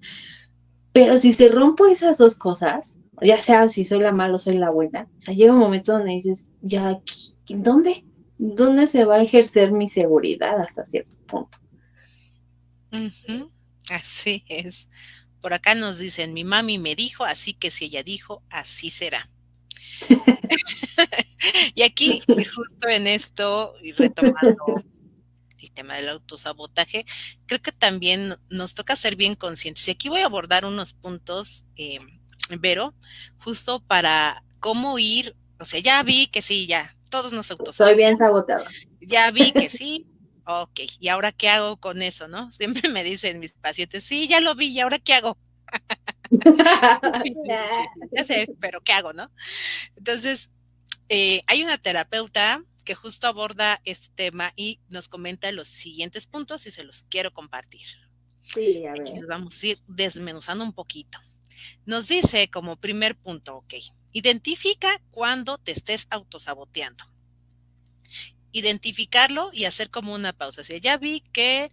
Pero 0.93 1.17
si 1.19 1.33
se 1.33 1.49
rompo 1.49 1.87
esas 1.87 2.19
dos 2.19 2.35
cosas, 2.35 2.97
ya 3.23 3.39
sea 3.39 3.69
si 3.69 3.85
soy 3.85 4.01
la 4.01 4.13
mala 4.13 4.37
o 4.37 4.39
soy 4.39 4.59
la 4.59 4.71
buena, 4.71 5.09
o 5.17 5.21
sea, 5.21 5.35
llega 5.35 5.53
un 5.53 5.59
momento 5.59 5.93
donde 5.93 6.13
dices, 6.13 6.51
ya, 6.63 7.01
¿dónde? 7.49 8.05
¿Dónde 8.39 8.87
se 8.87 9.05
va 9.05 9.17
a 9.17 9.23
ejercer 9.23 9.71
mi 9.73 9.89
seguridad 9.89 10.61
hasta 10.61 10.85
cierto 10.85 11.17
punto? 11.27 11.59
Así 13.91 14.45
es. 14.49 14.89
Por 15.41 15.53
acá 15.53 15.75
nos 15.75 15.99
dicen, 15.99 16.33
mi 16.35 16.45
mami 16.45 16.79
me 16.79 16.97
dijo, 16.97 17.25
así 17.25 17.55
que 17.55 17.71
si 17.71 17.87
ella 17.87 18.03
dijo, 18.03 18.43
así 18.51 18.91
será. 18.91 19.31
y 21.75 21.83
aquí, 21.83 22.23
justo 22.27 22.89
en 22.89 23.07
esto, 23.07 23.75
y 23.83 23.93
retomando 23.93 24.85
el 25.61 25.71
tema 25.73 25.97
del 25.97 26.09
autosabotaje, 26.09 27.05
creo 27.47 27.61
que 27.61 27.73
también 27.73 28.37
nos 28.49 28.75
toca 28.75 28.97
ser 28.97 29.17
bien 29.17 29.35
conscientes. 29.35 29.87
Y 29.89 29.93
aquí 29.93 30.09
voy 30.09 30.21
a 30.21 30.27
abordar 30.27 30.65
unos 30.65 30.95
puntos, 30.95 31.65
eh, 31.77 32.01
Vero, 32.59 32.95
justo 33.39 33.81
para 33.81 34.43
cómo 34.59 34.99
ir, 34.99 35.37
o 35.59 35.65
sea, 35.65 35.81
ya 35.81 36.03
vi 36.03 36.27
que 36.27 36.43
sí, 36.43 36.67
ya, 36.67 36.97
todos 37.11 37.33
nos 37.33 37.51
autosaboteamos. 37.51 37.77
Soy 37.77 37.97
bien 37.97 38.17
saboteado. 38.17 38.65
Ya 39.01 39.31
vi 39.31 39.53
que 39.53 39.69
sí, 39.71 40.07
ok, 40.47 40.81
¿y 40.99 41.09
ahora 41.09 41.33
qué 41.33 41.49
hago 41.49 41.77
con 41.79 42.03
eso, 42.03 42.29
no? 42.29 42.51
Siempre 42.53 42.89
me 42.89 43.05
dicen 43.05 43.39
mis 43.39 43.53
pacientes, 43.53 44.05
sí, 44.05 44.27
ya 44.29 44.41
lo 44.41 44.55
vi, 44.55 44.69
¿y 44.69 44.81
ahora 44.81 44.99
qué 44.99 45.15
hago? 45.15 45.39
ya 48.13 48.25
sé, 48.25 48.49
pero 48.61 48.81
¿qué 48.81 48.93
hago, 48.93 49.13
no? 49.13 49.31
Entonces, 49.97 50.51
eh, 51.09 51.43
hay 51.47 51.65
una 51.65 51.77
terapeuta 51.79 52.63
que 52.85 52.95
justo 52.95 53.27
aborda 53.27 53.81
este 53.85 54.09
tema 54.15 54.53
y 54.57 54.81
nos 54.89 55.09
comenta 55.09 55.51
los 55.53 55.69
siguientes 55.69 56.27
puntos 56.27 56.67
y 56.67 56.71
se 56.71 56.85
los 56.85 57.05
quiero 57.05 57.33
compartir. 57.33 57.87
Sí, 58.43 58.87
a 58.87 58.93
ver. 58.93 59.03
Aquí 59.03 59.15
nos 59.15 59.29
vamos 59.29 59.63
a 59.63 59.67
ir 59.67 59.81
desmenuzando 59.87 60.65
un 60.65 60.73
poquito. 60.73 61.19
Nos 61.85 62.09
dice 62.09 62.49
como 62.51 62.77
primer 62.77 63.17
punto, 63.17 63.57
ok, 63.57 63.75
identifica 64.13 65.01
cuando 65.11 65.59
te 65.59 65.73
estés 65.73 66.07
autosaboteando. 66.11 67.05
Identificarlo 68.53 69.51
y 69.53 69.65
hacer 69.65 69.91
como 69.91 70.15
una 70.15 70.33
pausa. 70.33 70.63
O 70.63 70.77
ya 70.77 70.97
vi 70.97 71.21
que 71.33 71.71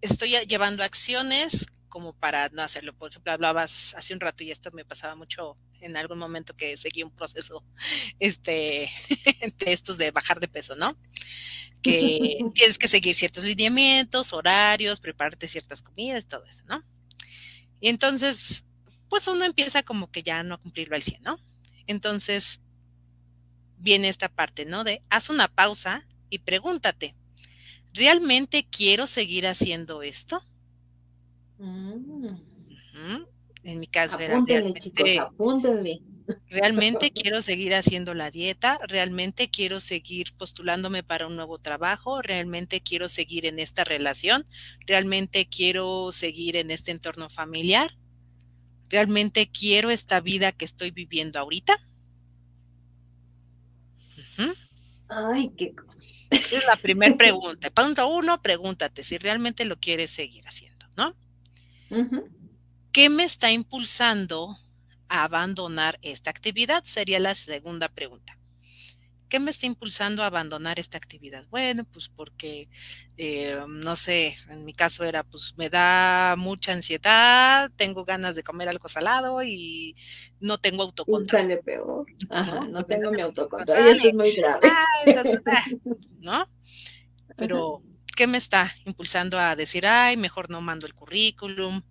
estoy 0.00 0.30
llevando 0.46 0.82
acciones 0.82 1.66
como 1.92 2.14
para 2.14 2.48
no 2.48 2.62
hacerlo. 2.62 2.94
Por 2.96 3.10
ejemplo, 3.10 3.32
hablabas 3.32 3.94
hace 3.94 4.14
un 4.14 4.20
rato 4.20 4.42
y 4.42 4.50
esto 4.50 4.70
me 4.72 4.82
pasaba 4.82 5.14
mucho 5.14 5.58
en 5.82 5.94
algún 5.98 6.18
momento 6.18 6.56
que 6.56 6.78
seguí 6.78 7.02
un 7.02 7.14
proceso 7.14 7.62
este, 8.18 8.88
de 9.58 9.72
estos 9.72 9.98
de 9.98 10.10
bajar 10.10 10.40
de 10.40 10.48
peso, 10.48 10.74
¿no? 10.74 10.96
Que 11.82 12.38
tienes 12.54 12.78
que 12.78 12.88
seguir 12.88 13.14
ciertos 13.14 13.44
lineamientos, 13.44 14.32
horarios, 14.32 15.00
prepararte 15.00 15.48
ciertas 15.48 15.82
comidas, 15.82 16.26
todo 16.26 16.46
eso, 16.46 16.62
¿no? 16.64 16.82
Y 17.78 17.90
entonces, 17.90 18.64
pues 19.10 19.28
uno 19.28 19.44
empieza 19.44 19.82
como 19.82 20.10
que 20.10 20.22
ya 20.22 20.42
no 20.44 20.54
a 20.54 20.62
cumplirlo 20.62 20.96
al 20.96 21.02
100, 21.02 21.22
¿no? 21.22 21.36
Entonces, 21.86 22.62
viene 23.76 24.08
esta 24.08 24.30
parte, 24.30 24.64
¿no? 24.64 24.82
De 24.82 25.02
haz 25.10 25.28
una 25.28 25.48
pausa 25.48 26.06
y 26.30 26.38
pregúntate, 26.38 27.14
¿realmente 27.92 28.66
quiero 28.70 29.06
seguir 29.06 29.46
haciendo 29.46 30.02
esto? 30.02 30.42
Mm. 31.62 33.24
En 33.62 33.78
mi 33.78 33.86
caso 33.86 34.16
apúntenle, 34.16 34.70
era 34.70 34.80
chicos, 34.80 35.08
apúntenle. 35.20 36.02
Realmente 36.48 37.12
quiero 37.12 37.40
seguir 37.40 37.74
haciendo 37.74 38.14
la 38.14 38.30
dieta, 38.30 38.80
realmente 38.88 39.48
quiero 39.48 39.78
seguir 39.80 40.34
postulándome 40.36 41.02
para 41.04 41.26
un 41.26 41.36
nuevo 41.36 41.58
trabajo, 41.58 42.20
realmente 42.20 42.80
quiero 42.80 43.08
seguir 43.08 43.46
en 43.46 43.58
esta 43.58 43.84
relación, 43.84 44.46
realmente 44.86 45.48
quiero 45.48 46.10
seguir 46.10 46.56
en 46.56 46.70
este 46.70 46.90
entorno 46.90 47.28
familiar, 47.28 47.96
realmente 48.88 49.48
quiero 49.50 49.90
esta 49.90 50.20
vida 50.20 50.52
que 50.52 50.64
estoy 50.64 50.90
viviendo 50.90 51.38
ahorita. 51.38 51.78
Ay, 55.08 55.50
qué 55.56 55.74
cosa. 55.74 55.98
es 56.30 56.66
la 56.66 56.76
primera 56.76 57.16
pregunta. 57.16 57.70
Punto 57.70 58.08
uno, 58.08 58.40
pregúntate 58.42 59.04
si 59.04 59.18
realmente 59.18 59.64
lo 59.64 59.78
quieres 59.78 60.10
seguir 60.10 60.46
haciendo, 60.46 60.86
¿no? 60.96 61.14
¿Qué 62.92 63.08
me 63.08 63.24
está 63.24 63.50
impulsando 63.50 64.56
a 65.08 65.24
abandonar 65.24 65.98
esta 66.02 66.30
actividad? 66.30 66.84
Sería 66.84 67.18
la 67.20 67.34
segunda 67.34 67.88
pregunta. 67.88 68.38
¿Qué 69.32 69.40
me 69.40 69.50
está 69.50 69.64
impulsando 69.64 70.22
a 70.22 70.26
abandonar 70.26 70.78
esta 70.78 70.98
actividad? 70.98 71.46
Bueno, 71.48 71.86
pues 71.90 72.10
porque, 72.10 72.68
eh, 73.16 73.58
no 73.66 73.96
sé, 73.96 74.36
en 74.50 74.66
mi 74.66 74.74
caso 74.74 75.04
era, 75.04 75.22
pues 75.24 75.54
me 75.56 75.70
da 75.70 76.34
mucha 76.36 76.74
ansiedad, 76.74 77.70
tengo 77.76 78.04
ganas 78.04 78.34
de 78.34 78.42
comer 78.42 78.68
algo 78.68 78.90
salado 78.90 79.42
y 79.42 79.96
no 80.38 80.58
tengo 80.58 80.82
autocontrol. 80.82 81.40
Sale 81.40 81.56
peor. 81.62 82.04
Ajá, 82.28 82.66
no, 82.66 82.84
tengo 82.84 83.10
mi 83.10 83.22
autocontrol. 83.22 83.78
Eso 83.78 84.08
es 84.08 84.14
muy 84.14 84.32
grave. 84.32 84.68
¿No? 86.20 86.46
Pero, 87.34 87.82
¿qué 88.16 88.26
me 88.26 88.38
está 88.38 88.72
impulsando 88.84 89.38
a 89.38 89.56
decir, 89.56 89.86
ay, 89.86 90.16
mejor 90.16 90.50
no 90.50 90.60
mando 90.60 90.86
el 90.86 90.94
currículum? 90.94 91.82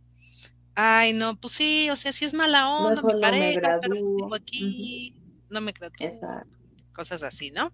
Ay, 0.75 1.13
no, 1.13 1.35
pues 1.39 1.53
sí, 1.53 1.89
o 1.89 1.95
sea, 1.95 2.11
si 2.11 2.25
es 2.25 2.33
mala 2.33 2.69
onda, 2.69 3.01
me 3.01 3.19
pareja, 3.19 3.79
pero 3.81 3.95
sigo 3.95 4.35
aquí, 4.35 5.15
no 5.49 5.61
me 5.61 5.71
gradúo. 5.71 6.07
Exacto 6.07 6.61
cosas 6.91 7.23
así, 7.23 7.51
¿no? 7.51 7.73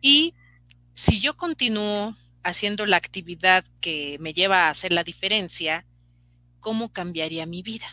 Y 0.00 0.34
si 0.94 1.20
yo 1.20 1.36
continúo 1.36 2.16
haciendo 2.42 2.86
la 2.86 2.96
actividad 2.96 3.64
que 3.80 4.16
me 4.20 4.32
lleva 4.32 4.66
a 4.66 4.70
hacer 4.70 4.92
la 4.92 5.04
diferencia, 5.04 5.86
¿cómo 6.60 6.92
cambiaría 6.92 7.46
mi 7.46 7.62
vida? 7.62 7.86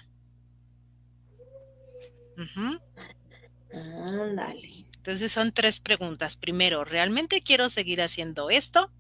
Entonces 5.08 5.32
son 5.32 5.54
tres 5.54 5.80
preguntas. 5.80 6.36
Primero, 6.36 6.84
¿realmente 6.84 7.42
quiero 7.42 7.70
seguir 7.70 8.02
haciendo 8.02 8.50
esto? 8.50 8.92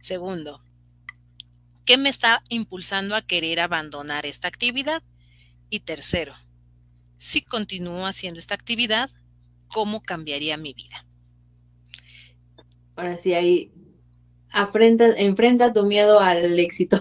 Segundo, 0.00 0.60
¿qué 1.84 1.96
me 1.96 2.08
está 2.08 2.42
impulsando 2.48 3.14
a 3.14 3.22
querer 3.22 3.60
abandonar 3.60 4.26
esta 4.26 4.48
actividad? 4.48 5.04
Y 5.70 5.78
tercero, 5.78 6.34
si 7.18 7.42
continúo 7.42 8.06
haciendo 8.06 8.40
esta 8.40 8.56
actividad, 8.56 9.08
cómo 9.68 10.02
cambiaría 10.02 10.56
mi 10.56 10.74
vida. 10.74 11.06
Ahora 12.96 13.16
sí, 13.16 13.32
ahí 13.32 13.70
afrenta, 14.50 15.10
enfrenta 15.16 15.72
tu 15.72 15.84
miedo 15.86 16.18
al 16.18 16.58
éxito. 16.58 17.00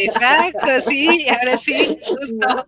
Exacto, 0.00 0.80
sí, 0.88 1.28
ahora 1.28 1.56
sí, 1.56 1.96
justo. 2.06 2.64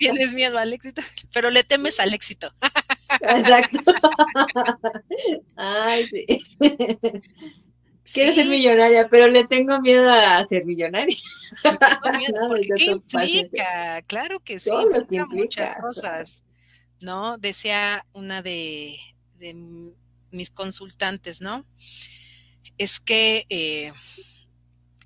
tienes 0.00 0.34
miedo 0.34 0.58
al 0.58 0.72
éxito, 0.72 1.00
pero 1.32 1.50
le 1.50 1.62
temes 1.62 2.00
al 2.00 2.12
éxito. 2.12 2.52
Exacto. 3.20 3.78
Ay, 5.56 6.06
sí. 6.06 6.44
Quiero 8.12 8.32
ser 8.32 8.46
millonaria, 8.46 9.08
pero 9.08 9.28
le 9.28 9.46
tengo 9.46 9.80
miedo 9.80 10.10
a 10.10 10.44
ser 10.44 10.64
millonaria. 10.64 11.16
¿Qué 12.76 12.84
implica? 12.84 14.02
Claro 14.02 14.40
que 14.40 14.58
sí, 14.58 14.70
implica 14.70 15.26
muchas 15.26 15.76
cosas. 15.76 16.42
¿no? 17.00 17.38
Decía 17.38 18.06
una 18.12 18.42
de, 18.42 18.96
mis 20.30 20.50
consultantes, 20.50 21.40
¿no? 21.40 21.66
Es 22.78 23.00
que 23.00 23.46
eh, 23.48 23.92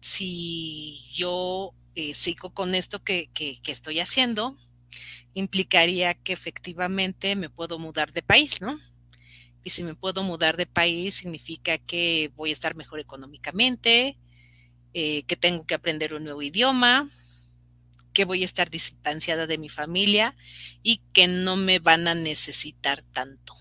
si 0.00 1.00
yo 1.12 1.72
eh, 1.94 2.14
sigo 2.14 2.52
con 2.52 2.74
esto 2.74 3.02
que, 3.02 3.28
que, 3.32 3.60
estoy 3.66 4.00
haciendo, 4.00 4.56
implicaría 5.34 6.14
que 6.14 6.32
efectivamente 6.32 7.36
me 7.36 7.50
puedo 7.50 7.78
mudar 7.78 8.12
de 8.12 8.22
país, 8.22 8.60
¿no? 8.60 8.78
Y 9.64 9.70
si 9.70 9.82
me 9.82 9.94
puedo 9.94 10.22
mudar 10.22 10.56
de 10.56 10.66
país, 10.66 11.16
significa 11.16 11.78
que 11.78 12.30
voy 12.36 12.50
a 12.50 12.52
estar 12.52 12.74
mejor 12.76 13.00
económicamente, 13.00 14.16
eh, 14.92 15.24
que 15.24 15.36
tengo 15.36 15.66
que 15.66 15.74
aprender 15.74 16.14
un 16.14 16.24
nuevo 16.24 16.42
idioma, 16.42 17.08
que 18.12 18.24
voy 18.24 18.42
a 18.42 18.44
estar 18.44 18.70
distanciada 18.70 19.46
de 19.46 19.58
mi 19.58 19.68
familia 19.68 20.36
y 20.82 20.98
que 21.12 21.26
no 21.26 21.56
me 21.56 21.80
van 21.80 22.06
a 22.06 22.14
necesitar 22.14 23.02
tanto. 23.12 23.54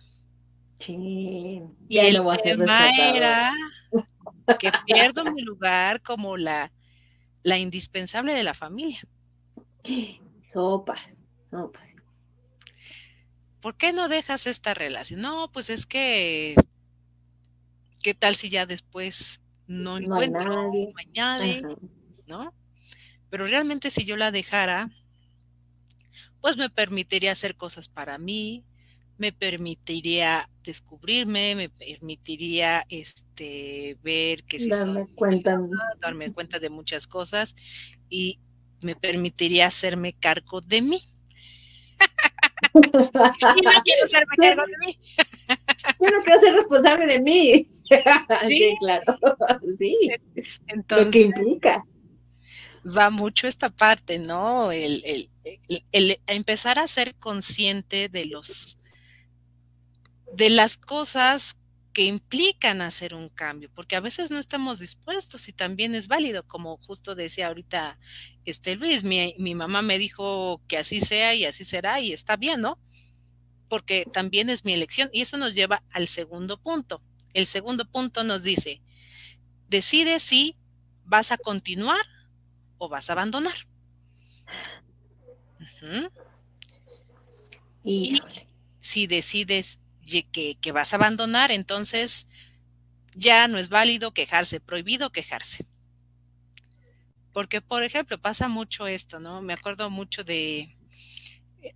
Sí, 0.77 1.61
y 1.87 1.97
el 1.97 2.21
tema 2.43 2.91
era 2.91 3.53
que 4.59 4.71
pierdo 4.85 5.23
mi 5.23 5.41
lugar 5.41 6.01
como 6.01 6.37
la, 6.37 6.71
la 7.41 7.57
indispensable 7.57 8.33
de 8.33 8.43
la 8.43 8.53
familia. 8.53 9.01
Sopas. 10.51 11.22
No, 11.53 11.71
pues. 11.71 11.93
¿Por 13.61 13.77
qué 13.77 13.93
no 13.93 14.09
dejas 14.09 14.47
esta 14.47 14.73
relación? 14.73 15.21
No, 15.21 15.51
pues 15.51 15.69
es 15.69 15.85
que, 15.85 16.55
¿qué 18.01 18.15
tal 18.15 18.35
si 18.35 18.49
ya 18.49 18.65
después 18.65 19.39
no, 19.67 19.99
encuentro, 19.99 20.71
nadie. 21.13 21.61
¿no? 22.25 22.55
Pero 23.29 23.45
realmente 23.45 23.91
si 23.91 24.03
yo 24.03 24.17
la 24.17 24.31
dejara, 24.31 24.89
pues 26.41 26.57
me 26.57 26.71
permitiría 26.71 27.33
hacer 27.33 27.55
cosas 27.55 27.87
para 27.87 28.17
mí, 28.17 28.65
me 29.19 29.31
permitiría 29.31 30.49
descubrirme, 30.63 31.53
me 31.55 31.69
permitiría 31.69 32.83
este 32.89 33.99
ver 34.01 34.43
que 34.45 34.59
si 34.59 34.69
darme 34.69 35.05
cuenta, 35.13 35.59
darme 35.99 36.33
cuenta 36.33 36.57
de 36.57 36.71
muchas 36.71 37.05
cosas 37.05 37.55
y 38.09 38.39
me 38.81 38.95
permitiría 38.95 39.67
hacerme 39.67 40.13
cargo 40.13 40.59
de 40.59 40.81
mí. 40.81 41.12
Y 42.73 43.61
no 43.61 43.71
quiero 43.83 44.05
hacerme 44.05 44.35
cargo 44.37 44.63
de 44.65 44.87
mí. 44.87 44.99
Yo 45.99 46.09
no 46.09 46.23
quiero 46.23 46.39
ser 46.39 46.53
responsable 46.55 47.05
de 47.07 47.19
mí. 47.19 47.69
Sí, 48.47 48.75
claro. 48.79 49.19
Sí. 49.77 49.95
Entonces, 50.67 51.05
Lo 51.05 51.11
que 51.11 51.19
implica 51.19 51.85
va 52.85 53.09
mucho 53.09 53.47
esta 53.47 53.69
parte, 53.69 54.19
¿no? 54.19 54.71
El, 54.71 55.29
empezar 56.27 56.79
a 56.79 56.87
ser 56.87 57.15
consciente 57.15 58.09
de 58.09 58.25
los 58.25 58.77
de 60.33 60.49
las 60.49 60.77
cosas 60.77 61.55
que 61.93 62.05
implican 62.05 62.81
hacer 62.81 63.13
un 63.13 63.29
cambio, 63.29 63.69
porque 63.73 63.95
a 63.95 63.99
veces 63.99 64.31
no 64.31 64.39
estamos 64.39 64.79
dispuestos 64.79 65.47
y 65.47 65.53
también 65.53 65.93
es 65.95 66.07
válido, 66.07 66.47
como 66.47 66.77
justo 66.77 67.15
decía 67.15 67.47
ahorita 67.47 67.99
este 68.45 68.75
Luis, 68.75 69.03
mi, 69.03 69.35
mi 69.37 69.53
mamá 69.53 69.81
me 69.81 69.99
dijo 69.99 70.61
que 70.67 70.77
así 70.77 71.01
sea 71.01 71.35
y 71.35 71.45
así 71.45 71.63
será 71.63 71.99
y 71.99 72.11
está 72.11 72.35
bien, 72.35 72.61
¿no? 72.61 72.79
Porque 73.69 74.05
también 74.11 74.49
es 74.49 74.65
mi 74.65 74.73
elección 74.73 75.09
y 75.13 75.21
eso 75.21 75.37
nos 75.37 75.53
lleva 75.53 75.83
al 75.91 76.07
segundo 76.07 76.59
punto. 76.59 77.01
El 77.33 77.45
segundo 77.45 77.85
punto 77.85 78.23
nos 78.23 78.43
dice, 78.43 78.81
decide 79.69 80.19
si 80.19 80.55
vas 81.05 81.31
a 81.31 81.37
continuar 81.37 82.05
vas 82.89 83.09
a 83.09 83.13
abandonar. 83.13 83.53
Y 87.83 88.21
si 88.79 89.07
decides 89.07 89.79
que, 90.05 90.57
que 90.59 90.71
vas 90.71 90.93
a 90.93 90.97
abandonar, 90.97 91.51
entonces 91.51 92.27
ya 93.15 93.47
no 93.47 93.57
es 93.57 93.69
válido 93.69 94.13
quejarse, 94.13 94.59
prohibido 94.59 95.11
quejarse. 95.11 95.65
Porque, 97.31 97.61
por 97.61 97.83
ejemplo, 97.83 98.19
pasa 98.19 98.47
mucho 98.47 98.87
esto, 98.87 99.19
¿no? 99.19 99.41
Me 99.41 99.53
acuerdo 99.53 99.89
mucho 99.89 100.23
de. 100.23 100.77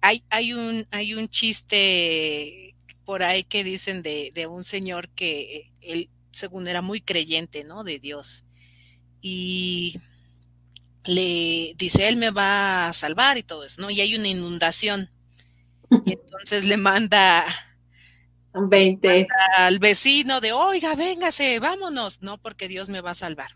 Hay, 0.01 0.23
hay, 0.30 0.53
un, 0.53 0.88
hay 0.91 1.13
un 1.15 1.30
chiste 1.30 2.75
por 3.05 3.23
ahí 3.23 3.43
que 3.43 3.63
dicen 3.63 4.03
de, 4.03 4.32
de 4.36 4.47
un 4.47 4.63
señor 4.63 5.09
que 5.09 5.71
él, 5.82 6.09
según 6.32 6.67
era 6.67 6.82
muy 6.82 7.01
creyente, 7.01 7.63
¿no? 7.63 7.84
De 7.84 7.97
Dios. 7.99 8.43
Y 9.21 9.99
le 11.05 11.73
dice, 11.78 12.07
él 12.07 12.17
me 12.17 12.32
va 12.32 12.89
a 12.89 12.93
salvar 12.93 13.38
y 13.38 13.43
todo 13.43 13.63
eso, 13.63 13.82
¿no? 13.82 13.89
Y 13.89 14.01
hay 14.01 14.15
una 14.15 14.28
inundación. 14.28 15.09
Y 16.05 16.13
entonces 16.13 16.65
le 16.65 16.78
manda, 16.78 17.45
20 18.60 19.28
al 19.58 19.80
vecino 19.80 20.41
de, 20.41 20.53
oiga, 20.53 20.95
véngase, 20.95 21.60
vámonos, 21.60 22.22
¿no? 22.22 22.38
Porque 22.38 22.68
Dios 22.68 22.89
me 22.89 23.01
va 23.01 23.12
a 23.12 23.16
salvar. 23.16 23.51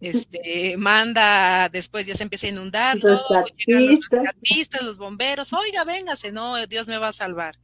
este, 0.00 0.76
manda, 0.78 1.68
después 1.68 2.06
ya 2.06 2.14
se 2.14 2.22
empieza 2.22 2.46
a 2.46 2.50
inundar, 2.50 2.96
los 2.98 3.22
rescatistas, 3.66 4.82
los 4.82 4.98
bomberos, 4.98 5.52
oiga, 5.52 5.84
véngase, 5.84 6.32
no, 6.32 6.66
Dios 6.66 6.88
me 6.88 6.98
va 6.98 7.08
a 7.08 7.12
salvar. 7.12 7.58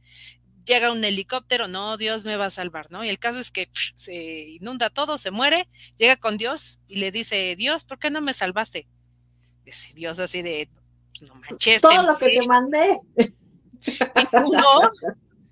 Llega 0.65 0.91
un 0.91 1.03
helicóptero, 1.03 1.67
no, 1.67 1.97
Dios 1.97 2.23
me 2.23 2.37
va 2.37 2.45
a 2.45 2.51
salvar, 2.51 2.91
¿no? 2.91 3.03
Y 3.03 3.09
el 3.09 3.17
caso 3.17 3.39
es 3.39 3.49
que 3.49 3.69
se 3.95 4.13
inunda 4.13 4.91
todo, 4.91 5.17
se 5.17 5.31
muere, 5.31 5.67
llega 5.97 6.17
con 6.17 6.37
Dios 6.37 6.79
y 6.87 6.97
le 6.97 7.11
dice, 7.11 7.55
Dios, 7.55 7.83
¿por 7.83 7.97
qué 7.97 8.11
no 8.11 8.21
me 8.21 8.33
salvaste? 8.33 8.87
Dice 9.65 9.91
Dios 9.95 10.19
así 10.19 10.41
de, 10.43 10.69
no 11.21 11.35
manches. 11.35 11.81
Todo 11.81 12.03
lo 12.03 12.17
que 12.17 12.29
te 12.29 12.47
mandé. 12.47 12.99
no? 14.33 14.91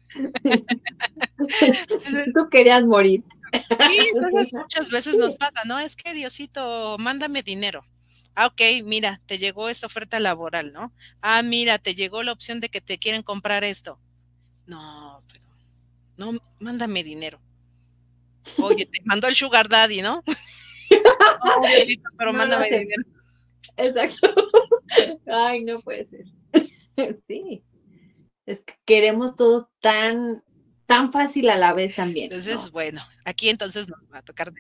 tú 2.34 2.50
querías 2.50 2.86
morir. 2.86 3.22
Sí, 3.90 4.12
muchas 4.52 4.90
veces 4.90 5.16
nos 5.16 5.36
pasa, 5.36 5.64
¿no? 5.66 5.80
Es 5.80 5.96
que 5.96 6.14
Diosito, 6.14 6.98
mándame 7.00 7.42
dinero. 7.42 7.84
Ah, 8.36 8.46
ok, 8.46 8.62
mira, 8.84 9.22
te 9.26 9.40
llegó 9.40 9.70
esta 9.70 9.88
oferta 9.88 10.20
laboral, 10.20 10.72
¿no? 10.72 10.94
Ah, 11.20 11.42
mira, 11.42 11.80
te 11.80 11.96
llegó 11.96 12.22
la 12.22 12.32
opción 12.32 12.60
de 12.60 12.70
que 12.70 12.80
te 12.80 13.00
quieren 13.00 13.24
comprar 13.24 13.64
esto. 13.64 13.98
No, 14.68 15.24
pero 15.28 15.44
no, 16.16 16.40
mándame 16.60 17.04
dinero. 17.04 17.40
Oye, 18.60 18.86
te 18.86 19.00
mandó 19.04 19.28
el 19.28 19.36
sugar 19.36 19.68
daddy, 19.68 20.04
¿no? 20.04 20.24
pero 22.18 22.34
mándame 22.34 22.70
dinero. 22.70 23.04
Exacto. 23.78 24.32
Ay, 25.28 25.64
no 25.64 25.80
puede 25.82 26.06
ser. 26.06 26.26
Sí. 27.28 27.64
Es 28.50 28.62
que 28.62 28.74
queremos 28.84 29.36
todo 29.36 29.70
tan 29.80 30.44
tan 30.88 31.12
fácil 31.12 31.52
a 31.52 31.56
la 31.56 31.72
vez 31.74 31.94
también. 31.94 32.32
Entonces, 32.34 32.72
bueno, 32.72 33.00
aquí 33.24 33.50
entonces 33.50 33.88
nos 33.88 34.00
va 34.12 34.18
a 34.18 34.22
tocar. 34.24 34.52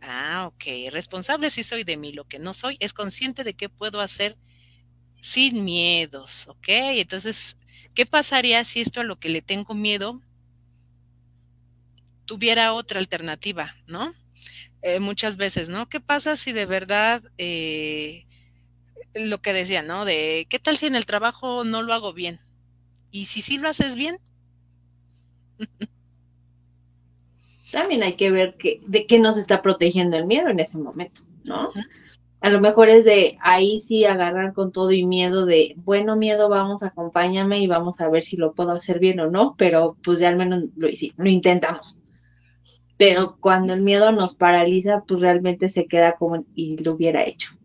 Ah, 0.00 0.48
ok. 0.48 0.90
Responsable 0.90 1.48
sí 1.50 1.62
soy 1.62 1.84
de 1.84 1.96
mí. 1.96 2.12
Lo 2.12 2.24
que 2.24 2.40
no 2.40 2.54
soy 2.54 2.76
es 2.80 2.92
consciente 2.92 3.44
de 3.44 3.54
qué 3.54 3.68
puedo 3.68 4.00
hacer 4.00 4.36
sin 5.20 5.64
miedos, 5.64 6.48
¿ok? 6.48 6.66
Entonces, 6.66 7.56
¿qué 7.94 8.04
pasaría 8.04 8.64
si 8.64 8.80
esto 8.80 9.00
a 9.00 9.04
lo 9.04 9.20
que 9.20 9.28
le 9.28 9.42
tengo 9.42 9.74
miedo 9.74 10.20
tuviera 12.24 12.72
otra 12.72 12.98
alternativa, 12.98 13.76
¿no? 13.86 14.12
Eh, 14.82 14.98
muchas 14.98 15.36
veces, 15.36 15.68
¿no? 15.68 15.88
¿Qué 15.88 16.00
pasa 16.00 16.34
si 16.34 16.50
de 16.50 16.66
verdad 16.66 17.22
eh, 17.38 18.26
lo 19.14 19.40
que 19.40 19.52
decía, 19.52 19.82
¿no? 19.82 20.04
De, 20.04 20.46
¿qué 20.48 20.58
tal 20.58 20.76
si 20.76 20.86
en 20.86 20.96
el 20.96 21.06
trabajo 21.06 21.64
no 21.64 21.82
lo 21.82 21.94
hago 21.94 22.12
bien? 22.12 22.40
Y 23.10 23.26
si 23.26 23.42
sí 23.42 23.58
lo 23.58 23.68
haces 23.68 23.94
bien. 23.94 24.18
También 27.72 28.02
hay 28.02 28.14
que 28.14 28.30
ver 28.30 28.56
que, 28.56 28.76
de 28.86 29.06
qué 29.06 29.18
nos 29.18 29.36
está 29.36 29.62
protegiendo 29.62 30.16
el 30.16 30.26
miedo 30.26 30.48
en 30.48 30.60
ese 30.60 30.78
momento, 30.78 31.22
¿no? 31.42 31.72
A 32.40 32.50
lo 32.50 32.60
mejor 32.60 32.88
es 32.88 33.04
de 33.04 33.38
ahí 33.40 33.80
sí 33.80 34.04
agarrar 34.04 34.52
con 34.52 34.70
todo 34.70 34.92
y 34.92 35.06
miedo 35.06 35.46
de, 35.46 35.74
bueno, 35.78 36.14
miedo, 36.14 36.48
vamos, 36.48 36.82
acompáñame 36.82 37.58
y 37.60 37.66
vamos 37.66 38.00
a 38.00 38.08
ver 38.10 38.22
si 38.22 38.36
lo 38.36 38.52
puedo 38.52 38.72
hacer 38.72 38.98
bien 38.98 39.18
o 39.20 39.30
no, 39.30 39.54
pero 39.56 39.96
pues 40.04 40.18
ya 40.20 40.28
al 40.28 40.36
menos 40.36 40.64
lo, 40.76 40.88
lo 41.16 41.28
intentamos. 41.28 42.02
Pero 42.96 43.38
cuando 43.40 43.72
el 43.72 43.80
miedo 43.80 44.12
nos 44.12 44.34
paraliza, 44.34 45.02
pues 45.06 45.20
realmente 45.20 45.68
se 45.68 45.86
queda 45.86 46.12
como 46.12 46.44
y 46.54 46.76
lo 46.76 46.92
hubiera 46.92 47.24
hecho 47.24 47.56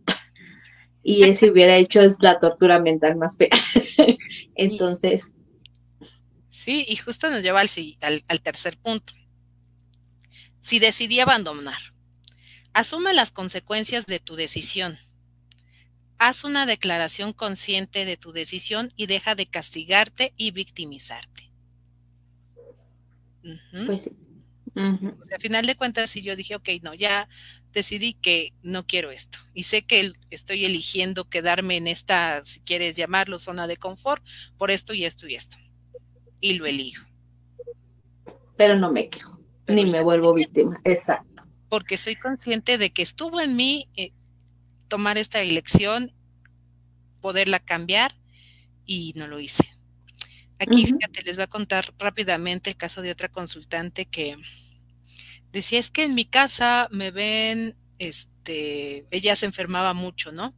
y 1.04 1.24
ese 1.24 1.50
hubiera 1.52 1.76
hecho 1.78 2.02
es 2.02 2.18
la 2.22 2.40
tortura 2.40 2.80
mental 2.80 3.16
más 3.16 3.38
fea. 3.38 3.50
Entonces, 4.56 5.34
Sí, 6.60 6.86
y 6.90 6.98
justo 6.98 7.30
nos 7.30 7.42
lleva 7.42 7.62
al, 7.62 8.24
al, 8.28 8.42
tercer 8.42 8.78
punto. 8.78 9.14
Si 10.60 10.78
decidí 10.78 11.22
abandonar, 11.22 11.80
asume 12.74 13.14
las 13.14 13.32
consecuencias 13.32 14.06
de 14.08 14.20
tu 14.20 14.36
decisión. 14.36 14.98
Haz 16.18 16.44
una 16.44 16.66
declaración 16.66 17.32
consciente 17.32 18.04
de 18.04 18.18
tu 18.18 18.34
decisión 18.34 18.92
y 18.98 19.08
deja 19.08 19.36
de 19.36 19.46
castigarte 19.46 20.34
y 20.36 20.52
victimizarte. 20.52 21.50
Pues 23.86 24.12
a 24.76 25.40
final 25.40 25.66
de 25.66 25.76
cuentas, 25.76 26.10
si 26.10 26.22
yo 26.22 26.36
dije, 26.36 26.56
ok, 26.56 26.70
no, 26.82 26.94
ya 26.94 27.30
decidí 27.74 28.14
que 28.14 28.54
no 28.64 28.86
quiero 28.86 29.12
esto 29.12 29.40
y 29.54 29.64
sé 29.64 29.84
que 29.84 30.14
estoy 30.30 30.66
eligiendo 30.66 31.30
quedarme 31.30 31.78
en 31.78 31.88
esta, 31.88 32.44
si 32.44 32.60
quieres 32.62 32.96
llamarlo, 32.96 33.40
zona 33.40 33.68
de 33.68 33.78
confort 33.78 34.24
por 34.58 34.72
esto 34.72 34.94
y 34.94 35.06
esto 35.06 35.28
y 35.28 35.36
esto 35.36 35.58
y 36.42 36.54
lo 36.54 36.66
elijo. 36.66 37.06
Pero 38.58 38.76
no 38.76 38.92
me 38.92 39.10
quejo, 39.10 39.40
ni 39.68 39.86
me 39.86 40.02
vuelvo 40.02 40.34
víctima, 40.34 40.78
exacto. 40.84 41.44
Porque 41.70 41.98
soy 41.98 42.16
consciente 42.16 42.78
de 42.78 42.92
que 42.92 43.02
estuvo 43.02 43.40
en 43.40 43.56
mí 43.56 43.88
eh, 43.96 44.12
tomar 44.88 45.18
esta 45.18 45.42
elección, 45.42 46.14
poderla 47.22 47.60
cambiar 47.60 48.16
y 48.86 49.14
no 49.16 49.28
lo 49.28 49.40
hice. 49.40 49.70
Aquí, 50.60 50.86
fíjate, 50.86 51.22
les 51.24 51.38
voy 51.38 51.44
a 51.44 51.48
contar 51.48 51.94
rápidamente 51.98 52.70
el 52.70 52.76
caso 52.76 53.02
de 53.02 53.12
otra 53.12 53.30
consultante 53.30 54.06
que 54.06 54.36
decía, 55.52 55.80
es 55.80 55.92
que 55.92 56.04
en 56.04 56.16
mi 56.16 56.26
casa 56.26 56.88
me 56.92 57.12
ven, 57.12 57.76
este, 57.98 59.06
ella 59.12 59.36
se 59.36 59.46
enfermaba 59.46 59.94
mucho, 59.94 60.32
¿no? 60.32 60.56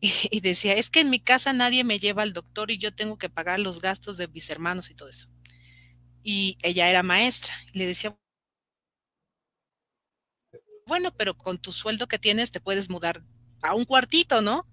y, 0.00 0.40
decía, 0.40 0.74
es 0.74 0.90
que 0.90 1.00
en 1.00 1.10
mi 1.10 1.20
casa 1.20 1.52
nadie 1.52 1.84
me 1.84 1.98
lleva 1.98 2.22
al 2.22 2.32
doctor 2.32 2.70
y 2.70 2.78
yo 2.78 2.94
tengo 2.94 3.18
que 3.18 3.28
pagar 3.28 3.58
los 3.58 3.80
gastos 3.80 4.16
de 4.16 4.28
mis 4.28 4.48
hermanos 4.50 4.90
y 4.90 4.94
todo 4.94 5.08
eso. 5.08 5.28
Y 6.22 6.58
ella 6.62 6.88
era 6.88 7.02
maestra. 7.02 7.54
Y 7.72 7.78
le 7.78 7.86
decía, 7.86 8.16
bueno, 10.86 11.12
pero 11.16 11.36
con 11.36 11.58
tu 11.58 11.72
sueldo 11.72 12.06
que 12.06 12.18
tienes 12.18 12.50
te 12.50 12.60
puedes 12.60 12.88
mudar 12.90 13.22
a 13.62 13.74
un 13.74 13.84
cuartito, 13.84 14.40
¿no? 14.40 14.66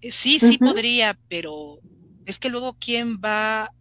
Eh, 0.00 0.10
sí, 0.10 0.38
sí 0.38 0.58
podría, 0.58 1.18
pero 1.28 1.80
es 2.26 2.38
que 2.38 2.50
luego 2.50 2.76
quién 2.78 3.18
va 3.18 3.72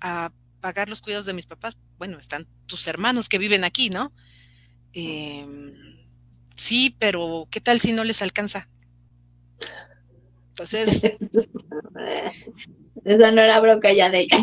a 0.00 0.32
pagar 0.60 0.88
los 0.88 1.00
cuidados 1.00 1.26
de 1.26 1.32
mis 1.32 1.46
papás. 1.46 1.76
Bueno, 1.98 2.18
están 2.18 2.46
tus 2.66 2.86
hermanos 2.86 3.28
que 3.28 3.38
viven 3.38 3.64
aquí, 3.64 3.90
¿no? 3.90 4.12
Em, 4.94 5.74
sí, 6.54 6.94
pero 6.98 7.48
¿qué 7.50 7.60
tal 7.60 7.80
si 7.80 7.92
no 7.92 8.04
les 8.04 8.22
alcanza? 8.22 8.68
Entonces. 10.50 11.02
Esa 13.04 13.32
no 13.32 13.42
era 13.42 13.60
bronca 13.60 13.92
ya 13.92 14.08
de 14.08 14.20
ella. 14.20 14.38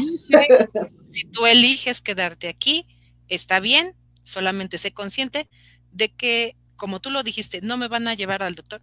si 1.10 1.24
tú 1.26 1.46
eliges 1.48 2.02
quedarte 2.02 2.50
aquí, 2.50 2.86
está 3.28 3.60
bien, 3.60 3.96
solamente 4.24 4.78
sé 4.78 4.94
consciente 4.94 5.50
de 5.92 6.14
que, 6.14 6.58
como 6.76 7.00
tú 7.00 7.10
lo 7.10 7.24
dijiste, 7.24 7.62
no 7.62 7.78
me 7.78 7.88
van 7.88 8.08
a 8.08 8.14
llevar 8.14 8.44
al 8.44 8.56
doctor, 8.56 8.82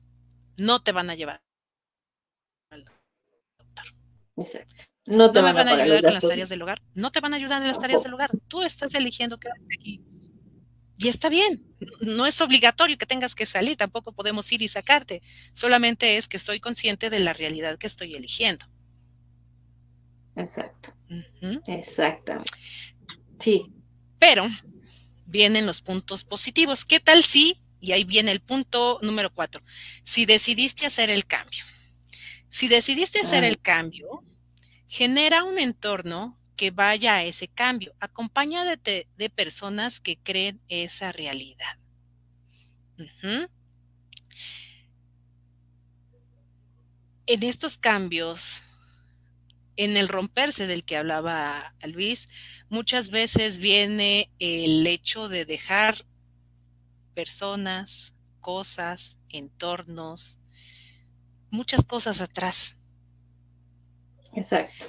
no 0.57 0.83
te 0.83 0.91
van 0.93 1.11
a 1.11 1.14
llevar 1.14 1.43
al 2.71 2.87
doctor. 2.87 3.95
Exacto. 4.39 4.85
No 5.05 5.33
te 5.33 5.41
van, 5.41 5.57
a, 5.57 5.73
ayudar 5.73 6.05
en 6.05 6.14
las 6.14 6.23
tareas 6.23 6.49
del 6.49 6.61
hogar, 6.62 6.83
no 6.95 7.12
te 7.12 7.21
van 7.21 7.33
a 7.35 7.37
ayudar 7.37 7.62
en 7.62 7.69
las 7.69 7.79
tareas 7.79 8.03
del 8.03 8.14
hogar. 8.14 8.31
Tú 8.49 8.62
estás 8.62 8.95
eligiendo 8.95 9.39
quedarte 9.39 9.75
aquí 9.75 10.03
y 10.99 11.07
está 11.07 11.29
bien, 11.29 11.65
no 12.01 12.27
es 12.27 12.41
obligatorio 12.41 12.99
que 12.99 13.07
tengas 13.07 13.37
que 13.37 13.47
salir, 13.47 13.77
tampoco 13.77 14.11
podemos 14.11 14.51
ir 14.51 14.63
y 14.63 14.69
sacarte, 14.69 15.23
solamente 15.53 16.17
es 16.17 16.27
que 16.27 16.37
estoy 16.37 16.59
consciente 16.59 17.09
de 17.09 17.21
la 17.21 17.33
realidad 17.33 17.79
que 17.79 17.87
estoy 17.87 18.17
eligiendo. 18.17 18.67
Exacto, 20.35 20.91
exactamente. 21.69 22.51
Sí. 23.39 23.73
Pero 24.19 24.49
vienen 25.25 25.67
los 25.67 25.83
puntos 25.83 26.25
positivos. 26.25 26.85
¿Qué 26.85 26.99
tal 26.99 27.23
si, 27.23 27.61
y 27.81 27.93
ahí 27.93 28.03
viene 28.03 28.33
el 28.33 28.41
punto 28.41 28.99
número 29.01 29.33
cuatro, 29.33 29.63
si 30.03 30.27
decidiste 30.27 30.85
hacer 30.85 31.11
el 31.11 31.27
cambio? 31.27 31.65
Si 32.49 32.67
decidiste 32.67 33.21
hacer 33.21 33.45
el 33.45 33.61
cambio, 33.61 34.25
genera 34.89 35.45
un 35.45 35.61
entorno 35.61 36.41
que 36.59 36.73
vaya 36.73 37.15
a 37.15 37.25
ese 37.25 37.47
cambio. 37.47 37.95
Acompáñate 38.01 39.09
de 39.17 39.31
personas 39.31 40.01
que 40.01 40.19
creen 40.19 40.61
esa 40.69 41.13
realidad. 41.13 41.79
En 47.27 47.43
estos 47.45 47.79
cambios, 47.79 48.65
en 49.77 49.97
el 49.97 50.09
romperse 50.09 50.67
del 50.67 50.85
que 50.85 50.97
hablaba 50.97 51.75
Luis, 51.87 52.29
muchas 52.69 53.11
veces 53.11 53.59
viene 53.59 54.33
el 54.41 54.85
hecho 54.87 55.29
de 55.29 55.45
dejar 55.45 56.05
personas, 57.15 58.13
cosas, 58.41 59.17
entornos, 59.29 60.41
muchas 61.51 61.85
cosas 61.85 62.21
atrás. 62.21 62.77
Exacto. 64.35 64.87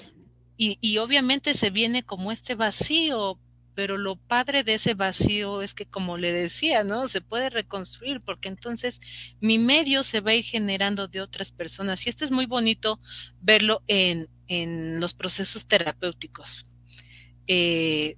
Y, 0.62 0.98
obviamente 0.98 1.54
se 1.54 1.70
viene 1.70 2.04
como 2.04 2.34
este 2.34 2.54
vacío, 2.54 3.40
pero 3.76 3.98
lo 3.98 4.18
padre 4.18 4.66
de 4.66 4.74
ese 4.74 4.94
vacío 4.94 5.62
es 5.62 5.74
que, 5.74 5.86
como 5.86 6.18
le 6.18 6.34
decía, 6.34 6.84
¿no? 6.84 7.08
Se 7.08 7.22
puede 7.22 7.50
reconstruir, 7.50 8.20
porque 8.20 8.50
entonces 8.50 9.00
mi 9.40 9.58
medio 9.58 10.04
se 10.04 10.20
va 10.20 10.32
a 10.32 10.36
ir 10.36 10.44
generando 10.44 11.08
de 11.08 11.22
otras 11.22 11.54
personas. 11.54 12.06
Y 12.06 12.10
esto 12.10 12.26
es 12.26 12.32
muy 12.32 12.46
bonito 12.46 13.00
verlo 13.40 13.84
en, 13.88 14.28
en 14.50 15.00
los 15.00 15.14
procesos 15.14 15.66
terapéuticos. 15.66 16.66
Eh, 17.48 18.18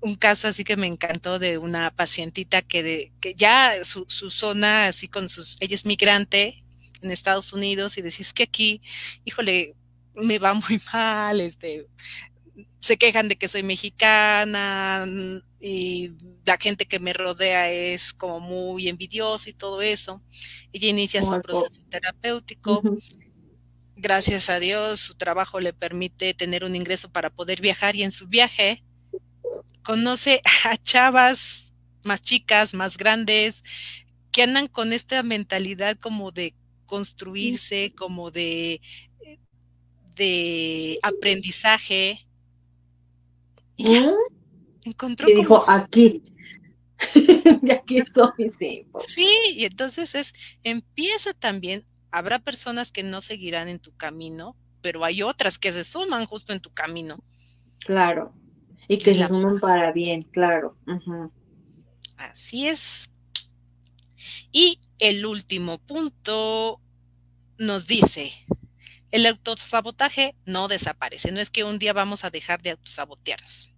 un 0.00 0.16
caso 0.16 0.48
así 0.48 0.64
que 0.64 0.76
me 0.76 0.88
encantó 0.88 1.38
de 1.38 1.56
una 1.58 1.92
pacientita 1.92 2.62
que, 2.62 2.82
de, 2.82 3.12
que 3.20 3.36
ya 3.36 3.84
su, 3.84 4.06
su, 4.08 4.32
zona, 4.32 4.88
así 4.88 5.06
con 5.06 5.28
sus, 5.28 5.56
ella 5.60 5.76
es 5.76 5.86
migrante 5.86 6.64
en 7.00 7.12
Estados 7.12 7.52
Unidos 7.52 7.96
y 7.96 8.02
decís 8.02 8.32
que 8.32 8.42
aquí, 8.42 8.82
híjole, 9.24 9.76
me 10.22 10.38
va 10.38 10.54
muy 10.54 10.80
mal, 10.92 11.40
este, 11.40 11.86
se 12.80 12.96
quejan 12.96 13.28
de 13.28 13.36
que 13.36 13.48
soy 13.48 13.62
mexicana 13.62 15.06
y 15.60 16.12
la 16.44 16.56
gente 16.56 16.86
que 16.86 16.98
me 16.98 17.12
rodea 17.12 17.70
es 17.70 18.14
como 18.14 18.40
muy 18.40 18.88
envidiosa 18.88 19.50
y 19.50 19.52
todo 19.52 19.82
eso. 19.82 20.22
Ella 20.72 20.88
inicia 20.88 21.22
su 21.22 21.40
proceso 21.42 21.82
terapéutico. 21.90 22.82
Gracias 23.96 24.48
a 24.48 24.58
Dios, 24.58 25.00
su 25.00 25.14
trabajo 25.14 25.60
le 25.60 25.74
permite 25.74 26.32
tener 26.32 26.64
un 26.64 26.74
ingreso 26.74 27.10
para 27.10 27.28
poder 27.28 27.60
viajar 27.60 27.96
y 27.96 28.02
en 28.02 28.12
su 28.12 28.26
viaje 28.26 28.82
conoce 29.82 30.40
a 30.64 30.76
chavas 30.78 31.74
más 32.04 32.22
chicas, 32.22 32.72
más 32.72 32.96
grandes, 32.96 33.62
que 34.32 34.42
andan 34.42 34.68
con 34.68 34.94
esta 34.94 35.22
mentalidad 35.22 35.98
como 35.98 36.30
de 36.30 36.54
construirse, 36.86 37.92
como 37.94 38.30
de, 38.30 38.80
de 40.14 40.98
aprendizaje. 41.02 42.26
Y 43.76 43.92
ya, 43.92 44.12
encontró 44.82 45.28
y 45.28 45.34
dijo, 45.34 45.64
aquí, 45.68 46.22
y 47.62 47.70
aquí 47.70 48.02
soy, 48.02 48.48
sí. 48.48 48.86
Sí, 49.06 49.30
y 49.54 49.64
entonces 49.64 50.14
es, 50.14 50.34
empieza 50.62 51.32
también, 51.32 51.86
habrá 52.10 52.38
personas 52.38 52.92
que 52.92 53.02
no 53.02 53.20
seguirán 53.20 53.68
en 53.68 53.78
tu 53.78 53.94
camino, 53.96 54.56
pero 54.82 55.04
hay 55.04 55.22
otras 55.22 55.58
que 55.58 55.72
se 55.72 55.84
suman 55.84 56.26
justo 56.26 56.52
en 56.52 56.60
tu 56.60 56.70
camino. 56.72 57.22
Claro. 57.80 58.34
Y 58.88 58.98
que 58.98 59.14
se 59.14 59.28
suman 59.28 59.60
para 59.60 59.92
bien, 59.92 60.22
claro. 60.22 60.76
Así 62.16 62.66
es. 62.66 63.08
Y 64.52 64.80
el 64.98 65.24
último 65.24 65.78
punto 65.78 66.80
nos 67.56 67.86
dice, 67.86 68.32
el 69.10 69.26
autosabotaje 69.26 70.36
no 70.44 70.68
desaparece, 70.68 71.32
no 71.32 71.40
es 71.40 71.50
que 71.50 71.64
un 71.64 71.78
día 71.78 71.92
vamos 71.92 72.24
a 72.24 72.30
dejar 72.30 72.62
de 72.62 72.70
autosabotearnos. 72.70 73.70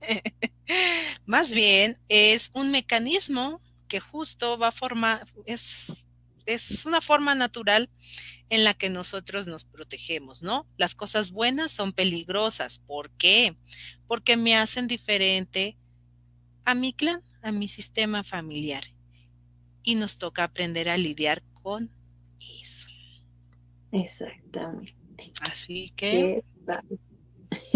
Más 1.26 1.52
bien 1.52 1.98
es 2.08 2.50
un 2.54 2.70
mecanismo 2.70 3.60
que 3.88 4.00
justo 4.00 4.58
va 4.58 4.68
a 4.68 4.72
formar, 4.72 5.26
es, 5.46 5.92
es 6.46 6.84
una 6.84 7.00
forma 7.00 7.34
natural 7.34 7.90
en 8.50 8.64
la 8.64 8.74
que 8.74 8.90
nosotros 8.90 9.46
nos 9.46 9.64
protegemos, 9.64 10.42
¿no? 10.42 10.66
Las 10.76 10.94
cosas 10.94 11.30
buenas 11.30 11.72
son 11.72 11.92
peligrosas. 11.92 12.78
¿Por 12.78 13.10
qué? 13.10 13.56
Porque 14.06 14.36
me 14.36 14.56
hacen 14.56 14.86
diferente 14.86 15.76
a 16.64 16.74
mi 16.74 16.92
clan, 16.92 17.22
a 17.42 17.52
mi 17.52 17.68
sistema 17.68 18.24
familiar. 18.24 18.84
Y 19.82 19.96
nos 19.96 20.18
toca 20.18 20.44
aprender 20.44 20.88
a 20.88 20.96
lidiar 20.96 21.42
con. 21.62 21.90
Exactamente. 23.94 24.92
Así 25.40 25.92
que 25.96 26.42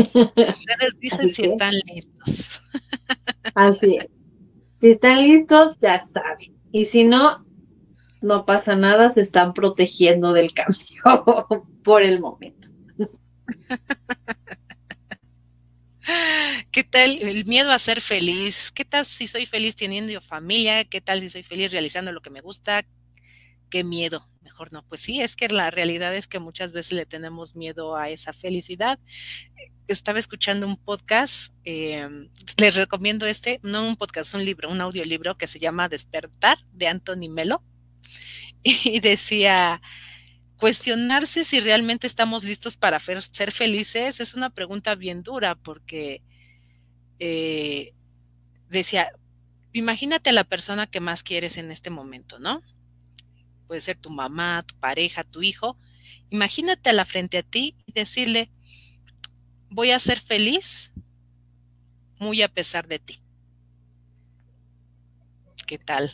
ustedes 0.05 0.99
dicen 0.99 1.33
si 1.33 1.43
están 1.43 1.75
listos. 1.87 2.61
Así 3.55 3.97
es. 3.97 4.09
Si 4.77 4.91
están 4.91 5.23
listos, 5.23 5.77
ya 5.81 6.01
saben. 6.01 6.57
Y 6.73 6.87
si 6.87 7.05
no, 7.05 7.47
no 8.21 8.45
pasa 8.45 8.75
nada, 8.75 9.13
se 9.13 9.21
están 9.21 9.55
protegiendo 9.55 10.33
del 10.33 10.53
cambio 10.53 11.47
por 11.85 12.03
el 12.03 12.21
momento. 12.21 12.69
¿Qué 16.73 16.83
tal 16.85 17.23
el 17.23 17.45
miedo 17.45 17.71
a 17.71 17.79
ser 17.79 18.01
feliz? 18.01 18.73
¿Qué 18.73 18.85
tal 18.85 19.07
si 19.07 19.29
soy 19.29 19.47
feliz 19.47 19.77
teniendo 19.77 20.21
familia? 20.21 20.85
¿Qué 20.85 21.01
tal 21.01 21.21
si 21.21 21.29
soy 21.29 21.45
feliz 21.45 21.71
realizando 21.71 22.11
lo 22.11 22.23
que 22.23 22.31
me 22.31 22.41
gusta? 22.41 22.85
¿Qué 23.71 23.85
miedo? 23.85 24.29
No. 24.71 24.85
Pues 24.85 25.01
sí, 25.01 25.21
es 25.21 25.37
que 25.37 25.49
la 25.49 25.71
realidad 25.71 26.15
es 26.15 26.27
que 26.27 26.39
muchas 26.39 26.73
veces 26.73 26.93
le 26.93 27.07
tenemos 27.07 27.55
miedo 27.55 27.97
a 27.97 28.09
esa 28.09 28.33
felicidad. 28.33 28.99
Estaba 29.87 30.19
escuchando 30.19 30.67
un 30.67 30.77
podcast, 30.77 31.53
eh, 31.65 32.07
les 32.59 32.75
recomiendo 32.75 33.27
este, 33.27 33.61
no 33.63 33.87
un 33.89 33.97
podcast, 33.97 34.35
un 34.35 34.45
libro, 34.45 34.71
un 34.71 34.81
audiolibro 34.81 35.39
que 35.39 35.47
se 35.47 35.59
llama 35.59 35.89
Despertar 35.89 36.59
de 36.73 36.89
Anthony 36.89 37.29
Melo 37.31 37.63
y 38.63 39.01
decía, 39.01 39.81
cuestionarse 40.59 41.45
si 41.45 41.61
realmente 41.61 42.07
estamos 42.07 42.45
listos 42.45 42.77
para 42.77 42.99
ser 42.99 43.53
felices 43.53 44.21
es 44.21 44.35
una 44.35 44.51
pregunta 44.51 44.97
bien 44.97 45.23
dura 45.23 45.55
porque 45.55 46.23
eh, 47.21 47.95
decía, 48.69 49.11
imagínate 49.73 50.31
a 50.31 50.33
la 50.33 50.45
persona 50.45 50.87
que 50.87 51.01
más 51.01 51.23
quieres 51.23 51.57
en 51.57 51.71
este 51.71 51.91
momento, 51.91 52.39
¿no? 52.39 52.63
Puede 53.69 53.81
ser 53.81 53.97
tu 53.99 54.11
mamá, 54.11 54.65
tu 54.67 54.75
pareja, 54.81 55.23
tu 55.23 55.43
hijo. 55.43 55.79
Imagínate 56.31 56.91
a 56.91 56.93
la 56.93 57.05
frente 57.05 57.39
a 57.39 57.43
ti 57.45 57.77
y 57.87 57.93
decirle, 57.93 58.51
voy 59.71 59.93
a 59.93 60.01
ser 60.01 60.19
feliz 60.19 60.91
muy 62.19 62.43
a 62.43 62.49
pesar 62.49 62.89
de 62.89 62.99
ti. 62.99 63.21
¿Qué 65.67 65.79
tal? 65.79 66.11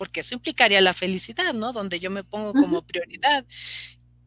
porque 0.00 0.20
eso 0.20 0.34
implicaría 0.34 0.80
la 0.80 0.94
felicidad, 0.94 1.52
¿no? 1.52 1.74
Donde 1.74 2.00
yo 2.00 2.08
me 2.08 2.24
pongo 2.24 2.54
como 2.54 2.80
prioridad. 2.80 3.44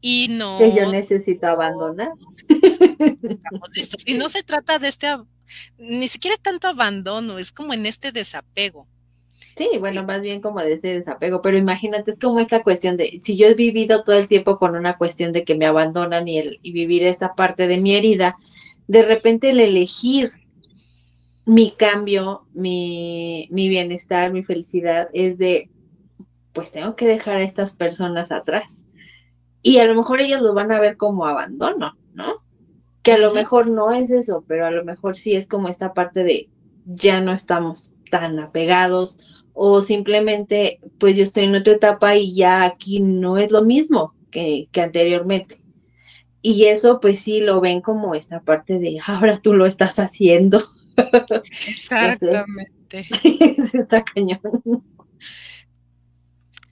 Y 0.01 0.27
no. 0.29 0.59
Que 0.59 0.71
yo 0.71 0.91
necesito 0.91 1.47
abandonar. 1.47 2.11
Estamos 2.47 3.69
listos. 3.73 4.03
Y 4.05 4.13
no 4.13 4.29
se 4.29 4.43
trata 4.43 4.77
de 4.77 4.89
este, 4.89 5.07
ni 5.79 6.07
siquiera 6.09 6.37
tanto 6.37 6.67
abandono, 6.67 7.39
es 7.39 7.51
como 7.51 7.73
en 7.73 7.87
este 7.87 8.11
desapego. 8.11 8.87
Sí, 9.55 9.69
bueno, 9.79 10.03
más 10.03 10.21
bien 10.21 10.41
como 10.41 10.59
de 10.61 10.73
ese 10.73 10.95
desapego, 10.95 11.41
pero 11.41 11.57
imagínate, 11.57 12.11
es 12.11 12.19
como 12.19 12.39
esta 12.39 12.63
cuestión 12.63 12.97
de, 12.97 13.21
si 13.23 13.37
yo 13.37 13.47
he 13.47 13.53
vivido 13.53 14.03
todo 14.03 14.17
el 14.17 14.27
tiempo 14.27 14.57
con 14.57 14.75
una 14.75 14.97
cuestión 14.97 15.31
de 15.31 15.43
que 15.43 15.55
me 15.55 15.67
abandonan 15.67 16.27
y, 16.27 16.39
el, 16.39 16.59
y 16.63 16.71
vivir 16.71 17.03
esta 17.03 17.35
parte 17.35 17.67
de 17.67 17.77
mi 17.77 17.93
herida, 17.93 18.37
de 18.87 19.03
repente 19.03 19.51
el 19.51 19.59
elegir 19.59 20.31
mi 21.45 21.71
cambio, 21.71 22.47
mi, 22.53 23.47
mi 23.51 23.67
bienestar, 23.67 24.31
mi 24.31 24.43
felicidad 24.43 25.09
es 25.13 25.37
de, 25.37 25.69
pues 26.53 26.71
tengo 26.71 26.95
que 26.95 27.07
dejar 27.07 27.37
a 27.37 27.43
estas 27.43 27.75
personas 27.75 28.31
atrás. 28.31 28.85
Y 29.61 29.77
a 29.77 29.85
lo 29.85 29.95
mejor 29.95 30.19
ellos 30.19 30.41
lo 30.41 30.53
van 30.53 30.71
a 30.71 30.79
ver 30.79 30.97
como 30.97 31.25
abandono, 31.25 31.97
¿no? 32.13 32.43
Que 33.01 33.13
a 33.13 33.17
lo 33.17 33.33
mejor 33.33 33.67
no 33.67 33.91
es 33.91 34.09
eso, 34.09 34.43
pero 34.47 34.65
a 34.65 34.71
lo 34.71 34.83
mejor 34.83 35.15
sí 35.15 35.35
es 35.35 35.47
como 35.47 35.67
esta 35.67 35.93
parte 35.93 36.23
de 36.23 36.49
ya 36.85 37.21
no 37.21 37.33
estamos 37.33 37.93
tan 38.09 38.39
apegados 38.39 39.19
o 39.53 39.81
simplemente 39.81 40.79
pues 40.99 41.15
yo 41.15 41.23
estoy 41.23 41.45
en 41.45 41.55
otra 41.55 41.73
etapa 41.73 42.15
y 42.15 42.33
ya 42.33 42.63
aquí 42.63 42.99
no 42.99 43.37
es 43.37 43.51
lo 43.51 43.63
mismo 43.63 44.15
que, 44.31 44.67
que 44.71 44.81
anteriormente. 44.81 45.61
Y 46.41 46.65
eso 46.65 46.99
pues 46.99 47.19
sí 47.19 47.39
lo 47.39 47.61
ven 47.61 47.81
como 47.81 48.15
esta 48.15 48.41
parte 48.41 48.79
de 48.79 48.99
ahora 49.07 49.39
tú 49.39 49.53
lo 49.53 49.65
estás 49.65 49.97
haciendo. 49.99 50.61
Exactamente. 51.67 53.07
sí, 53.21 53.39
está 53.73 54.03
cañón. 54.03 54.41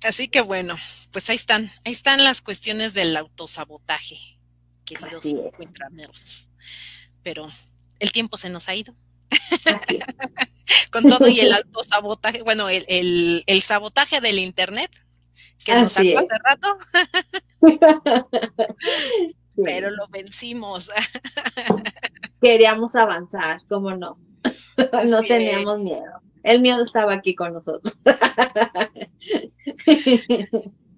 Así 0.03 0.27
que 0.27 0.41
bueno, 0.41 0.75
pues 1.11 1.29
ahí 1.29 1.36
están, 1.36 1.69
ahí 1.86 1.93
están 1.93 2.23
las 2.23 2.41
cuestiones 2.41 2.93
del 2.93 3.15
autosabotaje, 3.15 4.15
queridos 4.84 5.23
Pero 7.23 7.47
el 7.99 8.11
tiempo 8.11 8.38
se 8.38 8.49
nos 8.49 8.67
ha 8.67 8.75
ido. 8.75 8.95
Con 10.91 11.03
todo 11.03 11.28
y 11.28 11.39
el 11.39 11.53
autosabotaje, 11.53 12.41
bueno, 12.41 12.69
el, 12.69 13.43
el, 13.45 13.61
sabotaje 13.61 14.22
del 14.22 14.39
internet, 14.39 14.91
que 15.63 15.76
nos 15.76 15.91
sacó 15.91 16.19
hace 16.19 16.38
rato. 16.43 16.78
Pero 19.63 19.91
lo 19.91 20.07
vencimos 20.07 20.89
queríamos 22.41 22.95
avanzar, 22.95 23.61
¿cómo 23.69 23.95
no? 23.95 24.19
no 25.07 25.22
teníamos 25.22 25.80
miedo. 25.80 26.22
El 26.43 26.61
miedo 26.61 26.84
estaba 26.84 27.13
aquí 27.13 27.36
con 27.36 27.53
nosotros. 27.53 27.99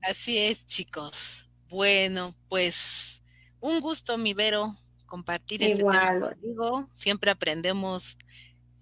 Así 0.01 0.37
es, 0.37 0.65
chicos. 0.65 1.49
Bueno, 1.69 2.33
pues 2.47 3.21
un 3.59 3.81
gusto, 3.81 4.17
mi 4.17 4.33
Vero, 4.33 4.77
compartir 5.05 5.61
este 5.63 5.79
Igual. 5.79 5.99
tema 5.99 6.29
contigo. 6.29 6.89
Siempre 6.93 7.29
aprendemos 7.29 8.17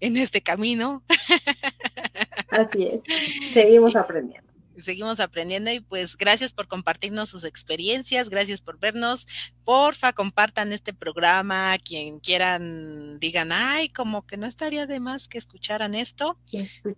en 0.01 0.17
este 0.17 0.41
camino. 0.41 1.03
Así 2.49 2.87
es, 2.87 3.03
seguimos 3.53 3.95
aprendiendo 3.95 4.51
seguimos 4.81 5.19
aprendiendo 5.19 5.71
y 5.71 5.79
pues 5.79 6.17
gracias 6.17 6.51
por 6.53 6.67
compartirnos 6.67 7.29
sus 7.29 7.43
experiencias, 7.43 8.29
gracias 8.29 8.61
por 8.61 8.79
vernos. 8.79 9.27
Porfa, 9.63 10.13
compartan 10.13 10.73
este 10.73 10.93
programa, 10.93 11.77
quien 11.79 12.19
quieran 12.19 13.19
digan, 13.19 13.51
ay, 13.51 13.89
como 13.89 14.25
que 14.25 14.37
no 14.37 14.47
estaría 14.47 14.85
de 14.85 14.99
más 14.99 15.27
que 15.27 15.37
escucharan 15.37 15.95
esto. 15.95 16.37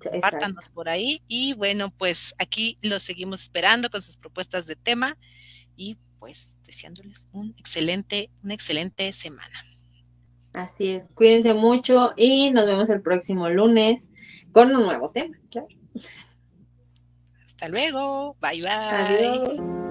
Compártanos 0.04 0.70
por 0.70 0.90
ahí 0.90 1.22
y 1.28 1.54
bueno, 1.54 1.92
pues 1.92 2.34
aquí 2.38 2.78
los 2.82 3.04
seguimos 3.04 3.42
esperando 3.42 3.90
con 3.90 4.02
sus 4.02 4.18
propuestas 4.18 4.66
de 4.66 4.76
tema 4.76 5.18
y 5.76 5.98
pues 6.20 6.48
deseándoles 6.66 7.28
un 7.32 7.54
excelente, 7.58 8.30
una 8.44 8.54
excelente 8.54 9.12
semana. 9.14 9.73
Así 10.54 10.90
es, 10.92 11.08
cuídense 11.16 11.54
mucho 11.54 12.12
y 12.16 12.52
nos 12.52 12.66
vemos 12.66 12.90
el 12.90 13.02
próximo 13.02 13.50
lunes 13.50 14.12
con 14.52 14.74
un 14.76 14.84
nuevo 14.84 15.10
tema, 15.10 15.36
claro. 15.50 15.68
Hasta 17.48 17.68
luego, 17.70 18.36
bye 18.40 18.62
bye. 18.62 18.70
Adiós. 18.70 19.83